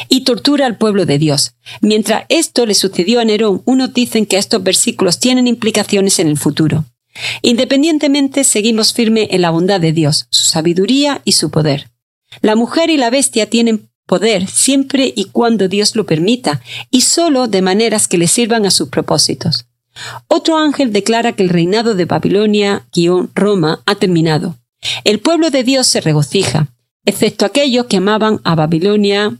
y 0.08 0.24
tortura 0.24 0.66
al 0.66 0.78
pueblo 0.78 1.06
de 1.06 1.18
Dios. 1.18 1.54
Mientras 1.80 2.24
esto 2.28 2.66
le 2.66 2.74
sucedió 2.74 3.20
a 3.20 3.24
Nerón, 3.24 3.62
unos 3.66 3.94
dicen 3.94 4.26
que 4.26 4.36
estos 4.36 4.64
versículos 4.64 5.20
tienen 5.20 5.46
implicaciones 5.46 6.18
en 6.18 6.26
el 6.26 6.38
futuro. 6.38 6.86
Independientemente, 7.42 8.44
seguimos 8.44 8.92
firme 8.92 9.28
en 9.30 9.42
la 9.42 9.50
bondad 9.50 9.80
de 9.80 9.92
Dios, 9.92 10.26
su 10.30 10.44
sabiduría 10.44 11.20
y 11.24 11.32
su 11.32 11.50
poder. 11.50 11.90
La 12.42 12.56
mujer 12.56 12.90
y 12.90 12.96
la 12.96 13.10
bestia 13.10 13.48
tienen 13.48 13.90
poder 14.06 14.48
siempre 14.48 15.12
y 15.14 15.26
cuando 15.26 15.68
Dios 15.68 15.94
lo 15.94 16.04
permita, 16.04 16.60
y 16.90 17.02
solo 17.02 17.46
de 17.46 17.62
maneras 17.62 18.08
que 18.08 18.18
le 18.18 18.26
sirvan 18.26 18.66
a 18.66 18.70
sus 18.70 18.88
propósitos. 18.88 19.66
Otro 20.26 20.56
ángel 20.56 20.92
declara 20.92 21.32
que 21.32 21.42
el 21.42 21.48
reinado 21.48 21.94
de 21.94 22.06
Babilonia-Roma 22.06 23.82
ha 23.86 23.94
terminado. 23.94 24.56
El 25.04 25.20
pueblo 25.20 25.50
de 25.50 25.62
Dios 25.62 25.86
se 25.86 26.00
regocija, 26.00 26.68
excepto 27.04 27.44
aquellos 27.44 27.86
que 27.86 27.98
amaban 27.98 28.40
a 28.44 28.54
Babilonia 28.54 29.36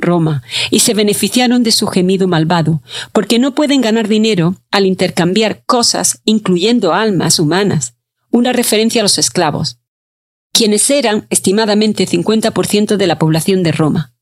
Roma, 0.00 0.42
y 0.70 0.80
se 0.80 0.94
beneficiaron 0.94 1.62
de 1.62 1.72
su 1.72 1.86
gemido 1.86 2.28
malvado, 2.28 2.82
porque 3.12 3.38
no 3.38 3.54
pueden 3.54 3.80
ganar 3.80 4.08
dinero 4.08 4.56
al 4.70 4.86
intercambiar 4.86 5.64
cosas, 5.66 6.20
incluyendo 6.24 6.94
almas 6.94 7.38
humanas, 7.38 7.94
una 8.30 8.52
referencia 8.52 9.00
a 9.00 9.04
los 9.04 9.18
esclavos, 9.18 9.78
quienes 10.52 10.88
eran 10.90 11.26
estimadamente 11.30 12.06
50% 12.06 12.96
de 12.96 13.06
la 13.06 13.18
población 13.18 13.62
de 13.62 13.72
Roma. 13.72 14.14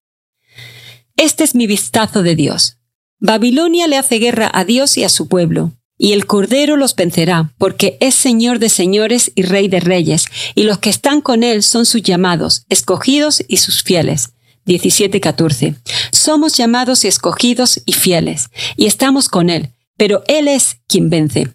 Este 1.16 1.44
es 1.44 1.54
mi 1.54 1.66
vistazo 1.66 2.22
de 2.22 2.34
Dios. 2.34 2.78
Babilonia 3.20 3.86
le 3.86 3.98
hace 3.98 4.18
guerra 4.18 4.50
a 4.52 4.64
Dios 4.64 4.96
y 4.96 5.04
a 5.04 5.08
su 5.08 5.28
pueblo, 5.28 5.72
y 5.96 6.12
el 6.12 6.26
Cordero 6.26 6.76
los 6.76 6.96
vencerá, 6.96 7.54
porque 7.58 7.96
es 8.00 8.14
Señor 8.14 8.58
de 8.58 8.68
señores 8.68 9.30
y 9.34 9.42
Rey 9.42 9.68
de 9.68 9.80
reyes, 9.80 10.24
y 10.54 10.64
los 10.64 10.78
que 10.78 10.90
están 10.90 11.20
con 11.20 11.44
él 11.44 11.62
son 11.62 11.86
sus 11.86 12.02
llamados, 12.02 12.64
escogidos 12.68 13.44
y 13.46 13.58
sus 13.58 13.82
fieles. 13.82 14.33
17:14. 14.66 15.76
Somos 16.12 16.56
llamados 16.56 17.04
y 17.04 17.08
escogidos 17.08 17.80
y 17.84 17.92
fieles, 17.92 18.50
y 18.76 18.86
estamos 18.86 19.28
con 19.28 19.50
Él, 19.50 19.70
pero 19.96 20.22
Él 20.26 20.48
es 20.48 20.78
quien 20.86 21.10
vence. 21.10 21.48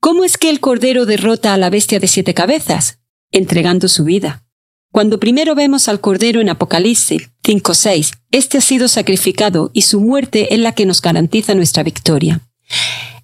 ¿Cómo 0.00 0.24
es 0.24 0.38
que 0.38 0.50
el 0.50 0.60
Cordero 0.60 1.06
derrota 1.06 1.54
a 1.54 1.58
la 1.58 1.70
bestia 1.70 2.00
de 2.00 2.06
siete 2.06 2.34
cabezas? 2.34 2.98
Entregando 3.30 3.88
su 3.88 4.04
vida. 4.04 4.44
Cuando 4.90 5.20
primero 5.20 5.54
vemos 5.54 5.88
al 5.88 6.00
Cordero 6.00 6.40
en 6.40 6.48
Apocalipsis 6.48 7.28
5:6, 7.42 8.12
este 8.30 8.58
ha 8.58 8.60
sido 8.60 8.88
sacrificado 8.88 9.70
y 9.74 9.82
su 9.82 10.00
muerte 10.00 10.54
es 10.54 10.60
la 10.60 10.72
que 10.72 10.86
nos 10.86 11.02
garantiza 11.02 11.54
nuestra 11.54 11.82
victoria. 11.82 12.40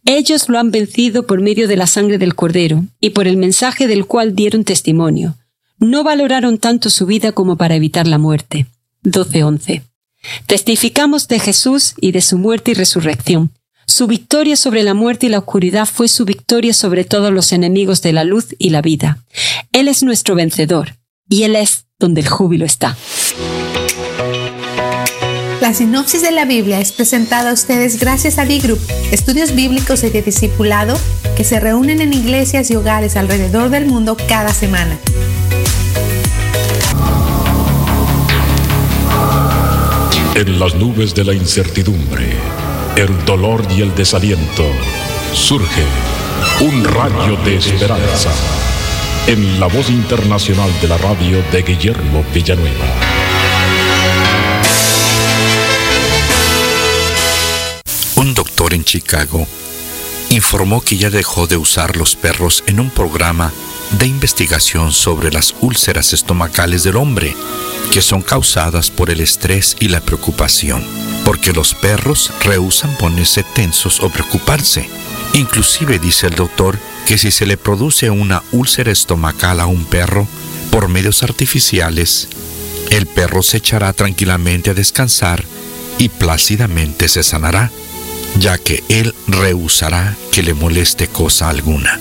Ellos 0.04 0.50
lo 0.50 0.58
han 0.58 0.70
vencido 0.70 1.26
por 1.26 1.40
medio 1.40 1.66
de 1.66 1.76
la 1.76 1.86
sangre 1.86 2.18
del 2.18 2.34
Cordero 2.34 2.84
y 3.00 3.10
por 3.10 3.26
el 3.26 3.38
mensaje 3.38 3.86
del 3.86 4.04
cual 4.04 4.34
dieron 4.34 4.64
testimonio. 4.64 5.36
No 5.78 6.04
valoraron 6.04 6.58
tanto 6.58 6.90
su 6.90 7.06
vida 7.06 7.32
como 7.32 7.56
para 7.56 7.74
evitar 7.74 8.06
la 8.06 8.18
muerte. 8.18 8.66
12:11. 9.04 9.82
Testificamos 10.46 11.28
de 11.28 11.38
Jesús 11.38 11.94
y 12.00 12.12
de 12.12 12.20
su 12.20 12.38
muerte 12.38 12.72
y 12.72 12.74
resurrección. 12.74 13.52
Su 13.86 14.06
victoria 14.06 14.56
sobre 14.56 14.82
la 14.82 14.94
muerte 14.94 15.26
y 15.26 15.28
la 15.28 15.38
oscuridad 15.38 15.86
fue 15.86 16.08
su 16.08 16.24
victoria 16.24 16.72
sobre 16.72 17.04
todos 17.04 17.30
los 17.32 17.52
enemigos 17.52 18.00
de 18.00 18.14
la 18.14 18.24
luz 18.24 18.46
y 18.58 18.70
la 18.70 18.80
vida. 18.80 19.18
Él 19.72 19.88
es 19.88 20.02
nuestro 20.02 20.34
vencedor, 20.34 20.96
y 21.28 21.42
Él 21.42 21.54
es 21.54 21.84
donde 21.98 22.22
el 22.22 22.28
júbilo 22.28 22.64
está. 22.64 22.96
La 25.60 25.72
sinopsis 25.72 26.22
de 26.22 26.30
la 26.30 26.44
Biblia 26.44 26.80
es 26.80 26.92
presentada 26.92 27.50
a 27.50 27.54
ustedes 27.54 27.98
gracias 27.98 28.38
a 28.38 28.44
D-Group, 28.44 28.80
estudios 29.12 29.54
bíblicos 29.54 30.04
y 30.04 30.10
de 30.10 30.22
discipulado 30.22 30.98
que 31.36 31.44
se 31.44 31.58
reúnen 31.58 32.00
en 32.00 32.12
iglesias 32.12 32.70
y 32.70 32.76
hogares 32.76 33.16
alrededor 33.16 33.70
del 33.70 33.86
mundo 33.86 34.16
cada 34.28 34.52
semana. 34.52 34.98
En 40.36 40.58
las 40.58 40.74
nubes 40.74 41.14
de 41.14 41.22
la 41.22 41.32
incertidumbre, 41.32 42.36
el 42.96 43.24
dolor 43.24 43.64
y 43.70 43.82
el 43.82 43.94
desaliento, 43.94 44.64
surge 45.32 45.84
un 46.60 46.82
rayo 46.82 47.36
de 47.44 47.56
esperanza 47.56 48.32
en 49.28 49.60
la 49.60 49.68
voz 49.68 49.88
internacional 49.90 50.70
de 50.80 50.88
la 50.88 50.98
radio 50.98 51.40
de 51.52 51.62
Guillermo 51.62 52.24
Villanueva. 52.34 52.84
Un 58.16 58.34
doctor 58.34 58.74
en 58.74 58.82
Chicago 58.82 59.46
informó 60.30 60.80
que 60.80 60.96
ya 60.96 61.10
dejó 61.10 61.46
de 61.46 61.58
usar 61.58 61.96
los 61.96 62.16
perros 62.16 62.64
en 62.66 62.80
un 62.80 62.90
programa 62.90 63.52
de 63.98 64.06
investigación 64.06 64.92
sobre 64.92 65.30
las 65.30 65.54
úlceras 65.60 66.12
estomacales 66.12 66.82
del 66.82 66.96
hombre, 66.96 67.34
que 67.92 68.02
son 68.02 68.22
causadas 68.22 68.90
por 68.90 69.10
el 69.10 69.20
estrés 69.20 69.76
y 69.80 69.88
la 69.88 70.00
preocupación, 70.00 70.84
porque 71.24 71.52
los 71.52 71.74
perros 71.74 72.32
rehusan 72.42 72.96
ponerse 72.96 73.44
tensos 73.54 74.00
o 74.00 74.08
preocuparse. 74.10 74.88
Inclusive 75.34 75.98
dice 75.98 76.28
el 76.28 76.34
doctor 76.34 76.78
que 77.06 77.18
si 77.18 77.30
se 77.30 77.46
le 77.46 77.56
produce 77.56 78.10
una 78.10 78.42
úlcera 78.52 78.90
estomacal 78.90 79.60
a 79.60 79.66
un 79.66 79.84
perro 79.84 80.26
por 80.70 80.88
medios 80.88 81.22
artificiales, 81.22 82.28
el 82.90 83.06
perro 83.06 83.42
se 83.42 83.58
echará 83.58 83.92
tranquilamente 83.92 84.70
a 84.70 84.74
descansar 84.74 85.44
y 85.98 86.08
plácidamente 86.08 87.08
se 87.08 87.22
sanará, 87.22 87.70
ya 88.38 88.58
que 88.58 88.82
él 88.88 89.14
rehusará 89.28 90.16
que 90.32 90.42
le 90.42 90.54
moleste 90.54 91.08
cosa 91.08 91.48
alguna. 91.48 92.00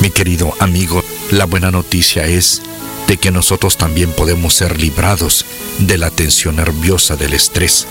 Mi 0.00 0.10
querido 0.10 0.54
amigo, 0.60 1.02
la 1.30 1.46
buena 1.46 1.70
noticia 1.70 2.26
es 2.26 2.60
de 3.08 3.16
que 3.16 3.30
nosotros 3.30 3.76
también 3.78 4.12
podemos 4.12 4.54
ser 4.54 4.78
librados 4.78 5.46
de 5.78 5.96
la 5.96 6.10
tensión 6.10 6.56
nerviosa 6.56 7.16
del 7.16 7.32
estrés. 7.32 7.86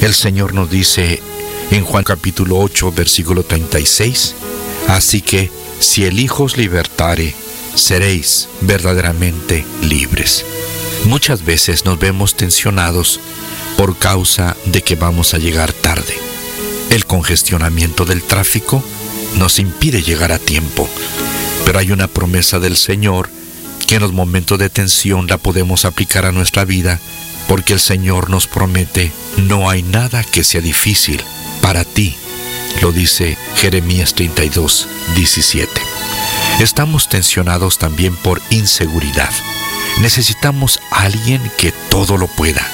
El 0.00 0.14
Señor 0.14 0.52
nos 0.52 0.68
dice 0.68 1.22
en 1.70 1.84
Juan 1.84 2.02
capítulo 2.02 2.58
8, 2.58 2.92
versículo 2.92 3.44
36, 3.44 4.34
así 4.88 5.20
que 5.20 5.50
si 5.78 6.04
el 6.04 6.18
Hijo 6.18 6.44
os 6.44 6.56
libertare, 6.56 7.34
seréis 7.74 8.48
verdaderamente 8.60 9.64
libres. 9.82 10.44
Muchas 11.04 11.44
veces 11.44 11.84
nos 11.84 12.00
vemos 12.00 12.34
tensionados 12.34 13.20
por 13.76 13.96
causa 13.96 14.56
de 14.64 14.82
que 14.82 14.96
vamos 14.96 15.34
a 15.34 15.38
llegar 15.38 15.72
tarde. 15.72 16.14
El 16.90 17.06
congestionamiento 17.06 18.04
del 18.04 18.24
tráfico 18.24 18.82
nos 19.36 19.58
impide 19.58 20.02
llegar 20.02 20.32
a 20.32 20.38
tiempo. 20.38 20.88
Pero 21.64 21.78
hay 21.78 21.92
una 21.92 22.08
promesa 22.08 22.58
del 22.58 22.76
Señor 22.76 23.28
que 23.86 23.96
en 23.96 24.02
los 24.02 24.12
momentos 24.12 24.58
de 24.58 24.70
tensión 24.70 25.26
la 25.26 25.38
podemos 25.38 25.84
aplicar 25.84 26.26
a 26.26 26.32
nuestra 26.32 26.64
vida 26.64 27.00
porque 27.48 27.72
el 27.72 27.80
Señor 27.80 28.28
nos 28.28 28.46
promete, 28.46 29.10
no 29.38 29.70
hay 29.70 29.82
nada 29.82 30.22
que 30.22 30.44
sea 30.44 30.60
difícil 30.60 31.22
para 31.62 31.84
ti. 31.84 32.14
Lo 32.82 32.92
dice 32.92 33.36
Jeremías 33.56 34.14
32, 34.14 34.86
17. 35.16 35.80
Estamos 36.60 37.08
tensionados 37.08 37.78
también 37.78 38.14
por 38.14 38.40
inseguridad. 38.50 39.30
Necesitamos 40.00 40.80
a 40.90 41.02
alguien 41.02 41.40
que 41.56 41.72
todo 41.90 42.18
lo 42.18 42.26
pueda, 42.26 42.66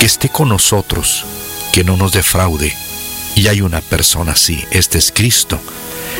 que 0.00 0.06
esté 0.06 0.28
con 0.28 0.48
nosotros, 0.48 1.24
que 1.72 1.84
no 1.84 1.96
nos 1.96 2.12
defraude, 2.12 2.74
y 3.34 3.48
hay 3.48 3.60
una 3.60 3.80
persona 3.80 4.32
así, 4.32 4.64
este 4.70 4.98
es 4.98 5.12
Cristo. 5.12 5.60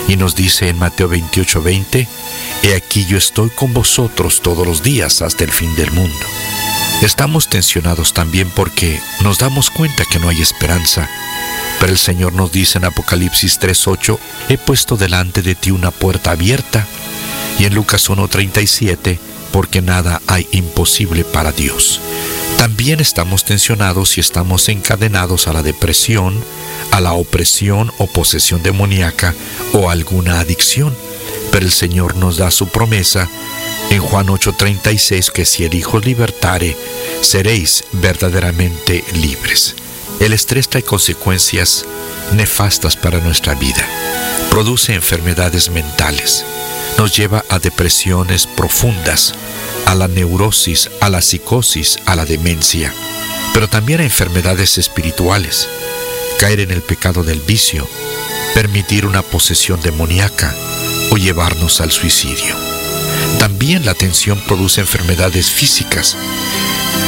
Y 0.09 0.17
nos 0.17 0.35
dice 0.35 0.69
en 0.69 0.79
Mateo 0.79 1.09
28, 1.09 1.63
20, 1.63 2.09
He 2.63 2.75
aquí 2.75 3.05
yo 3.07 3.19
estoy 3.19 3.51
con 3.51 3.75
vosotros 3.75 4.41
todos 4.41 4.67
los 4.67 4.83
días 4.83 5.23
hasta 5.23 5.45
el 5.45 5.51
fin 5.51 5.75
del 5.75 5.91
mundo. 5.91 6.27
Estamos 7.03 7.49
tensionados 7.49 8.15
también 8.15 8.49
porque 8.55 9.01
nos 9.21 9.39
damos 9.39 9.71
cuenta 9.71 10.05
que 10.05 10.21
no 10.21 10.29
hay 10.29 10.41
esperanza. 10.41 11.09
Pero 11.81 11.93
el 11.93 11.99
Señor 11.99 12.33
nos 12.33 12.53
dice 12.53 12.79
en 12.79 12.85
Apocalipsis 12.85 13.59
3:8, 13.59 14.19
he 14.49 14.57
puesto 14.59 14.97
delante 14.97 15.43
de 15.43 15.57
ti 15.57 15.73
una 15.73 15.91
puerta 15.91 16.31
abierta. 16.31 16.87
Y 17.59 17.65
en 17.65 17.75
Lucas 17.75 18.09
1:37, 18.09 19.19
porque 19.51 19.83
nada 19.83 20.23
hay 20.29 20.47
imposible 20.53 21.25
para 21.25 21.51
Dios. 21.51 22.01
También 22.63 23.01
estamos 23.01 23.45
tensionados 23.45 24.17
y 24.19 24.21
estamos 24.21 24.69
encadenados 24.69 25.49
a 25.49 25.53
la 25.53 25.65
depresión, 25.65 26.45
a 26.93 27.01
la 27.01 27.13
opresión 27.13 27.93
o 27.99 28.07
posesión 28.07 28.63
demoníaca 28.63 29.35
o 29.73 29.91
alguna 29.91 30.39
adicción. 30.39 30.97
Pero 31.51 31.67
el 31.67 31.73
Señor 31.73 32.15
nos 32.15 32.37
da 32.37 32.53
su 32.53 32.69
promesa 32.69 33.29
en 33.91 34.01
Juan 34.01 34.29
8:36 34.29 35.33
que 35.33 35.45
si 35.45 35.65
el 35.65 35.75
Hijo 35.75 35.99
libertare, 35.99 36.77
seréis 37.21 37.83
verdaderamente 37.91 39.03
libres. 39.15 39.75
El 40.21 40.33
estrés 40.33 40.69
trae 40.69 40.85
consecuencias 40.85 41.85
nefastas 42.33 42.95
para 42.95 43.19
nuestra 43.19 43.57
vida. 43.57 43.85
Produce 44.51 44.95
enfermedades 44.95 45.69
mentales. 45.69 46.45
Nos 46.99 47.17
lleva 47.17 47.45
a 47.49 47.59
depresiones 47.59 48.47
profundas, 48.47 49.35
a 49.87 49.95
la 49.95 50.09
neurosis, 50.09 50.91
a 51.01 51.09
la 51.09 51.21
psicosis, 51.21 51.99
a 52.07 52.15
la 52.17 52.25
demencia, 52.25 52.93
pero 53.53 53.69
también 53.69 54.01
a 54.01 54.05
enfermedades 54.05 54.79
espirituales 54.79 55.69
caer 56.43 56.59
en 56.59 56.73
el 56.73 56.83
pecado 56.83 57.23
del 57.23 57.41
vicio, 57.41 57.87
permitir 58.53 59.07
una 59.07 59.23
posesión 59.23 59.81
demoníaca 59.81 60.53
o 61.11 61.17
llevarnos 61.17 61.81
al 61.81 61.93
suicidio. 61.93 62.57
También 63.39 63.87
la 63.87 63.95
tensión 63.95 64.41
produce 64.49 64.81
enfermedades 64.81 65.53
físicas. 65.53 66.17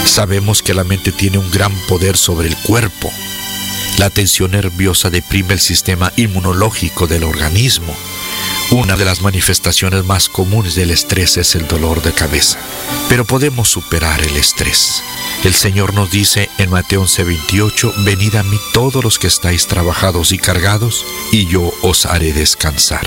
Sabemos 0.05 0.63
que 0.63 0.73
la 0.73 0.85
mente 0.85 1.11
tiene 1.11 1.39
un 1.39 1.51
gran 1.51 1.73
poder 1.89 2.17
sobre 2.17 2.47
el 2.47 2.57
cuerpo. 2.59 3.11
La 3.99 4.09
tensión 4.09 4.53
nerviosa 4.53 5.11
deprime 5.11 5.55
el 5.55 5.61
sistema 5.61 6.13
inmunológico 6.15 7.09
del 7.09 7.25
organismo. 7.25 7.93
Una 8.71 8.97
de 8.97 9.05
las 9.05 9.21
manifestaciones 9.21 10.05
más 10.05 10.29
comunes 10.29 10.75
del 10.75 10.91
estrés 10.91 11.37
es 11.37 11.55
el 11.55 11.69
dolor 11.69 12.03
de 12.03 12.13
cabeza, 12.13 12.59
pero 13.09 13.25
podemos 13.25 13.69
superar 13.69 14.21
el 14.23 14.37
estrés. 14.37 15.03
El 15.45 15.53
Señor 15.55 15.93
nos 15.93 16.11
dice 16.11 16.49
en 16.59 16.71
Mateo 16.71 17.03
11:28, 17.03 17.93
venid 18.05 18.35
a 18.37 18.43
mí 18.43 18.59
todos 18.73 19.05
los 19.05 19.19
que 19.19 19.27
estáis 19.27 19.67
trabajados 19.67 20.33
y 20.33 20.39
cargados, 20.39 21.05
y 21.31 21.47
yo 21.47 21.73
os 21.83 22.07
haré 22.07 22.33
descansar. 22.33 23.07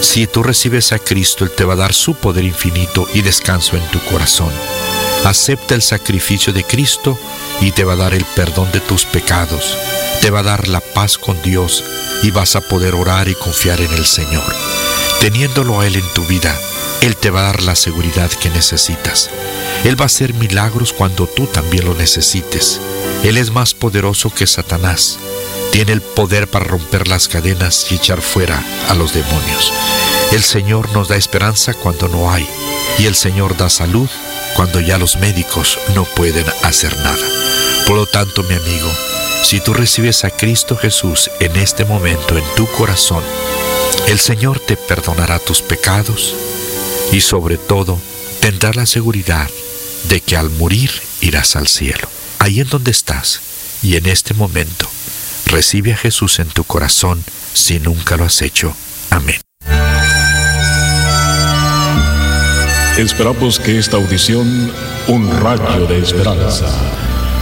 Si 0.00 0.26
tú 0.26 0.42
recibes 0.42 0.92
a 0.92 0.98
Cristo, 0.98 1.44
Él 1.44 1.52
te 1.56 1.64
va 1.64 1.74
a 1.74 1.76
dar 1.76 1.94
su 1.94 2.16
poder 2.16 2.44
infinito 2.44 3.06
y 3.14 3.22
descanso 3.22 3.76
en 3.76 3.86
tu 3.90 4.00
corazón. 4.00 4.52
Acepta 5.24 5.74
el 5.74 5.82
sacrificio 5.82 6.52
de 6.52 6.64
Cristo 6.64 7.18
y 7.60 7.70
te 7.70 7.84
va 7.84 7.94
a 7.94 7.96
dar 7.96 8.12
el 8.12 8.24
perdón 8.24 8.70
de 8.72 8.80
tus 8.80 9.04
pecados, 9.04 9.78
te 10.20 10.30
va 10.30 10.40
a 10.40 10.44
dar 10.44 10.68
la 10.68 10.80
paz 10.80 11.16
con 11.16 11.40
Dios 11.42 11.82
y 12.22 12.30
vas 12.32 12.56
a 12.56 12.60
poder 12.60 12.94
orar 12.94 13.28
y 13.28 13.34
confiar 13.34 13.80
en 13.80 13.92
el 13.92 14.04
Señor. 14.04 14.54
Teniéndolo 15.20 15.80
a 15.80 15.86
Él 15.86 15.96
en 15.96 16.08
tu 16.14 16.24
vida, 16.24 16.54
Él 17.00 17.16
te 17.16 17.30
va 17.30 17.40
a 17.40 17.44
dar 17.44 17.62
la 17.62 17.76
seguridad 17.76 18.30
que 18.30 18.50
necesitas. 18.50 19.30
Él 19.84 19.98
va 19.98 20.04
a 20.04 20.06
hacer 20.06 20.34
milagros 20.34 20.92
cuando 20.92 21.26
tú 21.26 21.46
también 21.46 21.84
lo 21.84 21.94
necesites. 21.94 22.80
Él 23.22 23.36
es 23.36 23.50
más 23.50 23.74
poderoso 23.74 24.30
que 24.30 24.46
Satanás. 24.46 25.18
Tiene 25.72 25.92
el 25.92 26.00
poder 26.00 26.48
para 26.48 26.64
romper 26.64 27.08
las 27.08 27.28
cadenas 27.28 27.86
y 27.90 27.96
echar 27.96 28.20
fuera 28.20 28.62
a 28.88 28.94
los 28.94 29.14
demonios. 29.14 29.72
El 30.32 30.42
Señor 30.42 30.90
nos 30.92 31.08
da 31.08 31.16
esperanza 31.16 31.74
cuando 31.74 32.08
no 32.08 32.30
hay. 32.30 32.48
Y 32.98 33.06
el 33.06 33.14
Señor 33.14 33.56
da 33.56 33.68
salud 33.68 34.08
cuando 34.54 34.80
ya 34.80 34.96
los 34.96 35.16
médicos 35.16 35.78
no 35.94 36.04
pueden 36.04 36.46
hacer 36.62 36.96
nada. 36.98 37.26
Por 37.86 37.96
lo 37.96 38.06
tanto, 38.06 38.42
mi 38.44 38.54
amigo, 38.54 38.90
si 39.46 39.60
tú 39.60 39.74
recibes 39.74 40.24
a 40.24 40.30
Cristo 40.30 40.76
Jesús 40.76 41.30
en 41.38 41.54
este 41.54 41.84
momento 41.84 42.36
en 42.36 42.42
tu 42.56 42.66
corazón, 42.66 43.22
el 44.08 44.18
Señor 44.18 44.58
te 44.58 44.76
perdonará 44.76 45.38
tus 45.38 45.62
pecados 45.62 46.34
y 47.12 47.20
sobre 47.20 47.56
todo 47.56 47.96
tendrás 48.40 48.74
la 48.74 48.86
seguridad 48.86 49.48
de 50.08 50.20
que 50.20 50.36
al 50.36 50.50
morir 50.50 50.90
irás 51.20 51.54
al 51.54 51.68
cielo. 51.68 52.08
Ahí 52.40 52.58
en 52.58 52.68
donde 52.68 52.90
estás 52.90 53.40
y 53.84 53.94
en 53.94 54.06
este 54.06 54.34
momento, 54.34 54.88
recibe 55.46 55.92
a 55.92 55.96
Jesús 55.96 56.40
en 56.40 56.48
tu 56.48 56.64
corazón 56.64 57.22
si 57.54 57.78
nunca 57.78 58.16
lo 58.16 58.24
has 58.24 58.42
hecho. 58.42 58.74
Amén. 59.10 59.40
Esperamos 62.98 63.60
que 63.60 63.78
esta 63.78 63.96
audición, 63.96 64.72
un 65.06 65.30
rayo 65.40 65.86
de 65.86 66.00
esperanza, 66.00 66.66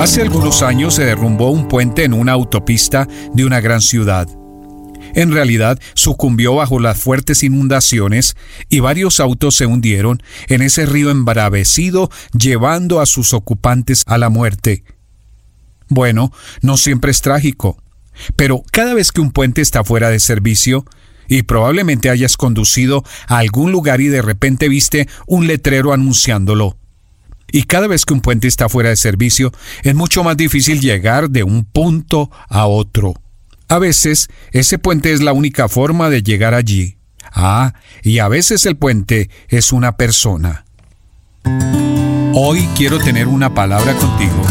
Hace 0.00 0.22
algunos 0.22 0.62
años 0.62 0.94
se 0.94 1.04
derrumbó 1.04 1.50
un 1.50 1.66
puente 1.66 2.04
en 2.04 2.12
una 2.12 2.30
autopista 2.30 3.08
de 3.34 3.44
una 3.44 3.60
gran 3.60 3.80
ciudad. 3.80 4.28
En 5.14 5.32
realidad 5.32 5.80
sucumbió 5.94 6.54
bajo 6.54 6.78
las 6.78 7.00
fuertes 7.00 7.42
inundaciones 7.42 8.36
y 8.68 8.78
varios 8.78 9.18
autos 9.18 9.56
se 9.56 9.66
hundieron 9.66 10.22
en 10.46 10.62
ese 10.62 10.86
río 10.86 11.10
embravecido 11.10 12.10
llevando 12.32 13.00
a 13.00 13.06
sus 13.06 13.34
ocupantes 13.34 14.04
a 14.06 14.18
la 14.18 14.28
muerte. 14.28 14.84
Bueno, 15.88 16.32
no 16.62 16.76
siempre 16.76 17.10
es 17.10 17.20
trágico, 17.20 17.82
pero 18.36 18.62
cada 18.70 18.94
vez 18.94 19.10
que 19.10 19.20
un 19.20 19.32
puente 19.32 19.62
está 19.62 19.82
fuera 19.82 20.10
de 20.10 20.20
servicio, 20.20 20.84
y 21.28 21.42
probablemente 21.42 22.08
hayas 22.08 22.36
conducido 22.36 23.04
a 23.26 23.38
algún 23.38 23.70
lugar 23.70 24.00
y 24.00 24.08
de 24.08 24.22
repente 24.22 24.68
viste 24.68 25.08
un 25.26 25.46
letrero 25.46 25.92
anunciándolo, 25.92 26.78
y 27.50 27.62
cada 27.64 27.86
vez 27.86 28.04
que 28.04 28.14
un 28.14 28.20
puente 28.20 28.48
está 28.48 28.68
fuera 28.68 28.90
de 28.90 28.96
servicio, 28.96 29.52
es 29.82 29.94
mucho 29.94 30.22
más 30.22 30.36
difícil 30.36 30.80
llegar 30.80 31.30
de 31.30 31.42
un 31.42 31.64
punto 31.64 32.30
a 32.48 32.66
otro. 32.66 33.14
A 33.68 33.78
veces, 33.78 34.28
ese 34.52 34.78
puente 34.78 35.12
es 35.12 35.20
la 35.20 35.32
única 35.32 35.68
forma 35.68 36.10
de 36.10 36.22
llegar 36.22 36.54
allí. 36.54 36.98
Ah, 37.32 37.74
y 38.02 38.18
a 38.20 38.28
veces 38.28 38.64
el 38.66 38.76
puente 38.76 39.30
es 39.48 39.72
una 39.72 39.96
persona. 39.96 40.64
Hoy 42.34 42.68
quiero 42.76 42.98
tener 42.98 43.26
una 43.26 43.54
palabra 43.54 43.94
contigo 43.94 44.42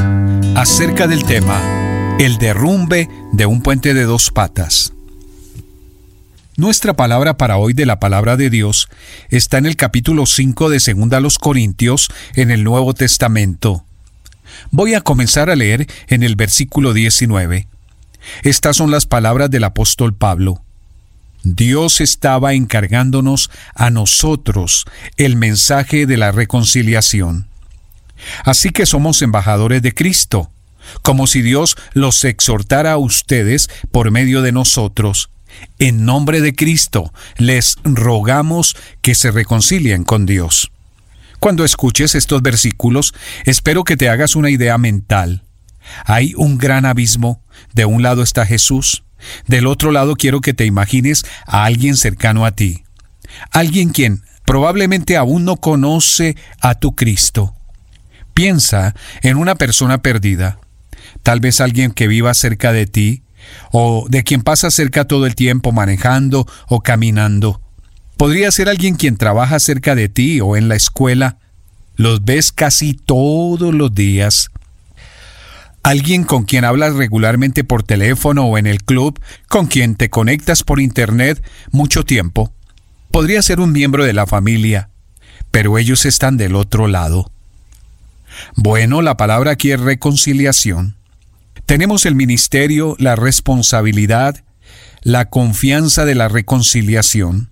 acerca 0.56 1.08
del 1.08 1.24
tema, 1.24 2.18
el 2.20 2.38
derrumbe 2.38 3.10
de 3.32 3.46
un 3.46 3.62
puente 3.62 3.94
de 3.94 4.04
dos 4.04 4.32
patas. 4.32 4.94
Nuestra 6.58 6.96
palabra 6.96 7.38
para 7.38 7.58
hoy 7.58 7.74
de 7.74 7.86
la 7.86 8.00
palabra 8.00 8.36
de 8.36 8.50
Dios 8.50 8.90
está 9.30 9.60
en 9.60 9.68
el 9.68 9.76
capítulo 9.76 10.26
5 10.26 10.72
de 10.72 10.80
Segunda 10.80 11.18
a 11.18 11.20
los 11.20 11.38
Corintios 11.38 12.10
en 12.34 12.50
el 12.50 12.64
Nuevo 12.64 12.96
Testamento. 12.96 13.86
Voy 14.72 14.96
a 14.96 15.02
comenzar 15.02 15.52
a 15.52 15.56
leer 15.56 15.86
en 16.08 16.24
el 16.24 16.36
versículo 16.36 16.94
19. 16.94 17.68
Estas 18.42 18.76
son 18.76 18.90
las 18.90 19.06
palabras 19.06 19.52
del 19.52 19.66
apóstol 19.66 20.16
Pablo. 20.16 20.64
Dios 21.44 22.02
estaba 22.02 22.56
encargándonos 22.56 23.52
a 23.76 23.92
nosotros 23.92 24.86
el 25.18 25.36
mensaje 25.36 26.08
de 26.08 26.18
la 26.18 26.32
reconciliación. 26.32 27.48
Así 28.46 28.72
que 28.72 28.88
somos 28.88 29.22
embajadores 29.22 29.84
de 29.84 29.94
Cristo, 29.94 30.50
como 31.04 31.28
si 31.28 31.44
Dios 31.44 31.78
los 31.94 32.26
exhortara 32.26 32.94
a 32.94 32.98
ustedes 32.98 33.70
por 33.92 34.10
medio 34.10 34.42
de 34.42 34.54
nosotros 34.54 35.30
en 35.80 36.06
nombre 36.06 36.42
de 36.42 36.56
Cristo, 36.56 37.14
les 37.38 37.78
rogamos 37.84 38.76
que 39.02 39.16
se 39.16 39.32
reconcilien 39.32 40.04
con 40.04 40.26
Dios. 40.26 40.72
Cuando 41.40 41.64
escuches 41.64 42.16
estos 42.16 42.42
versículos, 42.42 43.14
espero 43.46 43.84
que 43.84 43.98
te 43.98 44.10
hagas 44.10 44.36
una 44.36 44.50
idea 44.50 44.78
mental. 44.78 45.44
Hay 46.06 46.34
un 46.36 46.58
gran 46.58 46.86
abismo. 46.86 47.44
De 47.74 47.86
un 47.86 48.02
lado 48.02 48.24
está 48.24 48.46
Jesús. 48.46 49.04
Del 49.48 49.68
otro 49.68 49.92
lado 49.92 50.16
quiero 50.16 50.42
que 50.42 50.54
te 50.54 50.66
imagines 50.66 51.26
a 51.46 51.66
alguien 51.66 51.96
cercano 51.96 52.46
a 52.46 52.52
ti. 52.52 52.84
Alguien 53.52 53.90
quien 53.90 54.24
probablemente 54.46 55.18
aún 55.18 55.46
no 55.46 55.58
conoce 55.58 56.36
a 56.62 56.76
tu 56.76 56.96
Cristo. 56.96 57.56
Piensa 58.34 58.96
en 59.22 59.38
una 59.38 59.56
persona 59.56 60.00
perdida. 60.00 60.60
Tal 61.24 61.40
vez 61.40 61.62
alguien 61.62 61.92
que 61.92 62.08
viva 62.08 62.34
cerca 62.34 62.72
de 62.72 62.86
ti, 62.86 63.24
o 63.72 64.06
de 64.10 64.24
quien 64.24 64.42
pasa 64.42 64.72
cerca 64.72 65.06
todo 65.06 65.26
el 65.26 65.36
tiempo 65.36 65.72
manejando 65.72 66.48
o 66.68 66.82
caminando. 66.82 67.62
Podría 68.18 68.52
ser 68.52 68.68
alguien 68.68 68.96
quien 68.96 69.18
trabaja 69.18 69.60
cerca 69.60 69.94
de 69.94 70.10
ti 70.10 70.42
o 70.42 70.58
en 70.58 70.68
la 70.70 70.76
escuela. 70.76 71.38
Los 71.96 72.26
ves 72.26 72.52
casi 72.52 72.94
todos 72.94 73.74
los 73.74 73.94
días. 73.94 74.50
Alguien 75.84 76.24
con 76.26 76.44
quien 76.44 76.66
hablas 76.66 76.96
regularmente 76.96 77.64
por 77.64 77.84
teléfono 77.84 78.46
o 78.46 78.58
en 78.58 78.68
el 78.68 78.84
club, 78.84 79.20
con 79.48 79.68
quien 79.68 79.96
te 79.96 80.10
conectas 80.10 80.64
por 80.64 80.82
internet 80.82 81.42
mucho 81.72 82.04
tiempo. 82.04 82.52
Podría 83.12 83.42
ser 83.42 83.62
un 83.62 83.72
miembro 83.72 84.04
de 84.04 84.14
la 84.14 84.28
familia, 84.28 84.90
pero 85.50 85.78
ellos 85.78 86.06
están 86.06 86.36
del 86.36 86.56
otro 86.56 86.88
lado. 86.88 87.32
Bueno, 88.56 89.02
la 89.02 89.16
palabra 89.16 89.52
aquí 89.52 89.72
es 89.72 89.80
reconciliación. 89.80 90.97
Tenemos 91.66 92.06
el 92.06 92.16
ministerio, 92.16 92.96
la 93.00 93.16
responsabilidad, 93.16 94.44
la 95.02 95.30
confianza 95.30 96.06
de 96.06 96.16
la 96.16 96.28
reconciliación. 96.28 97.50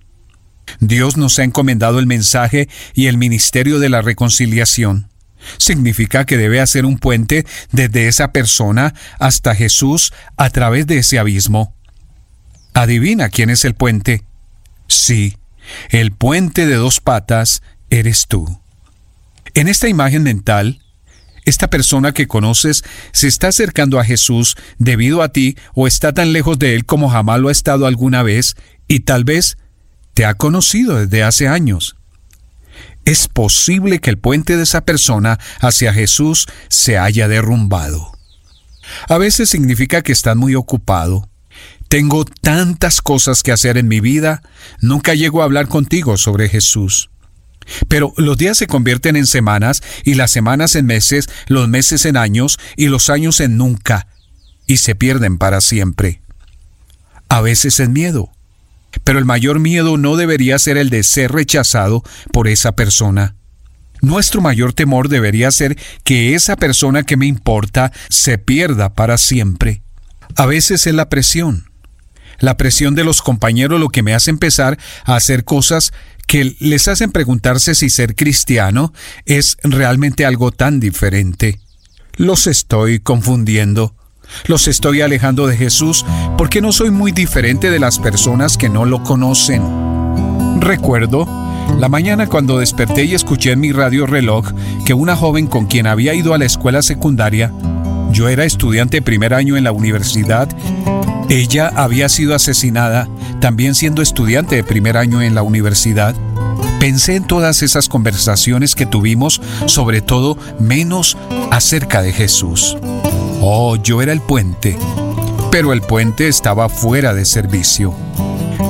Dios 0.80 1.18
nos 1.18 1.39
ha 1.39 1.43
encomendado 1.43 1.99
el 1.99 2.08
mensaje 2.08 2.68
y 2.93 3.08
el 3.08 3.18
ministerio 3.18 3.80
de 3.80 3.89
la 3.89 4.01
reconciliación. 4.01 5.10
Significa 5.58 6.26
que 6.26 6.38
debe 6.38 6.60
hacer 6.60 6.86
un 6.86 6.97
puente 6.97 7.45
desde 7.72 8.08
esa 8.08 8.32
persona 8.32 8.93
hasta 9.20 9.56
Jesús 9.56 10.12
a 10.38 10.49
través 10.49 10.88
de 10.88 10.97
ese 10.97 11.20
abismo. 11.20 11.76
¿Adivina 12.74 13.30
quién 13.30 13.49
es 13.49 13.64
el 13.64 13.76
puente? 13.76 14.24
Sí, 14.88 15.38
el 15.89 16.12
puente 16.12 16.66
de 16.66 16.76
dos 16.76 16.99
patas 16.99 17.62
eres 17.89 18.26
tú. 18.28 18.60
En 19.53 19.68
esta 19.68 19.88
imagen 19.88 20.24
mental, 20.24 20.82
esta 21.45 21.69
persona 21.69 22.11
que 22.11 22.27
conoces 22.27 22.83
se 23.11 23.27
está 23.27 23.49
acercando 23.49 23.99
a 23.99 24.03
Jesús 24.03 24.55
debido 24.77 25.21
a 25.21 25.29
ti 25.29 25.55
o 25.73 25.87
está 25.87 26.13
tan 26.13 26.33
lejos 26.33 26.59
de 26.59 26.75
Él 26.75 26.85
como 26.85 27.09
jamás 27.09 27.39
lo 27.39 27.49
ha 27.49 27.51
estado 27.51 27.85
alguna 27.85 28.23
vez 28.23 28.55
y 28.87 29.01
tal 29.01 29.23
vez 29.23 29.57
te 30.13 30.25
ha 30.25 30.33
conocido 30.33 30.95
desde 30.95 31.23
hace 31.23 31.47
años. 31.47 31.95
Es 33.05 33.27
posible 33.27 33.99
que 33.99 34.09
el 34.09 34.17
puente 34.17 34.57
de 34.57 34.63
esa 34.63 34.81
persona 34.81 35.39
hacia 35.59 35.93
Jesús 35.93 36.47
se 36.69 36.97
haya 36.97 37.27
derrumbado. 37.27 38.11
A 39.07 39.17
veces 39.17 39.49
significa 39.49 40.01
que 40.01 40.11
estás 40.11 40.35
muy 40.35 40.55
ocupado. 40.55 41.29
tengo 41.87 42.25
tantas 42.25 42.99
cosas 42.99 43.43
que 43.43 43.51
hacer 43.51 43.77
en 43.77 43.87
mi 43.87 43.99
vida, 43.99 44.41
nunca 44.81 45.13
llego 45.13 45.41
a 45.41 45.45
hablar 45.45 45.67
contigo 45.67 46.17
sobre 46.17 46.49
Jesús. 46.49 47.11
Pero 47.88 48.13
los 48.18 48.38
días 48.38 48.57
se 48.57 48.68
convierten 48.68 49.16
en 49.16 49.28
semanas 49.28 49.82
y 50.03 50.16
las 50.16 50.32
semanas 50.32 50.76
en 50.76 50.86
meses, 50.86 51.30
los 51.47 51.68
meses 51.68 52.05
en 52.05 52.18
años 52.18 52.59
y 52.76 52.88
los 52.88 53.09
años 53.09 53.39
en 53.39 53.57
nunca, 53.57 54.07
y 54.68 54.78
se 54.78 54.95
pierden 54.95 55.38
para 55.38 55.61
siempre. 55.61 56.22
A 57.30 57.41
veces 57.41 57.80
en 57.80 57.93
miedo. 57.93 58.30
Pero 59.03 59.20
el 59.20 59.26
mayor 59.26 59.59
miedo 59.59 59.97
no 59.97 60.16
debería 60.16 60.57
ser 60.57 60.78
el 60.78 60.89
de 60.89 61.03
ser 61.03 61.32
rechazado 61.32 62.03
por 62.32 62.47
esa 62.47 62.74
persona. 62.74 63.36
Nuestro 64.01 64.41
mayor 64.41 64.74
temor 64.74 65.09
debería 65.09 65.51
ser 65.51 65.78
que 66.03 66.36
esa 66.36 66.55
persona 66.55 67.03
que 67.03 67.18
me 67.18 67.26
importa 67.26 67.91
se 68.09 68.38
pierda 68.38 68.93
para 68.93 69.18
siempre. 69.18 69.82
A 70.36 70.45
veces 70.45 70.86
es 70.86 70.93
la 70.93 71.09
presión. 71.09 71.70
La 72.39 72.57
presión 72.57 72.95
de 72.95 73.03
los 73.03 73.22
compañeros 73.22 73.80
lo 73.80 73.89
que 73.89 74.03
me 74.03 74.13
hace 74.13 74.30
empezar 74.30 74.78
a 75.05 75.16
hacer 75.16 75.45
cosas 75.45 75.93
que 76.28 76.55
les 76.59 76.88
hacen 76.88 77.11
preguntarse 77.11 77.76
si 77.76 77.89
ser 77.89 78.15
cristiano 78.15 78.93
es 79.26 79.57
realmente 79.63 80.26
algo 80.26 80.51
tan 80.51 80.80
diferente. 80.80 81.59
Los 82.15 82.47
estoy 82.47 82.99
confundiendo. 82.99 83.93
Los 84.47 84.67
estoy 84.67 85.01
alejando 85.01 85.47
de 85.47 85.55
Jesús 85.55 86.05
porque 86.38 86.61
no 86.61 86.71
soy 86.71 86.89
muy 86.89 87.11
diferente 87.11 87.69
de 87.69 87.80
las 87.80 87.99
personas 87.99 88.57
que 88.57 88.69
no 88.69 88.86
lo 88.86 89.03
conocen. 89.03 89.61
Recuerdo 90.59 91.28
la 91.80 91.89
mañana 91.89 92.28
cuando 92.28 92.59
desperté 92.59 93.03
y 93.03 93.15
escuché 93.15 93.51
en 93.51 93.59
mi 93.59 93.71
radio 93.71 94.05
reloj 94.05 94.51
que 94.86 94.93
una 94.93 95.15
joven 95.15 95.47
con 95.47 95.65
quien 95.65 95.88
había 95.88 96.13
ido 96.13 96.34
a 96.34 96.38
la 96.38 96.45
escuela 96.45 96.82
secundaria, 96.82 97.51
yo 98.16 98.30
era 98.30 98.45
estudiante 98.45 98.97
de 98.97 99.01
primer 99.01 99.34
año 99.34 99.57
en 99.57 99.66
la 99.66 99.74
universidad, 99.74 100.47
ella 101.28 101.70
había 101.76 102.07
sido 102.07 102.34
asesinada 102.34 103.09
también 103.41 103.76
siendo 103.76 104.01
estudiante 104.01 104.55
de 104.55 104.63
primer 104.63 104.95
año 104.95 105.22
en 105.22 105.36
la 105.36 105.41
universidad. 105.41 106.16
Pensé 106.80 107.18
en 107.18 107.28
todas 107.28 107.61
esas 107.61 107.89
conversaciones 107.89 108.74
que 108.74 108.86
tuvimos, 108.86 109.41
sobre 109.66 110.01
todo 110.01 110.38
menos 110.59 111.18
acerca 111.51 112.01
de 112.01 112.13
Jesús. 112.13 112.78
Oh, 113.41 113.76
yo 113.76 114.01
era 114.01 114.13
el 114.13 114.22
puente, 114.22 114.78
pero 115.51 115.74
el 115.74 115.82
puente 115.82 116.30
estaba 116.30 116.70
fuera 116.70 117.13
de 117.13 117.26
servicio. 117.26 117.93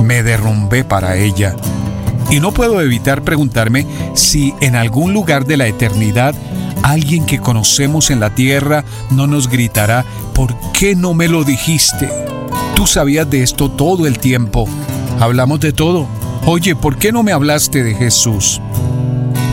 Me 0.04 0.24
derrumbé 0.24 0.84
para 0.84 1.18
ella. 1.18 1.56
Y 2.32 2.40
no 2.40 2.52
puedo 2.52 2.82
evitar 2.82 3.22
preguntarme 3.22 3.86
si 4.16 4.56
en 4.60 4.76
algún 4.76 5.14
lugar 5.14 5.46
de 5.46 5.58
la 5.58 5.68
eternidad 5.68 6.34
alguien 6.86 7.26
que 7.26 7.40
conocemos 7.40 8.12
en 8.12 8.20
la 8.20 8.36
tierra 8.36 8.86
no 9.10 9.26
nos 9.26 9.50
gritará, 9.50 10.06
¿por 10.36 10.56
qué 10.72 10.96
no 10.96 11.16
me 11.16 11.28
lo 11.28 11.44
dijiste? 11.44 12.10
Tú 12.76 12.86
sabías 12.86 13.28
de 13.28 13.42
esto 13.42 13.72
todo 13.72 14.06
el 14.06 14.20
tiempo. 14.20 14.68
Hablamos 15.20 15.60
de 15.60 15.74
todo. 15.74 16.08
Oye, 16.46 16.76
¿por 16.76 16.98
qué 16.98 17.12
no 17.12 17.24
me 17.24 17.32
hablaste 17.32 17.84
de 17.84 17.96
Jesús? 17.96 18.62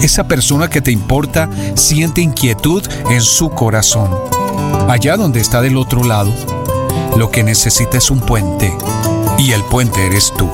Esa 0.03 0.28
persona 0.28 0.68
que 0.68 0.83
te 0.83 0.93
importa 0.93 1.49
siente 1.74 2.20
inquietud 2.20 2.83
en 3.11 3.22
su 3.22 3.49
corazón. 3.49 4.11
Allá 4.89 5.16
donde 5.16 5.41
está 5.41 5.62
del 5.62 5.78
otro 5.78 6.05
lado, 6.05 6.33
lo 7.16 7.30
que 7.30 7.45
necesita 7.45 7.97
es 7.97 8.11
un 8.11 8.20
puente. 8.20 8.76
Y 9.39 9.53
el 9.53 9.64
puente 9.64 10.05
eres 10.05 10.35
tú. 10.37 10.51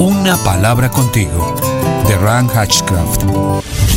Una 0.00 0.36
palabra 0.38 0.90
contigo. 0.90 1.54
De 2.08 2.16
Ran 2.16 2.48
Hatchcraft. 2.48 3.22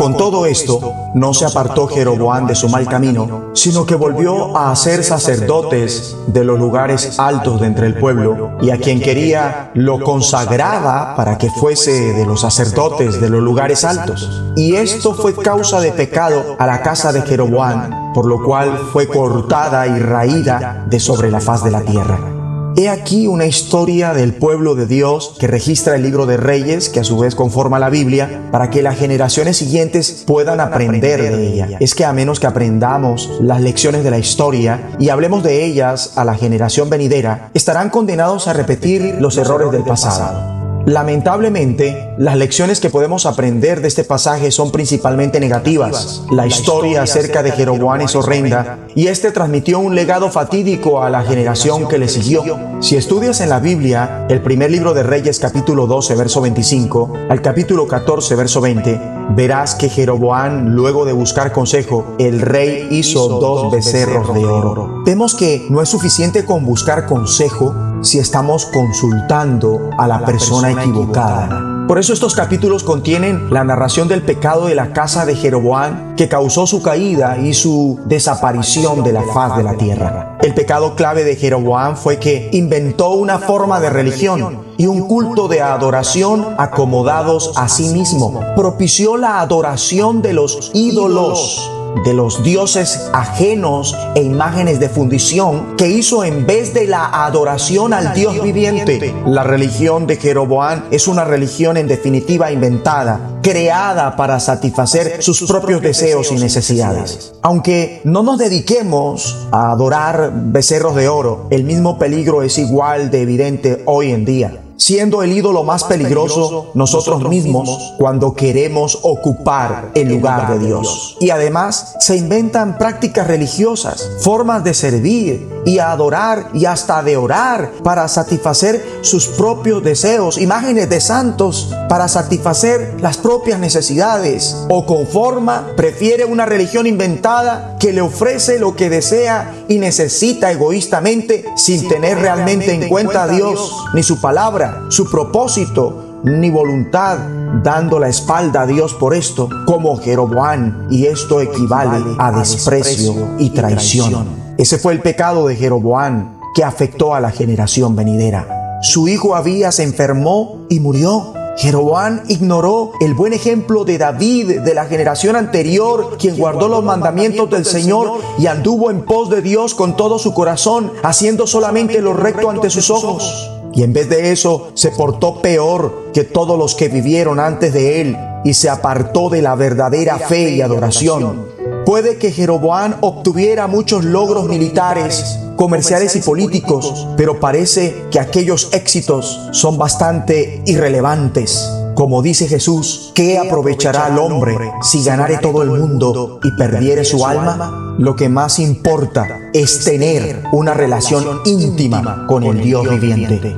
Con 0.00 0.16
todo 0.16 0.46
esto, 0.46 0.94
no 1.12 1.34
se 1.34 1.44
apartó 1.44 1.86
Jeroboam 1.86 2.46
de 2.46 2.54
su 2.54 2.70
mal 2.70 2.88
camino, 2.88 3.50
sino 3.52 3.84
que 3.84 3.94
volvió 3.94 4.56
a 4.56 4.70
hacer 4.70 5.04
sacerdotes 5.04 6.16
de 6.26 6.42
los 6.42 6.58
lugares 6.58 7.18
altos 7.18 7.60
de 7.60 7.66
entre 7.66 7.86
el 7.86 7.98
pueblo, 7.98 8.52
y 8.62 8.70
a 8.70 8.78
quien 8.78 8.98
quería 8.98 9.70
lo 9.74 10.00
consagraba 10.00 11.14
para 11.16 11.36
que 11.36 11.50
fuese 11.50 12.14
de 12.14 12.24
los 12.24 12.40
sacerdotes 12.40 13.20
de 13.20 13.28
los 13.28 13.42
lugares 13.42 13.84
altos. 13.84 14.42
Y 14.56 14.74
esto 14.76 15.12
fue 15.12 15.34
causa 15.34 15.82
de 15.82 15.92
pecado 15.92 16.56
a 16.58 16.66
la 16.66 16.80
casa 16.80 17.12
de 17.12 17.20
Jeroboam, 17.20 18.14
por 18.14 18.24
lo 18.24 18.42
cual 18.42 18.78
fue 18.94 19.06
cortada 19.06 19.86
y 19.86 19.98
raída 19.98 20.86
de 20.88 20.98
sobre 20.98 21.30
la 21.30 21.42
faz 21.42 21.62
de 21.62 21.72
la 21.72 21.82
tierra. 21.82 22.39
He 22.80 22.88
aquí 22.88 23.26
una 23.26 23.44
historia 23.44 24.14
del 24.14 24.32
pueblo 24.32 24.74
de 24.74 24.86
Dios 24.86 25.36
que 25.38 25.46
registra 25.46 25.96
el 25.96 26.02
libro 26.02 26.24
de 26.24 26.38
Reyes, 26.38 26.88
que 26.88 27.00
a 27.00 27.04
su 27.04 27.18
vez 27.18 27.34
conforma 27.34 27.78
la 27.78 27.90
Biblia, 27.90 28.48
para 28.50 28.70
que 28.70 28.80
las 28.80 28.98
generaciones 28.98 29.58
siguientes 29.58 30.24
puedan 30.26 30.60
aprender 30.60 31.20
de 31.20 31.46
ella. 31.46 31.76
Es 31.78 31.94
que 31.94 32.06
a 32.06 32.14
menos 32.14 32.40
que 32.40 32.46
aprendamos 32.46 33.32
las 33.42 33.60
lecciones 33.60 34.02
de 34.02 34.10
la 34.10 34.18
historia 34.18 34.92
y 34.98 35.10
hablemos 35.10 35.42
de 35.42 35.62
ellas 35.62 36.12
a 36.16 36.24
la 36.24 36.36
generación 36.36 36.88
venidera, 36.88 37.50
estarán 37.52 37.90
condenados 37.90 38.48
a 38.48 38.54
repetir 38.54 39.16
los 39.20 39.36
errores 39.36 39.70
del 39.72 39.84
pasado. 39.84 40.59
Lamentablemente, 40.86 42.14
las 42.18 42.36
lecciones 42.36 42.80
que 42.80 42.90
podemos 42.90 43.26
aprender 43.26 43.80
de 43.80 43.88
este 43.88 44.02
pasaje 44.02 44.50
son 44.50 44.72
principalmente 44.72 45.38
negativas. 45.38 46.22
La 46.30 46.46
historia 46.46 47.02
acerca 47.02 47.42
de 47.42 47.52
Jeroboam 47.52 48.00
es 48.00 48.16
horrenda 48.16 48.78
y 48.94 49.08
este 49.08 49.30
transmitió 49.30 49.78
un 49.78 49.94
legado 49.94 50.30
fatídico 50.30 51.02
a 51.02 51.10
la 51.10 51.22
generación 51.22 51.86
que 51.86 51.98
le 51.98 52.08
siguió. 52.08 52.44
Si 52.80 52.96
estudias 52.96 53.40
en 53.40 53.50
la 53.50 53.60
Biblia 53.60 54.26
el 54.28 54.40
primer 54.40 54.70
libro 54.70 54.94
de 54.94 55.02
Reyes 55.02 55.38
capítulo 55.38 55.86
12 55.86 56.14
verso 56.14 56.40
25 56.40 57.12
al 57.28 57.42
capítulo 57.42 57.86
14 57.86 58.34
verso 58.34 58.60
20, 58.60 59.00
verás 59.36 59.74
que 59.74 59.88
Jeroboam, 59.88 60.68
luego 60.68 61.04
de 61.04 61.12
buscar 61.12 61.52
consejo, 61.52 62.16
el 62.18 62.40
rey 62.40 62.88
hizo 62.90 63.28
dos 63.28 63.70
becerros 63.70 64.34
de 64.34 64.44
oro. 64.44 65.02
Vemos 65.04 65.34
que 65.34 65.66
no 65.68 65.82
es 65.82 65.88
suficiente 65.88 66.44
con 66.44 66.64
buscar 66.64 67.06
consejo 67.06 67.74
si 68.02 68.18
estamos 68.18 68.66
consultando 68.66 69.90
a 69.98 70.06
la 70.06 70.24
persona 70.24 70.70
equivocada. 70.72 71.86
Por 71.86 71.98
eso 71.98 72.12
estos 72.12 72.36
capítulos 72.36 72.84
contienen 72.84 73.52
la 73.52 73.64
narración 73.64 74.06
del 74.06 74.22
pecado 74.22 74.66
de 74.66 74.76
la 74.76 74.92
casa 74.92 75.26
de 75.26 75.34
Jeroboam 75.34 76.14
que 76.14 76.28
causó 76.28 76.64
su 76.66 76.82
caída 76.82 77.36
y 77.36 77.52
su 77.52 77.98
desaparición 78.04 79.02
de 79.02 79.12
la 79.12 79.22
faz 79.34 79.56
de 79.56 79.64
la 79.64 79.74
tierra. 79.74 80.38
El 80.40 80.54
pecado 80.54 80.94
clave 80.94 81.24
de 81.24 81.34
Jeroboam 81.34 81.96
fue 81.96 82.18
que 82.18 82.48
inventó 82.52 83.10
una 83.10 83.40
forma 83.40 83.80
de 83.80 83.90
religión 83.90 84.60
y 84.78 84.86
un 84.86 85.08
culto 85.08 85.48
de 85.48 85.62
adoración 85.62 86.54
acomodados 86.58 87.54
a 87.56 87.68
sí 87.68 87.88
mismo. 87.88 88.40
Propició 88.54 89.16
la 89.16 89.40
adoración 89.40 90.22
de 90.22 90.32
los 90.32 90.70
ídolos 90.74 91.70
de 92.04 92.14
los 92.14 92.42
dioses 92.42 93.10
ajenos 93.12 93.96
e 94.14 94.22
imágenes 94.22 94.80
de 94.80 94.88
fundición 94.88 95.76
que 95.76 95.88
hizo 95.88 96.24
en 96.24 96.46
vez 96.46 96.72
de 96.74 96.86
la 96.86 97.24
adoración 97.24 97.92
al 97.92 98.14
Dios 98.14 98.42
viviente. 98.42 99.14
La 99.26 99.42
religión 99.42 100.06
de 100.06 100.16
Jeroboam 100.16 100.84
es 100.90 101.08
una 101.08 101.24
religión 101.24 101.76
en 101.76 101.88
definitiva 101.88 102.52
inventada, 102.52 103.38
creada 103.42 104.16
para 104.16 104.40
satisfacer 104.40 105.22
sus 105.22 105.42
propios 105.42 105.82
deseos 105.82 106.30
y 106.32 106.36
necesidades. 106.36 107.32
Aunque 107.42 108.00
no 108.04 108.22
nos 108.22 108.38
dediquemos 108.38 109.48
a 109.52 109.70
adorar 109.70 110.32
becerros 110.34 110.94
de 110.94 111.08
oro, 111.08 111.46
el 111.50 111.64
mismo 111.64 111.98
peligro 111.98 112.42
es 112.42 112.58
igual 112.58 113.10
de 113.10 113.22
evidente 113.22 113.82
hoy 113.86 114.12
en 114.12 114.24
día 114.24 114.60
siendo 114.80 115.22
el 115.22 115.32
ídolo 115.32 115.62
más 115.62 115.84
peligroso 115.84 116.70
nosotros 116.72 117.28
mismos 117.28 117.94
cuando 117.98 118.32
queremos 118.32 118.98
ocupar 119.02 119.90
el 119.94 120.08
lugar 120.08 120.50
de 120.50 120.66
Dios. 120.66 121.18
Y 121.20 121.28
además 121.28 121.96
se 122.00 122.16
inventan 122.16 122.78
prácticas 122.78 123.26
religiosas, 123.26 124.10
formas 124.20 124.64
de 124.64 124.72
servir 124.72 125.46
y 125.64 125.78
adorar 125.78 126.48
y 126.52 126.64
hasta 126.64 127.02
de 127.02 127.16
orar 127.16 127.72
para 127.82 128.08
satisfacer 128.08 129.00
sus 129.02 129.26
propios 129.28 129.82
deseos, 129.82 130.38
imágenes 130.38 130.88
de 130.88 131.00
santos 131.00 131.74
para 131.88 132.08
satisfacer 132.08 132.96
las 133.00 133.16
propias 133.16 133.58
necesidades. 133.58 134.56
O 134.68 134.86
con 134.86 135.06
forma 135.06 135.68
prefiere 135.76 136.24
una 136.24 136.46
religión 136.46 136.86
inventada 136.86 137.76
que 137.78 137.92
le 137.92 138.00
ofrece 138.00 138.58
lo 138.58 138.76
que 138.76 138.90
desea 138.90 139.64
y 139.68 139.78
necesita 139.78 140.50
egoístamente 140.50 141.44
sin 141.56 141.88
tener 141.88 142.18
realmente 142.18 142.72
en 142.72 142.88
cuenta 142.88 143.24
a 143.24 143.28
Dios 143.28 143.76
ni 143.94 144.02
su 144.02 144.20
palabra 144.20 144.80
su 144.88 145.10
propósito 145.10 146.06
ni 146.22 146.50
voluntad, 146.50 147.18
dando 147.62 147.98
la 147.98 148.08
espalda 148.08 148.62
a 148.62 148.66
Dios 148.66 148.94
por 148.94 149.14
esto, 149.14 149.48
como 149.64 149.96
Jeroboam, 149.98 150.86
y 150.90 151.06
esto 151.06 151.40
equivale 151.40 152.04
a 152.18 152.30
desprecio 152.32 153.36
y 153.38 153.50
traición. 153.50 154.39
Ese 154.60 154.76
fue 154.76 154.92
el 154.92 155.00
pecado 155.00 155.46
de 155.46 155.56
Jeroboam 155.56 156.38
que 156.54 156.64
afectó 156.64 157.14
a 157.14 157.20
la 157.20 157.30
generación 157.30 157.96
venidera. 157.96 158.78
Su 158.82 159.08
hijo 159.08 159.34
Abías 159.34 159.76
se 159.76 159.84
enfermó 159.84 160.66
y 160.68 160.80
murió. 160.80 161.32
Jeroboam 161.56 162.20
ignoró 162.28 162.92
el 163.00 163.14
buen 163.14 163.32
ejemplo 163.32 163.86
de 163.86 163.96
David 163.96 164.60
de 164.60 164.74
la 164.74 164.84
generación 164.84 165.34
anterior, 165.34 166.18
quien 166.18 166.36
guardó 166.36 166.68
los 166.68 166.84
mandamientos 166.84 167.48
del 167.48 167.64
Señor 167.64 168.20
y 168.38 168.48
anduvo 168.48 168.90
en 168.90 169.06
pos 169.06 169.30
de 169.30 169.40
Dios 169.40 169.74
con 169.74 169.96
todo 169.96 170.18
su 170.18 170.34
corazón, 170.34 170.92
haciendo 171.02 171.46
solamente 171.46 172.02
lo 172.02 172.12
recto 172.12 172.50
ante 172.50 172.68
sus 172.68 172.90
ojos. 172.90 173.50
Y 173.72 173.82
en 173.82 173.94
vez 173.94 174.10
de 174.10 174.30
eso, 174.30 174.72
se 174.74 174.90
portó 174.90 175.40
peor 175.40 176.10
que 176.12 176.24
todos 176.24 176.58
los 176.58 176.74
que 176.74 176.90
vivieron 176.90 177.40
antes 177.40 177.72
de 177.72 178.02
él 178.02 178.18
y 178.44 178.54
se 178.54 178.70
apartó 178.70 179.28
de 179.28 179.42
la 179.42 179.54
verdadera 179.54 180.18
fe 180.18 180.50
y 180.50 180.62
adoración. 180.62 181.46
Puede 181.84 182.18
que 182.18 182.30
Jeroboam 182.30 182.96
obtuviera 183.00 183.66
muchos 183.66 184.04
logros 184.04 184.46
militares, 184.46 185.38
comerciales 185.56 186.14
y 186.16 186.20
políticos, 186.20 187.08
pero 187.16 187.40
parece 187.40 188.04
que 188.10 188.20
aquellos 188.20 188.70
éxitos 188.72 189.48
son 189.52 189.76
bastante 189.76 190.62
irrelevantes. 190.66 191.68
Como 191.94 192.22
dice 192.22 192.48
Jesús, 192.48 193.12
¿qué 193.14 193.38
aprovechará 193.38 194.06
al 194.06 194.18
hombre 194.18 194.56
si 194.82 195.04
ganare 195.04 195.38
todo 195.38 195.62
el 195.62 195.70
mundo 195.70 196.40
y 196.42 196.50
perdiere 196.52 197.04
su 197.04 197.26
alma? 197.26 197.94
Lo 197.98 198.16
que 198.16 198.28
más 198.28 198.58
importa 198.58 199.26
es 199.52 199.84
tener 199.84 200.44
una 200.52 200.72
relación 200.72 201.40
íntima 201.44 202.24
con 202.26 202.44
el 202.44 202.62
Dios 202.62 202.88
viviente. 202.88 203.54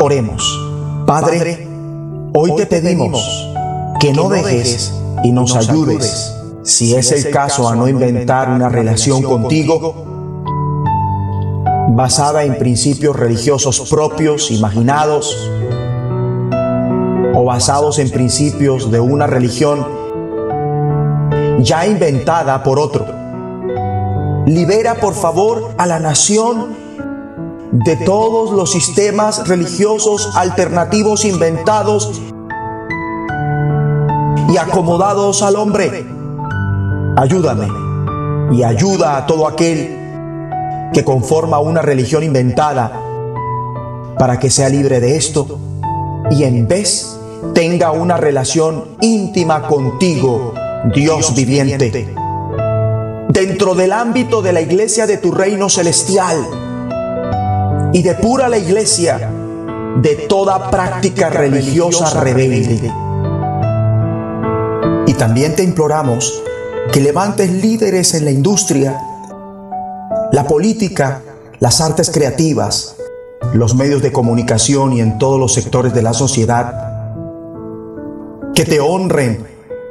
Oremos. 0.00 0.56
Padre, 1.06 1.66
hoy 2.32 2.54
te 2.54 2.66
pedimos 2.66 3.49
que 4.00 4.14
no 4.14 4.30
dejes 4.30 4.94
y 5.22 5.30
nos 5.30 5.54
ayudes, 5.54 6.34
si 6.62 6.94
es 6.94 7.12
el 7.12 7.30
caso, 7.30 7.68
a 7.68 7.76
no 7.76 7.86
inventar 7.86 8.48
una 8.48 8.70
relación 8.70 9.22
contigo 9.22 10.06
basada 11.90 12.44
en 12.44 12.56
principios 12.56 13.14
religiosos 13.14 13.88
propios, 13.90 14.50
imaginados, 14.50 15.36
o 17.34 17.44
basados 17.44 17.98
en 17.98 18.10
principios 18.10 18.90
de 18.90 19.00
una 19.00 19.26
religión 19.26 19.86
ya 21.58 21.86
inventada 21.86 22.62
por 22.62 22.78
otro. 22.78 23.04
Libera 24.46 24.94
por 24.94 25.12
favor 25.12 25.74
a 25.76 25.86
la 25.86 25.98
nación 25.98 26.74
de 27.72 27.96
todos 27.96 28.52
los 28.52 28.72
sistemas 28.72 29.46
religiosos 29.46 30.30
alternativos 30.36 31.26
inventados 31.26 32.29
y 34.50 34.56
acomodados 34.56 35.42
al 35.42 35.56
hombre. 35.56 36.04
Ayúdame 37.16 37.68
y 38.52 38.64
ayuda 38.64 39.16
a 39.16 39.26
todo 39.26 39.46
aquel 39.46 40.90
que 40.92 41.04
conforma 41.04 41.60
una 41.60 41.82
religión 41.82 42.24
inventada 42.24 42.90
para 44.18 44.38
que 44.38 44.50
sea 44.50 44.68
libre 44.68 45.00
de 45.00 45.16
esto 45.16 45.58
y 46.30 46.44
en 46.44 46.66
vez 46.66 47.16
tenga 47.54 47.92
una 47.92 48.16
relación 48.16 48.96
íntima 49.00 49.66
contigo, 49.68 50.52
Dios 50.94 51.34
viviente. 51.34 52.14
Dentro 53.28 53.74
del 53.74 53.92
ámbito 53.92 54.42
de 54.42 54.52
la 54.52 54.60
iglesia 54.60 55.06
de 55.06 55.18
tu 55.18 55.30
reino 55.30 55.68
celestial 55.68 56.44
y 57.92 58.02
depura 58.02 58.48
la 58.48 58.58
iglesia 58.58 59.30
de 59.96 60.16
toda 60.28 60.70
práctica 60.70 61.30
religiosa 61.30 62.20
rebelde. 62.20 62.92
También 65.20 65.54
te 65.54 65.62
imploramos 65.62 66.42
que 66.94 67.00
levantes 67.02 67.52
líderes 67.52 68.14
en 68.14 68.24
la 68.24 68.30
industria, 68.30 68.98
la 70.32 70.46
política, 70.46 71.20
las 71.58 71.82
artes 71.82 72.10
creativas, 72.10 72.96
los 73.52 73.74
medios 73.74 74.00
de 74.00 74.12
comunicación 74.12 74.94
y 74.94 75.02
en 75.02 75.18
todos 75.18 75.38
los 75.38 75.52
sectores 75.52 75.92
de 75.92 76.00
la 76.00 76.14
sociedad 76.14 76.72
que 78.54 78.64
te 78.64 78.80
honren 78.80 79.44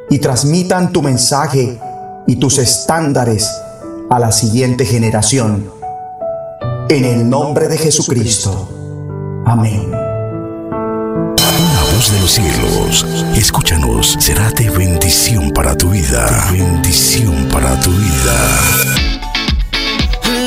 y 0.10 0.18
transmitan 0.18 0.92
tu 0.92 1.04
mensaje 1.04 1.80
y 2.26 2.38
tus 2.38 2.58
estándares 2.58 3.52
a 4.10 4.18
la 4.18 4.32
siguiente 4.32 4.84
generación. 4.84 5.70
En 6.90 7.06
el 7.06 7.30
nombre 7.30 7.68
de 7.68 7.78
Jesucristo. 7.78 8.68
Amén. 9.46 9.99
De 12.12 12.20
los 12.22 12.32
cielos, 12.32 13.06
escúchanos, 13.36 14.18
será 14.20 14.50
de 14.52 14.68
bendición 14.72 15.52
para 15.52 15.78
tu 15.78 15.92
vida. 15.92 16.50
De 16.52 16.58
bendición 16.58 17.48
para 17.50 17.80
tu 17.82 17.92
vida. 17.92 18.60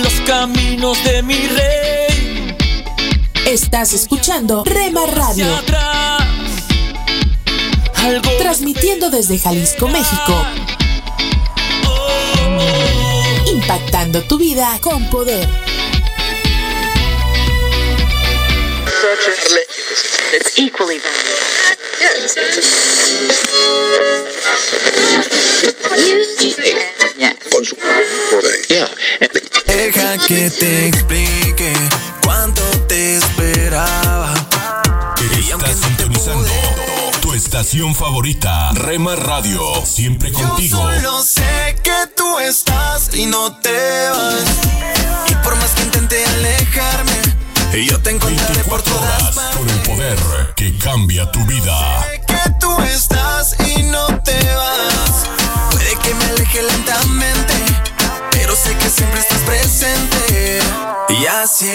Los 0.02 0.12
caminos 0.26 1.02
de 1.04 1.22
mi 1.22 1.36
rey. 1.36 2.56
Estás 3.46 3.92
escuchando 3.92 4.64
Rema 4.64 5.06
Radio. 5.06 5.46
Transmitiendo 8.38 9.10
desde 9.10 9.38
Jalisco, 9.38 9.86
México. 9.86 10.44
Impactando 13.46 14.22
tu 14.22 14.36
vida 14.36 14.80
con 14.80 15.08
poder. 15.10 15.48
Deja 29.66 30.18
que 30.26 30.50
te 30.50 30.88
explique 30.88 31.72
cuánto 32.22 32.62
te 32.88 33.16
esperaba. 33.16 34.34
Estás 35.48 35.76
sintonizando 35.76 36.50
tu 37.20 37.34
estación 37.34 37.94
favorita, 37.94 38.72
Rema 38.72 39.16
Radio, 39.16 39.60
siempre 39.84 40.32
contigo. 40.32 40.78
Yo 40.78 41.00
solo 41.00 41.22
sé 41.22 41.76
que 41.82 42.06
tú 42.16 42.38
estás 42.38 43.14
y 43.14 43.26
no 43.26 43.58
te 43.60 44.08
vas. 44.10 44.44
Y 45.28 45.34
por 45.36 45.54
más 45.56 45.70
que 45.70 45.82
intente 45.82 46.24
alejarme, 46.24 47.84
yo 47.86 48.00
te 48.00 48.10
encontraré 48.10 48.64
por 48.64 48.82
todas 48.82 49.36
Horas 49.36 49.56
con 49.56 49.68
el 49.68 49.78
poder 49.82 50.51
que 50.62 50.78
cambia 50.78 51.28
tu 51.32 51.44
vida. 51.44 51.76
Sé 52.04 52.20
que 52.20 52.50
tú 52.60 52.70
estás 52.82 53.56
y 53.66 53.82
no 53.82 54.06
te 54.20 54.38
vas. 54.54 55.26
Puede 55.72 55.96
que 56.04 56.14
me 56.14 56.24
aleje 56.26 56.62
lentamente, 56.62 57.54
pero 58.30 58.54
sé 58.54 58.76
que 58.76 58.88
siempre 58.88 59.18
estás 59.18 59.40
presente. 59.40 60.60
Y 61.08 61.26
así 61.26 61.68
es. 61.68 61.72